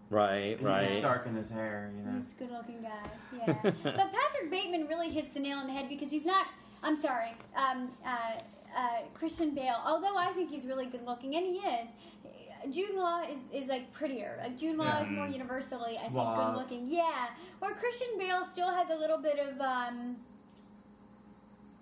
[0.09, 1.01] Right, He's right.
[1.01, 2.17] dark in his hair, you know.
[2.17, 3.09] He's a good looking guy.
[3.37, 3.53] Yeah.
[3.63, 6.47] but Patrick Bateman really hits the nail on the head because he's not.
[6.81, 8.09] I'm sorry, um, uh,
[8.75, 9.75] uh, Christian Bale.
[9.85, 11.89] Although I think he's really good looking, and he is.
[12.71, 14.37] Jude Law is, is like prettier.
[14.41, 15.03] Like Jude Law Yeah.
[15.03, 16.87] is more universally, I think, good looking.
[16.89, 17.27] Yeah.
[17.59, 20.17] Where Christian Bale still has a little bit of um,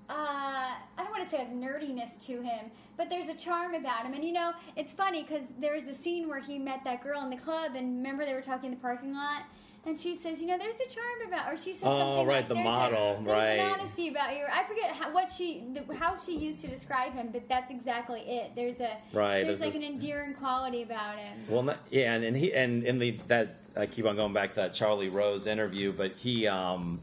[0.10, 4.06] uh, I don't want to say like nerdiness to him, but there's a charm about
[4.06, 4.14] him.
[4.14, 7.30] And you know, it's funny because there's a scene where he met that girl in
[7.30, 9.44] the club, and remember they were talking in the parking lot.
[9.86, 12.36] And she says, "You know, there's a charm about," or she said Oh, something right,
[12.40, 13.52] like, the "There's model, a, there's right.
[13.60, 17.14] an honesty about you." I forget how, what she, the, how she used to describe
[17.14, 18.52] him, but that's exactly it.
[18.54, 21.38] There's a Right, There's, there's like this- an endearing quality about him.
[21.50, 23.48] Well, not, yeah, and, and he and in the that
[23.80, 27.00] I keep on going back to that Charlie Rose interview, but he um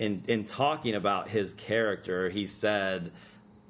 [0.00, 3.12] in in talking about his character, he said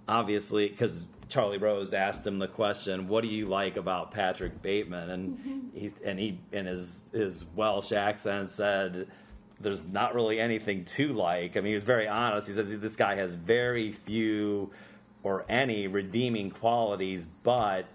[0.09, 5.10] obviously because Charlie Rose asked him the question, "What do you like about Patrick Bateman?"
[5.10, 5.78] and mm-hmm.
[5.78, 9.09] he's and he in his his Welsh accent said.
[9.60, 11.56] There's not really anything to like.
[11.56, 12.48] I mean, he was very honest.
[12.48, 14.72] He says this guy has very few
[15.22, 17.86] or any redeeming qualities, but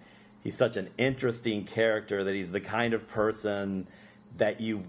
[0.43, 3.85] he's such an interesting character that he's the kind of person
[4.37, 4.83] that you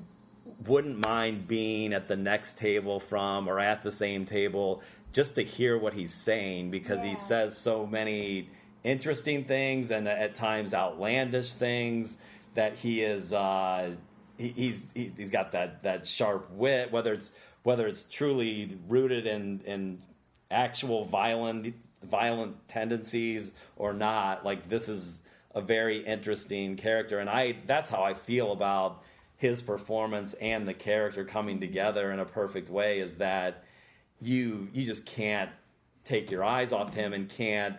[0.67, 4.83] wouldn't mind being at the next table from or at the same table
[5.13, 7.11] just to hear what he's saying because Yeah.
[7.11, 8.49] he says so many
[8.85, 12.19] interesting things and at times outlandish things
[12.55, 13.91] that he is uh,
[14.39, 17.33] he, he's he, he's got that that sharp wit whether it's
[17.63, 19.99] whether it's truly rooted in in
[20.51, 24.45] actual violent violent tendencies or not.
[24.45, 25.21] Like this is
[25.55, 29.03] a very interesting character, and I that's how I feel about
[29.37, 33.01] his performance and the character coming together in a perfect way.
[33.01, 33.65] Is that
[34.21, 35.51] you you just can't
[36.05, 37.77] take your eyes off him and can't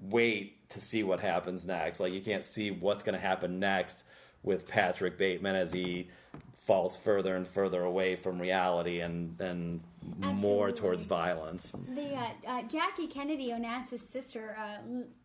[0.00, 2.00] wait to see what happens next.
[2.00, 4.04] Like you can't see what's going to happen next
[4.42, 6.08] with Patrick Bateman as he
[6.54, 9.80] falls further and further away from reality and and
[10.20, 11.74] more towards violence.
[11.94, 14.78] The uh, uh, Jackie Kennedy Onassis' sister, uh,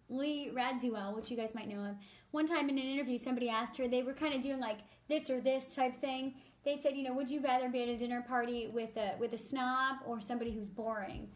[0.10, 1.96] Lee Radziwill, which you guys might know of.
[2.32, 3.88] One time in an interview, somebody asked her.
[3.88, 6.34] They were kind of doing like this or this type thing.
[6.68, 9.32] They said, you know, would you rather be at a dinner party with a with
[9.32, 11.30] a snob or somebody who's boring?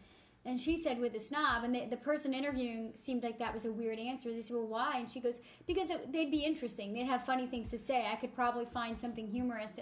[0.44, 3.64] And she said with a snob, and the, the person interviewing seemed like that was
[3.64, 4.30] a weird answer.
[4.30, 4.98] They said, well, why?
[4.98, 6.92] And she goes, because it, they'd be interesting.
[6.92, 8.08] They'd have funny things to say.
[8.12, 9.72] I could probably find something humorous,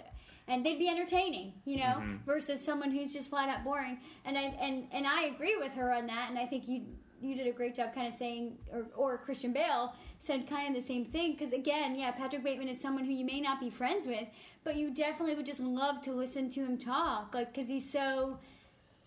[0.47, 2.15] and they'd be entertaining, you know, mm-hmm.
[2.25, 3.97] versus someone who's just flat out boring.
[4.23, 6.29] And I and and I agree with her on that.
[6.29, 6.85] And I think you
[7.21, 10.81] you did a great job, kind of saying, or or Christian Bale said kind of
[10.81, 11.33] the same thing.
[11.33, 14.27] Because again, yeah, Patrick Bateman is someone who you may not be friends with,
[14.63, 18.39] but you definitely would just love to listen to him talk, like because he's so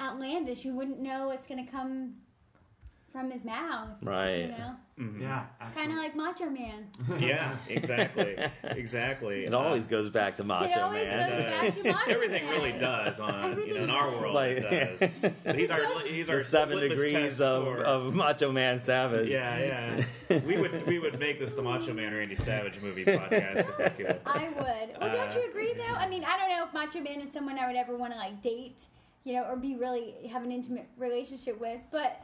[0.01, 0.65] outlandish.
[0.65, 2.15] You wouldn't know what's going to come
[3.13, 3.97] from his mouth.
[4.03, 4.43] Right.
[4.43, 6.87] You know, Yeah, kind of like Macho Man.
[7.19, 9.45] Yeah, exactly, exactly.
[9.45, 11.31] It always goes back to Macho it always Man.
[11.31, 12.53] goes back to Macho Everything Man.
[12.61, 14.37] really does on you know, in our world.
[14.37, 15.57] It's it does.
[15.57, 19.29] He's our he's our the seven degrees of, for- of Macho Man Savage.
[19.29, 19.59] Yeah,
[20.31, 20.39] yeah.
[20.47, 24.05] we would we would make this the Macho Man Randy Savage movie podcast if we
[24.05, 24.21] could.
[24.27, 25.01] I would.
[25.01, 25.95] Well, don't Uh, you agree though?
[25.95, 28.19] I mean, I don't know if Macho Man is someone I would ever want to
[28.19, 28.79] like date,
[29.25, 32.21] you know, or be really have an intimate relationship with, but.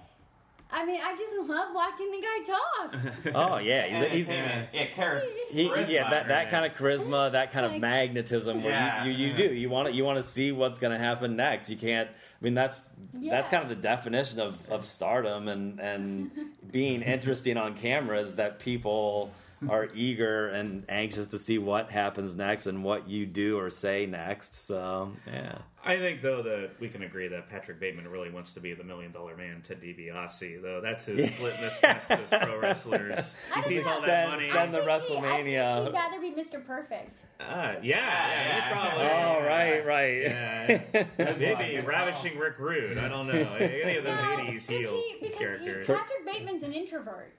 [0.72, 3.34] I mean, I just love watching the guy talk.
[3.34, 4.68] Oh yeah, he's, he's Entertainment.
[4.72, 8.62] yeah, charis- he, charisma, yeah that, that kind of charisma, that kind of Like- magnetism.
[8.62, 9.04] Where Yeah.
[9.04, 11.36] you, you, you do you want to you want to see what's going to happen
[11.36, 11.70] next.
[11.70, 12.08] You can't.
[12.08, 12.88] I mean that's
[13.18, 13.32] Yeah.
[13.32, 16.30] that's kind of the definition of, of stardom and and
[16.70, 19.32] being interesting on cameras that people
[19.68, 24.06] are eager and anxious to see what happens next and what you do or say
[24.06, 24.66] next.
[24.66, 25.58] So yeah.
[25.82, 28.84] I think though that we can agree that Patrick Bateman really wants to be the
[28.84, 30.60] million dollar man Ted DiBiase.
[30.62, 33.34] Though that's his litmus test as pro wrestlers.
[33.54, 34.48] He I sees all that Spend- money.
[34.50, 35.84] spend the I he- I think WrestleMania.
[35.86, 36.64] he'd rather be Mr.
[36.66, 37.24] Perfect.
[37.40, 39.06] Ah, yeah, yeah, he's probably.
[39.06, 40.22] Oh right, right.
[40.22, 41.06] Yeah,
[41.38, 42.98] maybe Good ravishing Rick Rude.
[42.98, 45.86] I don't know any of those No, '80s 'cause heel he, because he- characters.
[45.86, 47.32] Patrick Bateman's an introvert.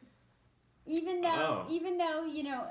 [0.86, 1.68] Even though, Oh.
[1.70, 2.66] even though you know,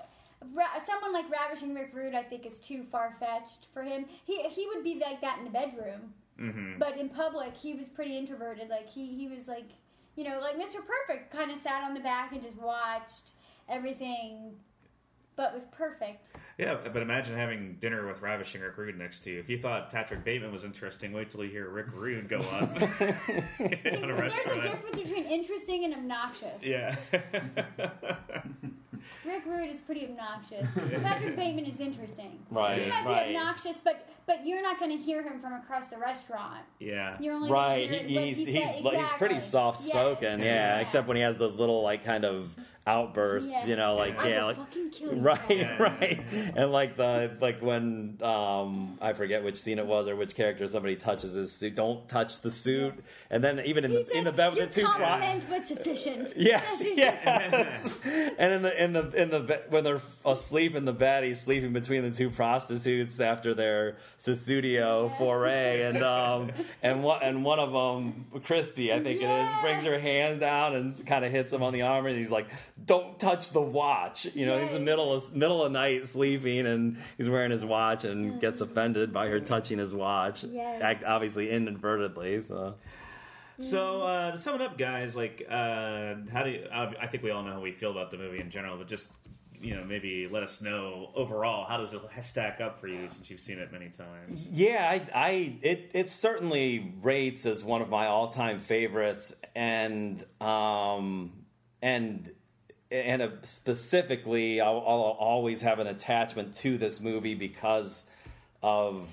[0.52, 4.06] ra- someone like Ravishing Rick Rude, I think is too far fetched for him.
[4.24, 7.88] He he would be like that in the bedroom, hmm but in public, he was
[7.88, 8.68] pretty introverted.
[8.68, 9.68] Like he he was like,
[10.16, 10.80] you know, like Mr.
[10.84, 13.32] Perfect, kind of sat on the back and just watched
[13.68, 14.56] everything,
[15.40, 16.28] but was perfect.
[16.58, 19.38] Yeah, but imagine having dinner with ravishing Rick Rude next to you.
[19.40, 22.76] If you thought Patrick Bateman was interesting, wait till you hear Rick Rude go up
[22.76, 22.98] in a
[23.58, 26.62] There's a difference between interesting and obnoxious.
[26.62, 26.94] Yeah.
[29.24, 30.66] Rick Rude is pretty obnoxious.
[31.02, 32.38] Patrick Bateman is interesting.
[32.50, 33.28] Right, He might right.
[33.28, 36.60] be obnoxious, but but you're not going to hear him from across the restaurant.
[36.78, 37.16] yeah.
[37.18, 38.82] You're only Right, Gonna he, he's he's said.
[38.82, 40.46] he's pretty soft spoken, Yes.
[40.46, 42.54] yeah, Except when he has those little like kind of
[42.86, 43.66] outbursts, Yeah.
[43.66, 45.20] you know, like I yeah, like fucking kill you.
[45.20, 45.76] right, Yeah.
[45.82, 46.22] right,
[46.56, 50.66] and like the like when um I forget which scene it was or which character
[50.66, 52.94] somebody touches his suit, don't touch the suit,
[53.30, 55.68] and then even in He the in the bed with the two pro- compliment, but
[55.68, 56.32] sufficient.
[56.36, 57.92] Yes, yes.
[58.38, 61.40] and in the in the in the be- when they're asleep in the bed, he's
[61.40, 65.18] sleeping between the two prostitutes after their Sussudio Yeah.
[65.18, 66.50] foray, and um
[66.82, 70.74] and one and one of them, Christy, I think it is, brings her hand down
[70.74, 72.48] and kind of hits him on the arm, and he's like,
[72.84, 76.66] "Don't touch the watch." You know, he's in the middle of middle of night sleeping,
[76.66, 81.02] and he's wearing his watch and gets offended by her touching his watch, Yes.
[81.06, 82.40] Obviously inadvertently.
[82.40, 82.74] So
[83.60, 87.22] So uh, to sum it up, guys, like uh, how do you, I I think
[87.22, 89.08] we all know how we feel about the movie in general, but just
[89.60, 93.28] you know maybe let us know overall how does it stack up for you since
[93.28, 94.48] you've seen it many times.
[94.50, 100.24] Yeah, I, I it it certainly rates as one of my all time favorites, and
[100.40, 101.32] um
[101.82, 102.30] and
[102.90, 108.04] and uh specifically, I'll, I'll always have an attachment to this movie because
[108.62, 109.08] of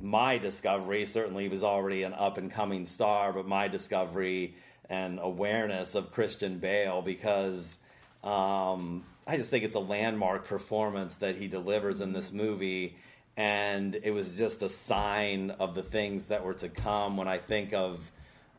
[0.00, 1.04] my discovery.
[1.06, 4.54] Certainly, he was already an up and coming star, but my discovery
[4.88, 7.80] and awareness of Christian Bale because
[8.24, 12.96] um, I just think it's a landmark performance that he delivers in this movie.
[13.36, 17.38] And it was just a sign of the things that were to come when I
[17.38, 18.10] think of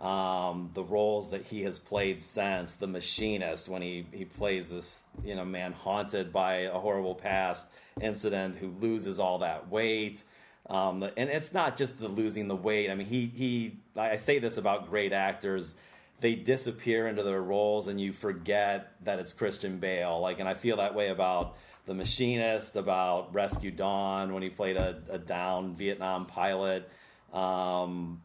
[0.01, 5.03] um, the roles that he has played since the machinist when he, he plays this
[5.23, 7.69] you know man haunted by a horrible past
[8.01, 10.23] incident who loses all that weight
[10.69, 14.39] um, and it's not just the losing the weight i mean he he i say
[14.39, 15.75] this about great actors
[16.21, 20.19] they disappear into their roles and you forget that it's Christian Bale.
[20.19, 21.55] Like, and I feel that way about
[21.85, 26.89] The Machinist, about Rescue Dawn when he played a, a down Vietnam pilot.
[27.33, 28.21] Um,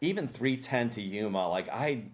[0.00, 2.04] even 310 to Yuma, like I,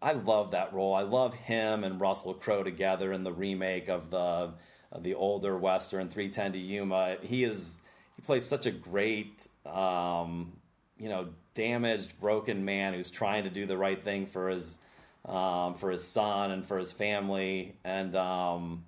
[0.00, 0.94] I love that role.
[0.94, 4.54] I love him and Russell Crowe together in the remake of the
[4.90, 7.16] of the older western 310 to Yuma.
[7.22, 7.80] He is
[8.16, 10.52] he plays such a great, um,
[10.98, 14.78] you know, damaged, broken man who's trying to do the right thing for his
[15.24, 18.84] um, for his son and for his family, and um,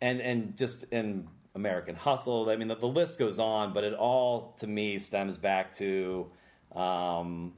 [0.00, 2.48] and and just in American Hustle.
[2.48, 6.30] I mean, the, the, list goes on, but it all to me stems back to
[6.74, 7.54] um,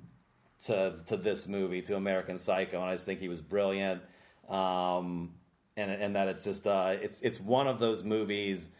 [0.66, 4.02] to to this movie, to American Psycho, and I just think he was brilliant.
[4.48, 5.35] Um,
[5.76, 8.70] and and that it's just uh, it's it's one of those movies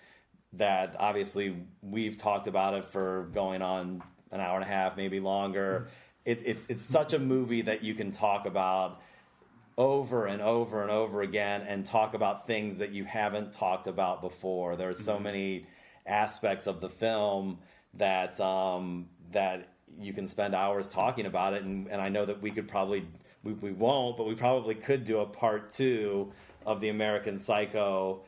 [0.55, 5.21] that obviously we've talked about it for going on an hour and a half, maybe
[5.21, 5.89] longer.
[6.25, 9.01] It, it's it's such a movie that you can talk about
[9.77, 14.21] over and over and over again and talk about things that you haven't talked about
[14.21, 14.75] before.
[14.75, 15.25] There are so mm-hmm.
[15.25, 15.67] many
[16.05, 17.59] aspects of the film
[17.95, 19.69] that um, that
[20.01, 23.05] you can spend hours talking about it, and, and I know that we could probably
[23.43, 26.33] we, we won't, but we probably could do a part two
[26.67, 28.21] of the American Psycho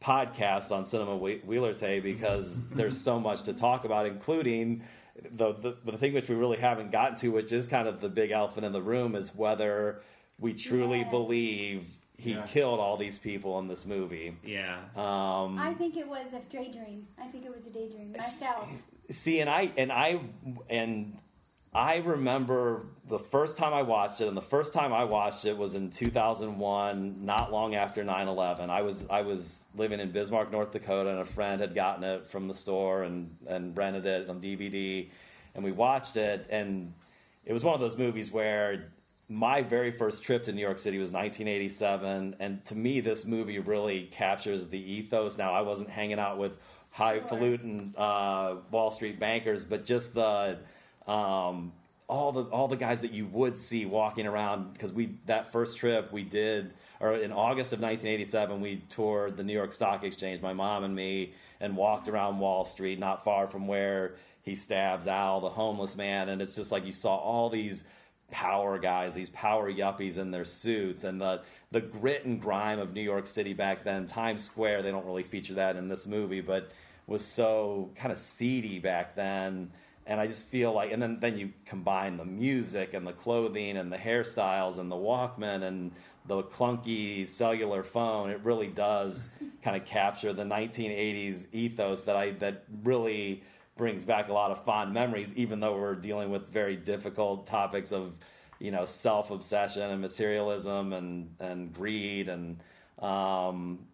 [0.00, 4.82] podcast on Cinema Wheeler Tay because there's so much to talk about, including
[5.30, 8.08] the, the, the thing which we really haven't gotten to, which is kind of the
[8.08, 10.00] big elephant in the room, is whether
[10.38, 11.10] we truly yeah.
[11.10, 11.86] believe
[12.18, 12.46] he yeah.
[12.46, 14.36] killed all these people in this movie.
[14.44, 14.78] Yeah.
[14.94, 17.06] Um, I think it was a daydream.
[17.20, 18.70] I think it was a daydream myself.
[19.10, 20.20] See, and I and I
[20.70, 21.16] and
[21.74, 25.58] I remember the first time I watched it, and the first time I watched it
[25.58, 28.70] was in 2001, not long after 9/11.
[28.70, 32.26] I was I was living in Bismarck, North Dakota, and a friend had gotten it
[32.26, 35.08] from the store and and rented it on DVD,
[35.54, 36.92] and we watched it, and
[37.44, 38.88] it was one of those movies where
[39.28, 43.58] my very first trip to New York City was 1987, and to me, this movie
[43.58, 45.38] really captures the ethos.
[45.38, 46.58] Now, I wasn't hanging out with
[46.94, 50.58] highfalutin uh, Wall Street bankers, but just the
[51.06, 51.72] um,
[52.08, 55.78] all the all the guys that you would see walking around because we that first
[55.78, 60.42] trip we did or in August of 1987 we toured the New York Stock Exchange
[60.42, 61.30] my mom and me
[61.60, 66.28] and walked around Wall Street not far from where he stabs Al the homeless man
[66.28, 67.84] and it's just like you saw all these
[68.30, 71.40] power guys these power yuppies in their suits and the
[71.70, 75.22] the grit and grime of New York City back then Times Square they don't really
[75.22, 76.70] feature that in this movie but
[77.06, 79.70] was so kind of seedy back then
[80.06, 83.76] and I just feel like, and then then you combine the music and the clothing
[83.76, 85.92] and the hairstyles and the Walkman and
[86.26, 88.30] the clunky cellular phone.
[88.30, 89.28] It really does
[89.62, 93.42] kind of capture the 1980s ethos that I that really
[93.76, 97.90] brings back a lot of fond memories, even though we're dealing with very difficult topics
[97.90, 98.12] of
[98.58, 102.58] you know self obsession and materialism and and greed and
[102.98, 103.86] um,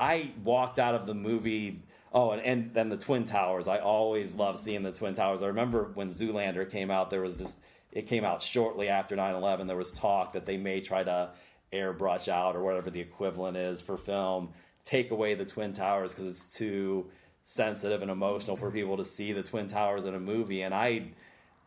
[0.00, 1.82] I walked out of the movie
[2.12, 3.68] Oh, and, and then the Twin Towers.
[3.68, 5.42] I always love seeing the Twin Towers.
[5.42, 7.56] I remember when Zoolander came out, there was this,
[7.92, 9.66] it came out shortly after 9 11.
[9.66, 11.30] There was talk that they may try to
[11.72, 14.50] airbrush out or whatever the equivalent is for film,
[14.84, 17.06] take away the Twin Towers because it's too
[17.44, 20.62] sensitive and emotional for people to see the Twin Towers in a movie.
[20.62, 21.12] And I,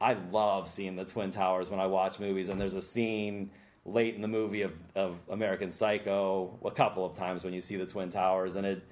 [0.02, 2.50] I love seeing the Twin Towers when I watch movies.
[2.50, 3.50] And there's a scene
[3.86, 7.76] late in the movie of, of American Psycho, a couple of times when you see
[7.76, 8.84] the Twin Towers, and it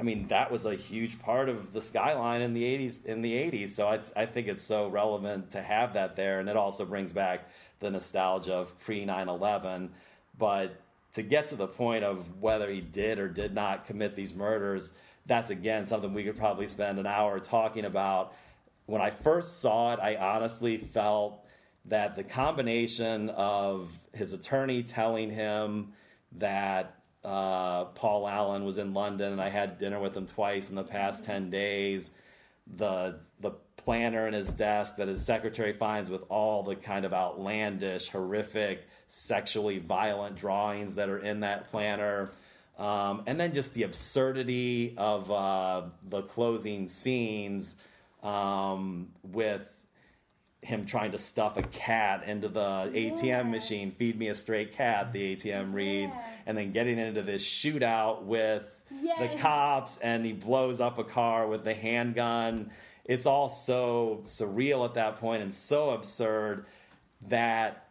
[0.00, 3.04] I mean, that was a huge part of the skyline in the '80s.
[3.04, 6.48] In the '80s, so I, I think it's so relevant to have that there, and
[6.48, 7.48] it also brings back
[7.80, 9.88] the nostalgia of pre 9/11.
[10.38, 10.80] But
[11.12, 14.92] to get to the point of whether he did or did not commit these murders,
[15.26, 18.34] that's again something we could probably spend an hour talking about.
[18.86, 21.44] When I first saw it, I honestly felt
[21.88, 25.92] that the combination of his attorney telling him
[26.32, 26.94] that
[27.24, 30.84] uh, Paul Allen was in London, and I had dinner with him twice in the
[30.84, 32.12] past ten days.
[32.76, 37.14] The the planner in his desk that his secretary finds with all the kind of
[37.14, 42.30] outlandish, horrific, sexually violent drawings that are in that planner.
[42.78, 47.82] Um, and then just the absurdity of uh, the closing scenes
[48.22, 49.66] um, with
[50.62, 53.42] him trying to stuff a cat into the ATM yeah.
[53.42, 56.30] machine, feed me a stray cat, the ATM reads, yeah.
[56.46, 59.18] and then getting into this shootout with yes.
[59.18, 62.70] the cops and he blows up a car with the handgun.
[63.04, 66.66] It's all so surreal at that point and so absurd
[67.28, 67.88] that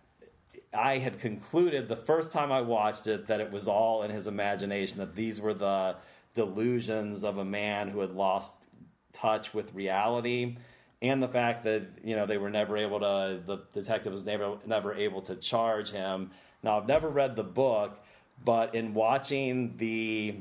[0.74, 4.28] I had concluded the first time I watched it that it was all in his
[4.28, 5.96] imagination, that these were the
[6.34, 8.68] delusions of a man who had lost
[9.14, 10.58] touch with reality
[11.02, 14.58] and the fact that you know they were never able to the detective was never
[14.66, 16.32] never able to charge him
[16.64, 18.00] Now, I've never read the book,
[18.44, 20.36] but in watching the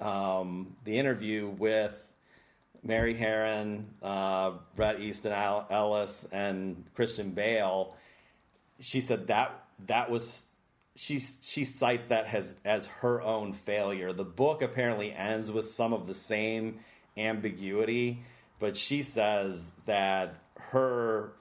[0.00, 2.06] um, the interview with
[2.82, 7.94] Mary Harron, uh, Bret Easton Ellis, and Christian Bale,
[8.80, 10.46] she said that that was
[10.94, 14.12] she she cites that as as her own failure.
[14.12, 16.80] The book apparently ends with some of the same
[17.16, 18.22] ambiguity,
[18.58, 20.34] but she says that
[20.70, 21.32] her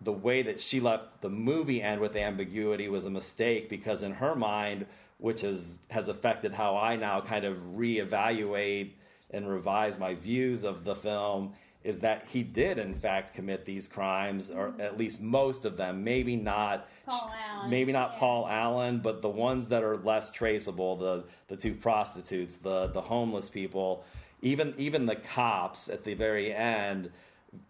[0.00, 4.12] the way that she left the movie end with ambiguity was a mistake because in
[4.12, 4.86] her mind,
[5.18, 8.92] which has has affected how I now kind of reevaluate
[9.30, 13.88] and revise my views of the film, is that he did in fact commit these
[13.88, 14.80] crimes, or mm-hmm.
[14.80, 16.04] at least most of them.
[16.04, 18.18] Maybe not Paul Allen, maybe not yeah.
[18.18, 23.02] Paul Allen, but the ones that are less traceable, the the two prostitutes, the the
[23.02, 24.04] homeless people,
[24.44, 27.10] even even the cops at the very end,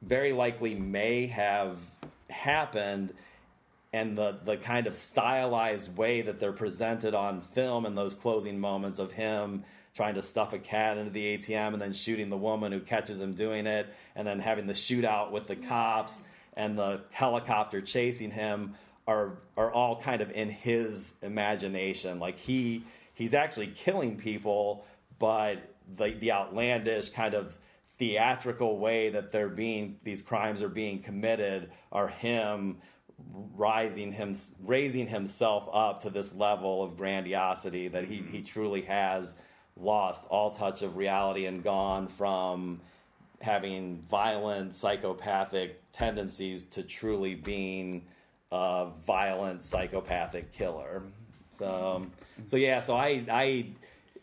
[0.02, 1.78] very likely may have
[2.28, 3.14] happened
[3.92, 8.58] and the the kind of stylized way that they're presented on film in those closing
[8.58, 9.64] moments of him
[9.94, 13.20] trying to stuff a cat into the ATM and then shooting the woman who catches
[13.20, 13.86] him doing it
[14.16, 16.20] and then having the shootout with the cops
[16.54, 18.74] and the helicopter chasing him
[19.06, 22.18] are are all kind of in his imagination.
[22.18, 22.82] Like he
[23.14, 24.84] he's actually killing people
[25.20, 27.56] but the the outlandish kind of
[27.98, 32.78] theatrical way that they're being these crimes are being committed are him
[33.56, 34.34] rising him
[34.64, 39.36] raising himself up to this level of grandiosity that he, he truly has
[39.76, 42.80] lost all touch of reality and gone from
[43.40, 48.04] having violent psychopathic tendencies to truly being
[48.50, 51.02] a violent psychopathic killer.
[51.50, 52.06] So
[52.46, 53.66] so yeah so i i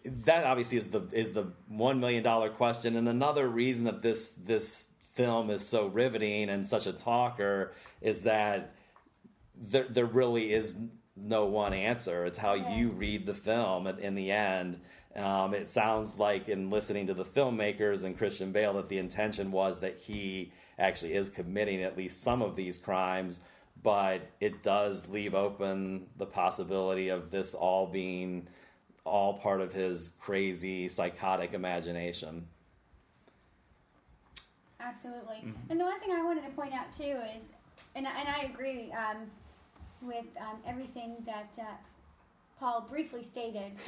[0.05, 4.29] that obviously is the is the one million dollar question, and another reason that this
[4.29, 8.73] this film is so riveting and such a talker is that
[9.55, 10.77] there there really is
[11.15, 12.25] no one answer.
[12.25, 14.79] It's how you read the film at, in the end.
[15.15, 19.51] Um, it sounds like in listening to the filmmakers and Christian Bale that the intention
[19.51, 23.41] was that he actually is committing at least some of these crimes,
[23.83, 28.47] but it does leave open the possibility of this all being
[29.05, 32.47] all part of his crazy psychotic imagination.
[34.79, 35.37] Absolutely.
[35.37, 35.69] Mm-hmm.
[35.69, 37.43] And the one thing I wanted to point out too is,
[37.95, 39.17] and, and I agree um,
[40.01, 41.63] with um, everything that uh,
[42.61, 43.71] Paul briefly stated.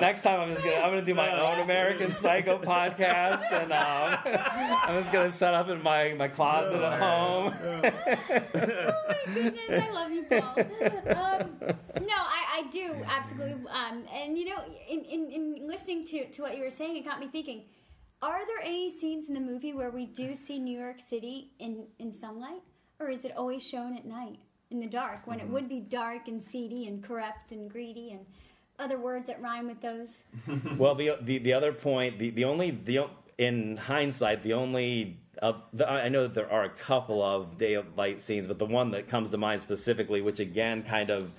[0.00, 4.18] Next time, I'm just gonna I'm gonna do my own American Psycho podcast, and um,
[4.82, 7.54] I'm just gonna set up in my, my closet at home.
[7.62, 7.80] oh
[9.28, 10.58] my goodness, I love you, Paul.
[10.58, 11.56] Um,
[12.00, 13.64] no, I, I do absolutely.
[13.70, 17.04] Um, and you know, in, in, in listening to, to what you were saying, it
[17.04, 17.66] got me thinking:
[18.22, 21.86] Are there any scenes in the movie where we do see New York City in
[22.00, 22.62] in sunlight,
[22.98, 24.40] or is it always shown at night
[24.72, 28.26] in the dark when it would be dark and seedy and corrupt and greedy and
[28.78, 30.24] other words that rhyme with those?
[30.78, 33.06] Well, the, the the other point, the the only the
[33.38, 38.20] in hindsight, the only uh, the, I know that there are a couple of daylight
[38.20, 41.32] scenes, but the one that comes to mind specifically, which again kind of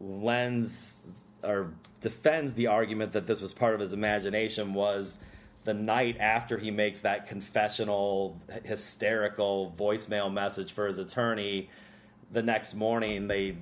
[0.00, 0.96] lends
[1.42, 5.18] or defends the argument that this was part of his imagination, was
[5.64, 11.70] the night after he makes that confessional, hysterical voicemail message for his attorney.
[12.30, 13.56] The next morning, they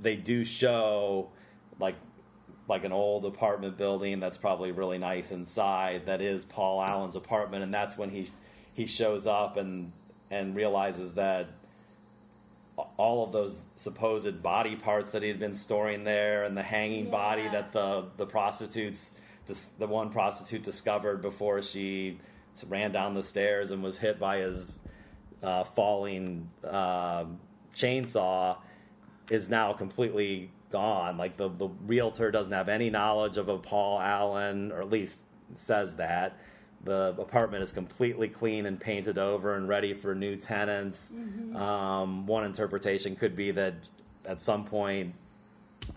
[0.00, 1.30] they do show
[1.78, 1.96] like
[2.68, 7.64] like an old apartment building that's probably really nice inside that is Paul Allen's apartment
[7.64, 8.28] and that's when he
[8.74, 9.92] he shows up and
[10.30, 11.48] and realizes that
[12.96, 17.10] all of those supposed body parts that he had been storing there and the hanging
[17.10, 22.18] body that the the prostitutes the, the one prostitute discovered before she
[22.68, 24.78] ran down the stairs and was hit by his
[25.42, 27.24] uh, falling uh,
[27.74, 28.56] chainsaw
[29.30, 31.16] is now completely gone.
[31.16, 35.24] Like the the realtor doesn't have any knowledge of a Paul Allen, or at least
[35.54, 36.38] says that.
[36.82, 41.12] The apartment is completely clean and painted over and ready for new tenants.
[41.54, 43.74] Um, one interpretation could be that
[44.24, 45.14] at some point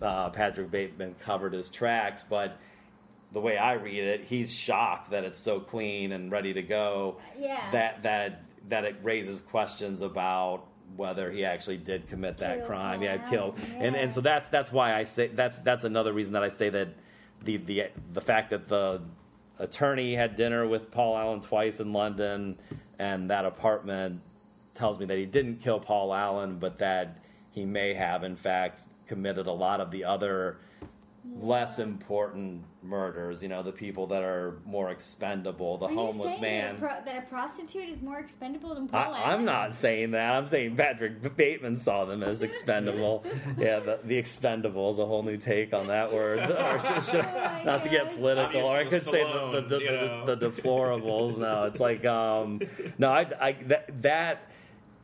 [0.02, 2.58] uh, Patrick Bateman covered his tracks, but
[3.32, 7.16] the way I read it, he's shocked that it's so clean and ready to go.
[7.38, 7.70] Yeah.
[7.70, 13.02] That that that it raises questions about whether he actually did commit that Kill crime.
[13.02, 13.54] Yeah, oh, kill.
[13.58, 16.48] Allen, And and so that's that's why I say that's that's another reason that I
[16.48, 16.88] say that
[17.42, 19.02] the the the fact that the
[19.58, 22.58] attorney had dinner with Paul Allen twice in London
[22.98, 24.20] and that apartment
[24.74, 27.16] tells me that he didn't kill Paul Allen, but that
[27.52, 30.58] he may have in fact committed a lot of the other
[31.26, 33.42] less important murders.
[33.42, 36.76] You know, the people that are more expendable, the Are you homeless saying man.
[36.76, 39.46] That a, pro- that a prostitute is more expendable than Paul I, I'm Evans?
[39.46, 40.34] not saying that.
[40.36, 43.24] I'm saying Patrick Bateman saw them as expendable.
[43.58, 46.38] yeah, the, the expendable is a whole new take on that word.
[46.64, 48.14] Or just- Oh my not to get gosh.
[48.16, 50.26] political, or I could used say the, the, Stallone, the, you know.
[50.26, 51.38] the, the deplorables.
[51.38, 52.60] No, it's like um,
[52.98, 54.50] no, I, I that, that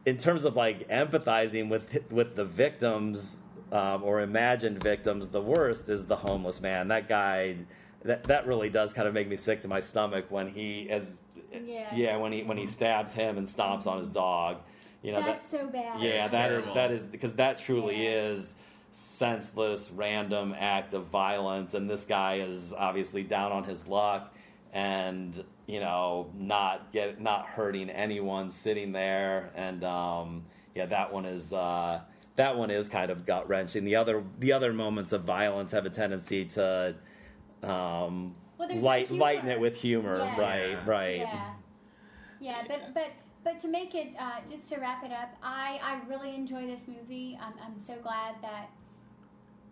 [0.06, 3.40] in terms of like empathizing with with the victims
[3.72, 6.88] um, or imagined victims, the worst is the homeless man.
[6.88, 7.56] That guy.
[8.02, 11.20] That, that really does kind of make me sick to my stomach when he as
[11.52, 11.84] Yeah.
[11.92, 14.56] yeah when he when he stabs him and stomps on his dog
[15.02, 16.00] you know That's that so bad.
[16.00, 16.74] yeah that is terrible.
[16.76, 18.28] that is because that truly Yeah.
[18.28, 18.54] is
[18.90, 24.32] senseless random act of violence and this guy is obviously down on his luck
[24.72, 30.44] and you know not get not hurting anyone sitting there and um
[30.74, 32.00] yeah that one is uh
[32.36, 35.86] that one is kind of gut wrenching the other the other moments of violence have
[35.86, 36.94] a tendency to
[37.62, 40.38] um Well, light lighten it with humor Yeah.
[40.38, 41.50] right right Yeah,
[42.40, 43.12] yeah, but but
[43.44, 46.82] but to make it uh, just to wrap it up, I I really enjoy this
[46.86, 47.38] movie.
[47.40, 48.70] I'm I'm so glad that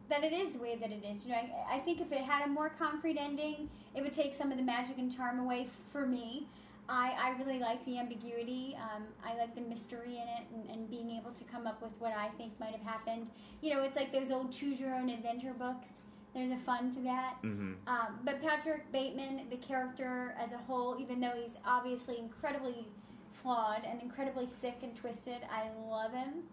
[0.08, 1.24] that it is the way that it is.
[1.24, 4.34] You know, I, I think if it had a more concrete ending, it would take
[4.34, 6.46] some of the magic and charm away for me.
[6.88, 8.76] I, I really like the ambiguity.
[8.80, 11.92] Um, I like the mystery in it and, and being able to come up with
[11.98, 13.28] what I think might have happened.
[13.60, 15.88] You know, it's like those old choose your own adventure books.
[16.34, 17.36] There's a fun to that.
[17.42, 17.72] Mm-hmm.
[17.88, 22.86] Um, but Patrick Bateman, the character as a whole, even though he's obviously incredibly
[23.32, 26.44] flawed and incredibly sick and twisted, I love him.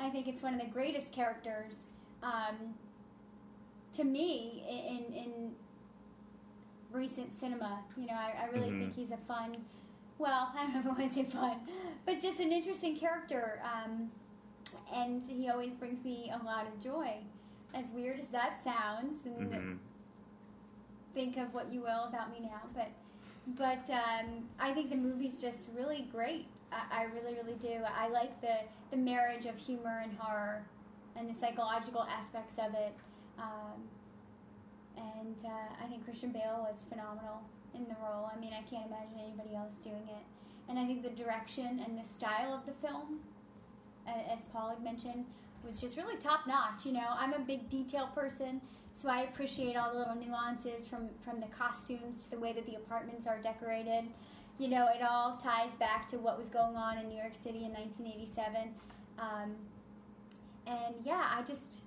[0.00, 1.74] I think it's one of the greatest characters
[2.22, 2.74] um,
[3.96, 5.32] to me in, in
[6.92, 7.80] recent cinema.
[7.96, 8.78] You know, I, I really Mhm.
[8.80, 9.56] think he's a fun,
[10.18, 11.56] well, I don't know if I want to say fun,
[12.06, 13.60] but just an interesting character.
[13.64, 14.10] Um,
[14.92, 17.16] and he always brings me a lot of joy.
[17.74, 19.72] As weird as that sounds, and Mm-hmm.
[21.14, 22.90] think of what you will about me now, but
[23.58, 26.46] but um, I think the movie's just really great.
[26.72, 27.82] I, I really, really do.
[27.98, 28.56] I like the
[28.90, 30.64] the marriage of humor and horror,
[31.16, 32.94] and the psychological aspects of it.
[33.38, 33.82] Um,
[34.96, 37.42] and uh, I think Christian Bale was phenomenal
[37.74, 38.30] in the role.
[38.34, 40.24] I mean, I can't imagine anybody else doing it.
[40.68, 43.20] And I think the direction and the style of the film,
[44.06, 45.26] as Paul had mentioned,
[45.64, 46.86] was just really top notch.
[46.86, 48.60] You know, I'm a big detail person,
[48.94, 52.66] so I appreciate all the little nuances from from the costumes to the way that
[52.66, 54.04] the apartments are decorated.
[54.58, 57.64] You know, it all ties back to what was going on in New York City
[57.64, 58.72] in 1987.
[59.18, 59.56] Um,
[60.66, 61.82] and yeah, I just,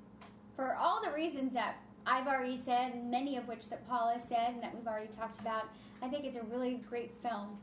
[0.56, 1.78] for all the reasons that
[2.08, 5.40] I've already said, many of which that Paul has said and that we've already talked
[5.40, 5.66] about,
[6.02, 7.58] I think it's a really great film.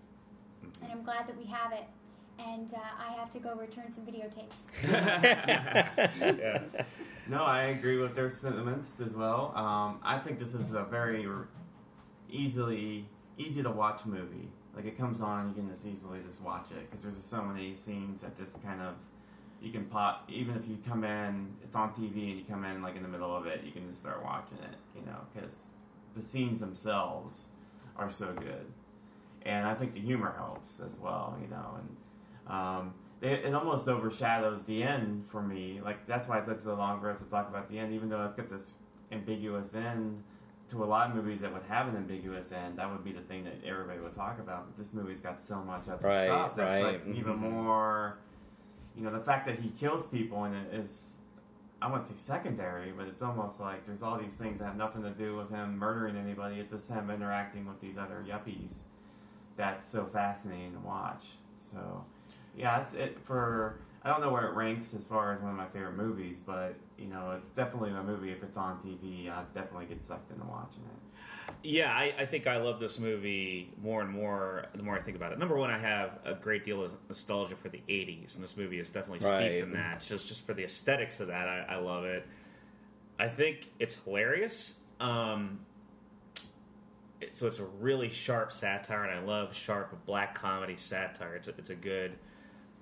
[0.82, 1.84] And I'm glad that we have it.
[2.38, 4.54] And uh, I have to go return some videotapes.
[6.20, 6.60] yeah.
[7.26, 9.52] No, I agree with their sentiments as well.
[9.56, 11.26] Um, I think this is a very
[12.28, 13.06] easily
[13.38, 14.50] easy to watch movie.
[14.74, 17.74] Like it comes on, you can just easily just watch it because there's so many
[17.74, 18.94] scenes that just kind of
[19.64, 20.28] you can pop.
[20.30, 23.08] Even if you come in, it's on TV and you come in like in the
[23.08, 24.76] middle of it, you can just start watching it.
[24.94, 25.66] You know, because
[26.14, 27.46] the scenes themselves
[27.96, 28.66] are so good,
[29.42, 31.36] and I think the humor helps as well.
[31.40, 35.80] You know, and um, they, it almost overshadows the end for me.
[35.84, 38.08] Like that's why it took so long for us to talk about the end, even
[38.08, 38.74] though it's got this
[39.12, 40.22] ambiguous end.
[40.70, 43.20] To a lot of movies that would have an ambiguous end, that would be the
[43.20, 44.66] thing that everybody would talk about.
[44.66, 47.06] But this movie's got so much other Right, stuff that's right.
[47.06, 48.16] like even more.
[48.96, 51.18] You know, the fact that he kills people and it is,
[51.82, 55.02] I wouldn't say secondary, but it's almost like there's all these things that have nothing
[55.02, 56.60] to do with him murdering anybody.
[56.60, 58.80] It's just him interacting with these other yuppies.
[59.56, 61.26] That's so fascinating to watch.
[61.58, 62.04] So,
[62.56, 63.78] yeah, it's it for.
[64.02, 66.74] I don't know where it ranks as far as one of my favorite movies, but
[66.98, 68.30] you know, it's definitely a movie.
[68.32, 71.03] If it's on TV, I definitely get sucked into watching it.
[71.62, 75.16] Yeah, I, I think I love this movie more and more the more I think
[75.16, 75.38] about it.
[75.38, 78.78] Number one, I have a great deal of nostalgia for the '80s, and this movie
[78.78, 79.40] is definitely Right.
[79.50, 80.00] steeped in that.
[80.02, 82.26] Just just for the aesthetics of that, I, I love it.
[83.18, 84.80] I think it's hilarious.
[85.00, 85.60] Um,
[87.20, 91.36] it- so it's a really sharp satire, and I love sharp black comedy satire.
[91.36, 92.12] It's a, it's a good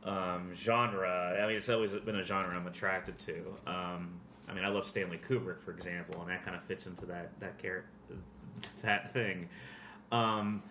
[0.05, 1.39] um, genre.
[1.41, 3.45] I mean, it's always been a genre I'm attracted to.
[3.67, 7.07] Um, I mean, I love Stanley Kubrick, for example, and that kind of fits into
[7.07, 7.89] that that character,
[8.83, 9.49] that thing.
[10.11, 10.63] Um,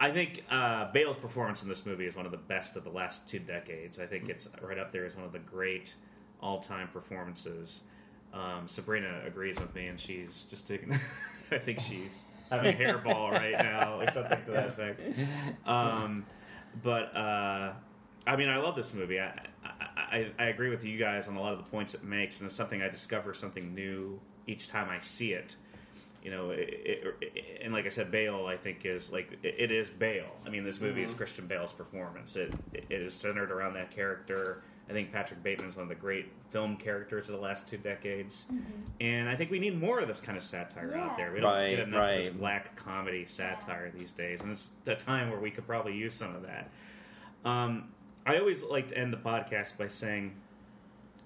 [0.00, 2.90] I think uh, Bale's performance in this movie is one of the best of the
[2.90, 4.00] last two decades.
[4.00, 5.94] I think it's right up there as one of the great
[6.40, 7.82] all-time performances.
[8.34, 10.98] Um, Sabrina agrees with me, and she's just taking.
[11.52, 15.00] I think she's having a hairball right now, or something to that effect.
[15.66, 16.24] Um,
[16.82, 17.72] but uh,
[18.26, 19.20] I mean, I love this movie.
[19.20, 22.40] I, I, I agree with you guys on a lot of the points it makes,
[22.40, 25.56] and it's something I discover something new each time I see it.
[26.22, 26.68] You know, it,
[27.20, 30.30] it, and like I said, Bale, I think is like it, it is Bale.
[30.46, 32.36] I mean, this movie is Christian Bale's performance.
[32.36, 34.62] It it is centered around that character.
[34.88, 37.76] I think Patrick Bateman is one of the great film characters of the last two
[37.78, 38.44] decades,
[39.00, 41.32] and I think we need more of this kind of satire out there.
[41.32, 44.94] We don't Right, get enough of this black comedy satire these days, and it's a
[44.96, 46.70] time where we could probably use some of that.
[47.44, 47.88] Um,
[48.26, 50.34] I always like to end the podcast by saying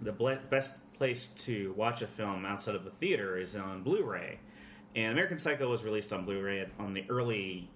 [0.00, 4.38] the ble- best place to watch a film outside of the theater is on Blu-ray.
[4.96, 7.68] And American Psycho was released on Blu-ray on the early,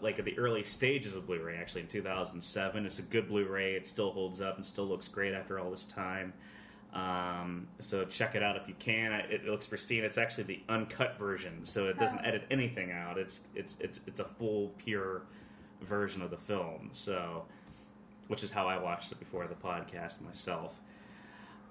[0.00, 2.86] like at the early stages of Blu-ray, actually in 2007.
[2.86, 3.74] It's a good Blu-ray.
[3.74, 6.32] It still holds up and still looks great after all this time.
[6.92, 9.12] Um, so check it out if you can.
[9.12, 10.04] It, it looks pristine.
[10.04, 13.18] It's actually the uncut version, so it doesn't edit anything out.
[13.18, 15.22] It's it's it's it's a full pure
[15.80, 16.90] version of the film.
[16.92, 17.44] So,
[18.28, 20.74] which is how I watched it before the podcast myself.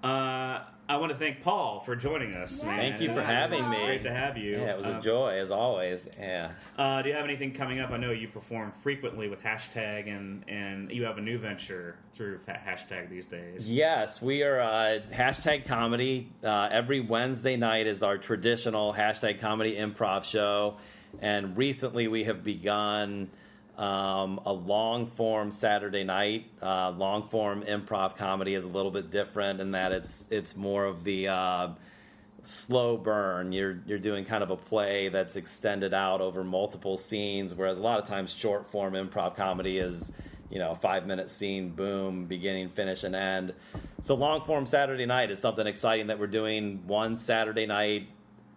[0.02, 2.60] Uh, I want to thank Paul for joining us.
[2.60, 2.66] Yeah.
[2.66, 2.78] man.
[2.78, 3.26] Thank you for Yeah.
[3.40, 3.86] having It's me.
[3.86, 4.58] Great to have you.
[4.58, 6.08] Yeah, it was a Um, joy as always.
[6.18, 6.50] Yeah.
[6.76, 7.90] Uh, do you have anything coming up?
[7.92, 12.40] I know you perform frequently with hashtag, and and you have a new venture through
[12.48, 13.72] hashtag these days.
[13.72, 16.28] Yes, we are uh, hashtag comedy.
[16.44, 20.76] Uh, every Wednesday night is our traditional hashtag comedy improv show,
[21.20, 23.30] and recently we have begun
[23.82, 26.46] um, a long form Saturday night.
[26.62, 30.84] Uh, long form improv comedy is a little bit different in that it's it's more
[30.84, 31.68] of the uh,
[32.44, 33.50] slow burn.
[33.50, 37.82] You're you're doing kind of a play that's extended out over multiple scenes, whereas a
[37.82, 40.12] lot of times short form improv comedy is
[40.48, 43.52] you know a five minute scene, boom, beginning, finish, and end.
[44.00, 48.06] So long form Saturday night is something exciting that we're doing one Saturday night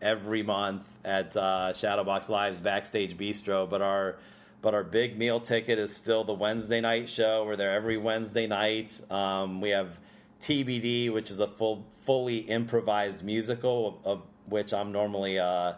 [0.03, 4.17] every month at uh, Shadowbox Live's Backstage Bistro, but our
[4.65, 7.45] but our big meal ticket is still the Wednesday night show.
[7.45, 8.99] We're there every Wednesday night.
[9.11, 9.99] Um, we have
[10.41, 15.73] TBD, which is a full, fully improvised musical, of, of which I'm normally uh,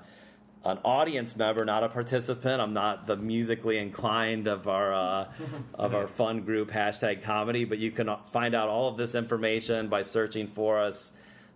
[0.63, 2.61] an audience member, not a participant.
[2.61, 5.31] I'm not the musically inclined of our uh,
[5.73, 7.65] of our fun group hashtag comedy.
[7.65, 11.11] But you can find out all of this information by searching for us.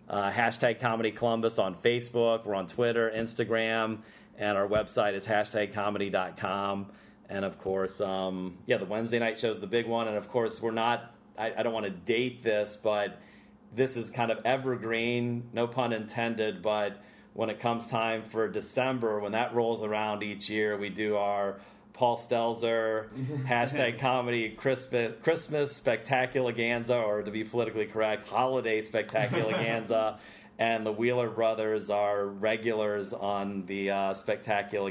[0.06, 2.44] Uh, hashtag Comedy Columbus on Facebook.
[2.44, 4.00] We're on Twitter, Instagram,
[4.36, 6.92] and our website is hashtagcomedy.com.
[7.28, 10.08] And of course, um, yeah, the Wednesday night show is the big one.
[10.08, 13.20] And of course, we're not, I, I don't want to date this, but
[13.74, 16.62] this is kind of evergreen, no pun intended.
[16.62, 17.02] But
[17.34, 21.60] when it comes time for December, when that rolls around each year, we do our
[21.92, 23.08] Paul Stelzer
[23.46, 26.52] hashtag comedy Christmas, Christmas spectacular
[26.90, 29.54] or to be politically correct, holiday spectacular
[30.58, 34.90] and the Wheeler brothers are regulars on the uh, spectacular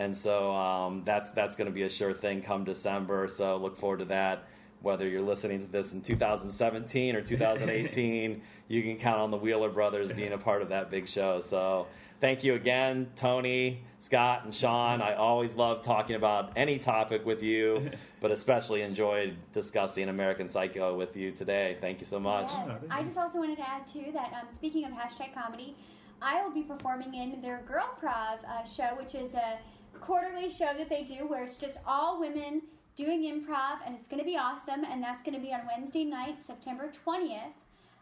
[0.00, 3.28] and so um, that's that's going to be a sure thing come December.
[3.28, 4.48] So look forward to that.
[4.80, 9.68] Whether you're listening to this in 2017 or 2018, you can count on the Wheeler
[9.68, 11.40] brothers being a part of that big show.
[11.40, 11.86] So
[12.18, 15.02] thank you again, Tony, Scott, and Sean.
[15.02, 17.90] I always love talking about any topic with you,
[18.22, 21.76] but especially enjoyed discussing American Psycho with you today.
[21.78, 22.50] Thank you so much.
[22.50, 22.78] Yes.
[22.90, 25.76] I just also wanted to add too that um, speaking of hashtag comedy,
[26.22, 29.58] I will be performing in their Girl Prov uh, show, which is a
[30.00, 32.62] quarterly show that they do where it's just all women
[32.96, 34.84] doing improv, and it's going to be awesome.
[34.84, 37.54] And that's going to be on Wednesday night, September twentieth.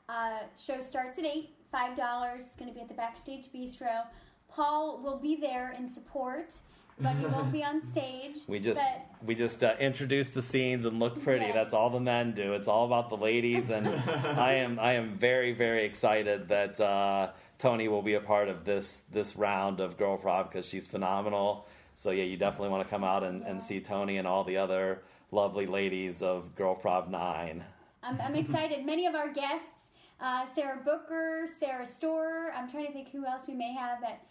[0.09, 2.47] Uh, show starts at eight, five dollars.
[2.47, 4.05] It's going to be at the Backstage Bistro.
[4.49, 6.55] Paul will be there in support,
[7.01, 8.41] but he won't be on stage.
[8.49, 11.45] We just But we just uh, introduce the scenes and look pretty.
[11.47, 11.55] Yes.
[11.55, 12.55] That's all the men do.
[12.55, 13.87] It's all about the ladies, and
[14.25, 18.65] I am I am very very excited that uh, Tony will be a part of
[18.65, 21.66] this this round of Girl Prov because she's phenomenal.
[21.99, 24.57] So yeah, you definitely want to come out and, and see Tony and all the
[24.57, 25.03] other
[25.33, 27.65] lovely ladies of Girl Prov Nine.
[28.05, 28.87] I'm, I'm excited.
[28.87, 29.87] Many of our guests,
[30.20, 32.53] uh, Sarah Booker, Sarah Storer.
[32.57, 34.23] I'm trying to think who else we may have that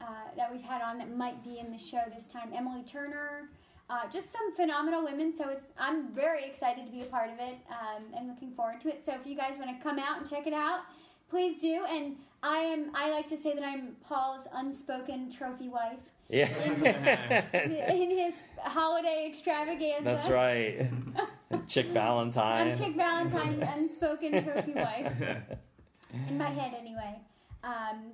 [0.00, 2.50] uh, that we've had on that might be in the show this time.
[2.52, 3.50] Emily Turner.
[3.88, 5.32] Uh, just some phenomenal women.
[5.32, 8.80] So it's I'm very excited to be a part of it um, and looking forward
[8.80, 9.04] to it.
[9.06, 10.80] So if you guys want to come out and check it out,
[11.30, 11.84] please do.
[11.88, 16.00] And I am I like to say that I'm Paul's unspoken trophy wife
[16.32, 16.48] Yeah,
[17.92, 20.02] in his holiday extravaganza.
[20.02, 20.90] that's right.
[21.68, 22.68] Chick Valentine.
[22.68, 25.12] I'm Chick Valentine's unspoken trophy wife.
[26.30, 27.18] In my head, anyway.
[27.62, 28.12] Um,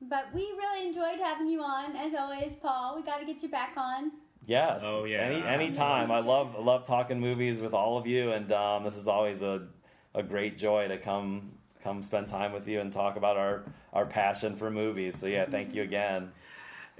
[0.00, 2.96] but we really enjoyed having you on, as always, Paul.
[2.96, 4.12] We got to get you back on.
[4.46, 4.80] Yes.
[4.82, 5.18] Oh, yeah.
[5.18, 6.10] Any anytime.
[6.10, 9.68] I love love talking movies with all of you, and um, this is always a
[10.14, 14.06] a great joy to come come spend time with you and talk about our our
[14.06, 15.18] passion for movies.
[15.18, 16.32] So yeah, thank you again.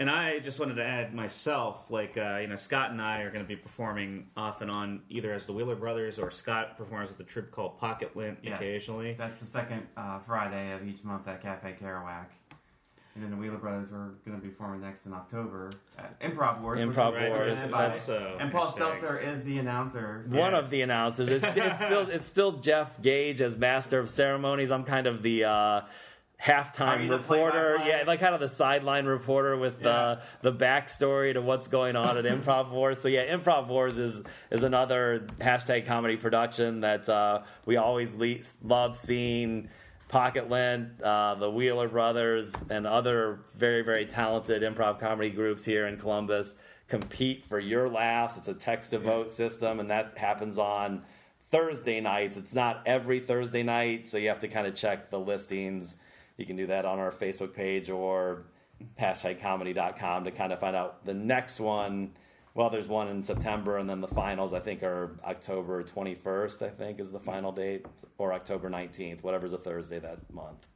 [0.00, 3.30] And I just wanted to add myself, like uh, you know, Scott and I are
[3.32, 7.10] going to be performing off and on either as the Wheeler Brothers or Scott performs
[7.10, 9.14] with a trip called Pocket Lint Yes, occasionally.
[9.18, 12.26] That's the second uh, Friday of each month at Cafe Kerouac.
[13.16, 16.60] And then the Wheeler Brothers were going to be forming next in October at Improv
[16.60, 16.86] Wars.
[16.86, 19.00] which Improv is Wars, by- that's, uh, and Paul hashtag.
[19.00, 20.24] Stelzer is the announcer.
[20.28, 20.62] One Yes.
[20.62, 21.28] of the announcers.
[21.28, 24.70] It's, it's still it's still Jeff Gage as master of ceremonies.
[24.70, 25.84] I'm kind of the uh, Are
[26.42, 27.78] halftime reporter.
[27.84, 32.16] Yeah, like kind of the sideline reporter with the the backstory to what's going on
[32.16, 33.00] at Improv Wars.
[33.00, 38.38] So yeah, Improv Wars is is another hashtag comedy production that uh, we always le-
[38.62, 39.68] love seeing.
[40.08, 45.86] Pocket Lint, uh, the Wheeler Brothers, and other very, very talented improv comedy groups here
[45.86, 46.56] in Columbus
[46.88, 48.38] compete for your laughs.
[48.38, 51.02] It's a text to vote system, and that happens on
[51.50, 52.36] Thursday nights.
[52.36, 55.98] It's not every Thursday night, so you have to kind of check the listings.
[56.38, 58.44] You can do that on our Facebook page or
[58.98, 62.12] hashtagcomedy.com to kind of find out the next one.
[62.54, 66.70] Well, there's one in September, and then the finals, I think, are October 21st, I
[66.70, 67.86] think, is the final date,
[68.16, 70.66] or October 19th, whatever's a Thursday that month.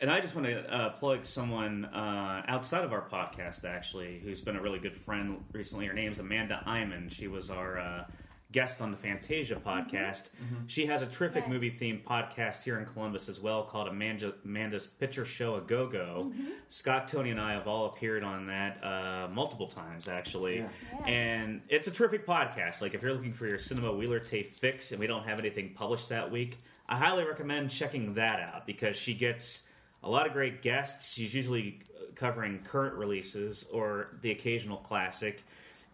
[0.00, 4.40] And I just want to uh, plug someone uh, outside of our podcast, actually, who's
[4.40, 5.86] been a really good friend recently.
[5.86, 7.08] Her name's Amanda Iman.
[7.08, 8.04] She was our uh,
[8.52, 10.28] guest on the Fantasia podcast.
[10.66, 11.50] She has a terrific Yes.
[11.52, 15.86] movie themed podcast here in Columbus as well called Amanda, Amanda's Picture Show a Go
[15.88, 16.32] Go.
[16.68, 20.58] Scott, Tony, and I have all appeared on that uh, multiple times, actually.
[20.58, 20.68] Yeah.
[21.00, 21.06] Yeah.
[21.06, 22.82] And it's a terrific podcast.
[22.82, 25.72] Like, if you're looking for your Cinema Wheeler tape fix and we don't have anything
[25.74, 26.58] published that week,
[26.88, 29.62] I highly recommend checking that out because she gets
[30.02, 31.14] a lot of great guests.
[31.14, 31.78] She's usually
[32.14, 35.42] covering current releases or the occasional classic.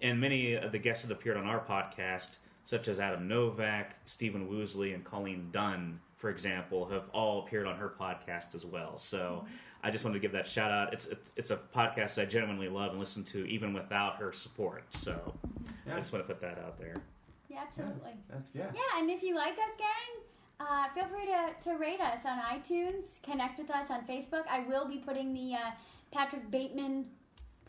[0.01, 4.47] And many of the guests that appeared on our podcast, such as Adam Novak, Stephen
[4.47, 8.99] Woosley, and Colleen Dunn, for example, have all appeared on her podcast as well.
[8.99, 9.47] So
[9.83, 10.93] I just wanted to give that shout out.
[10.93, 14.83] It's it's a podcast I genuinely love and listen to even without her support.
[14.91, 15.33] So
[15.87, 15.97] Yeah.
[15.97, 16.97] I just want to put that out there.
[17.49, 18.13] Yeah, absolutely.
[18.29, 18.67] That's yeah.
[18.75, 20.23] Yeah, and if you like us, gang,
[20.61, 23.23] uh, feel free to, to rate us on iTunes.
[23.23, 24.47] Connect with us on Facebook.
[24.51, 25.71] I will be putting the uh,
[26.13, 27.07] Patrick Bateman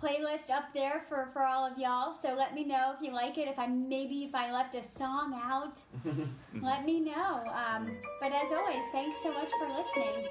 [0.01, 2.13] playlist up there for, for all of y'all.
[2.13, 3.47] So let me know if you like it.
[3.47, 5.79] If I maybe if I left a song out,
[6.61, 7.43] let me know.
[7.53, 10.27] Um, but as always, thanks so much for listening.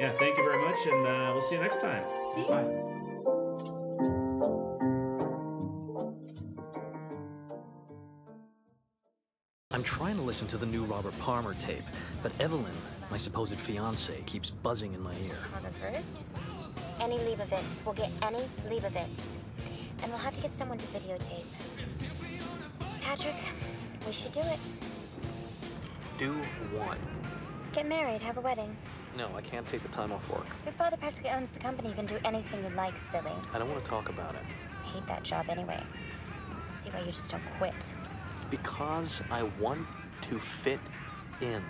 [0.00, 2.04] Yeah, thank you very much, and uh, we'll see you next time.
[2.34, 2.48] See you.
[2.48, 2.92] Bye.
[9.72, 11.84] I'm trying to listen to the new Robert Palmer tape,
[12.22, 12.74] but Evelyn,
[13.10, 15.36] my supposed fiance, keeps buzzing in my ear.
[15.50, 16.18] photographers.
[17.02, 17.84] Annie Leibovitz.
[17.84, 18.38] We'll get Annie
[18.68, 19.26] Leibovitz.
[20.02, 21.46] And we'll have to get someone to videotape.
[23.00, 23.34] Patrick,
[24.06, 24.60] we should do it.
[26.16, 26.34] Do
[26.72, 26.98] what?
[27.72, 28.76] Get married, have a wedding.
[29.16, 30.46] No, I can't take the time off work.
[30.64, 31.88] Your father practically owns the company.
[31.88, 33.32] You can do anything you like, silly.
[33.52, 34.42] I don't want to talk about it.
[34.84, 35.82] I hate that job anyway.
[36.72, 37.74] See why you just don't quit.
[38.48, 39.88] Because I want
[40.30, 40.78] to fit
[41.40, 41.64] in.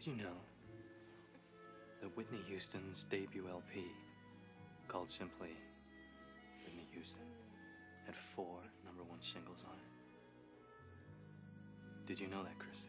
[0.00, 0.38] Did you know
[2.00, 3.84] that Whitney Houston's debut LP,
[4.88, 5.50] called simply
[6.64, 7.26] Whitney Houston,
[8.06, 9.90] had four number one singles on it?
[12.06, 12.88] Did you know that, Christy?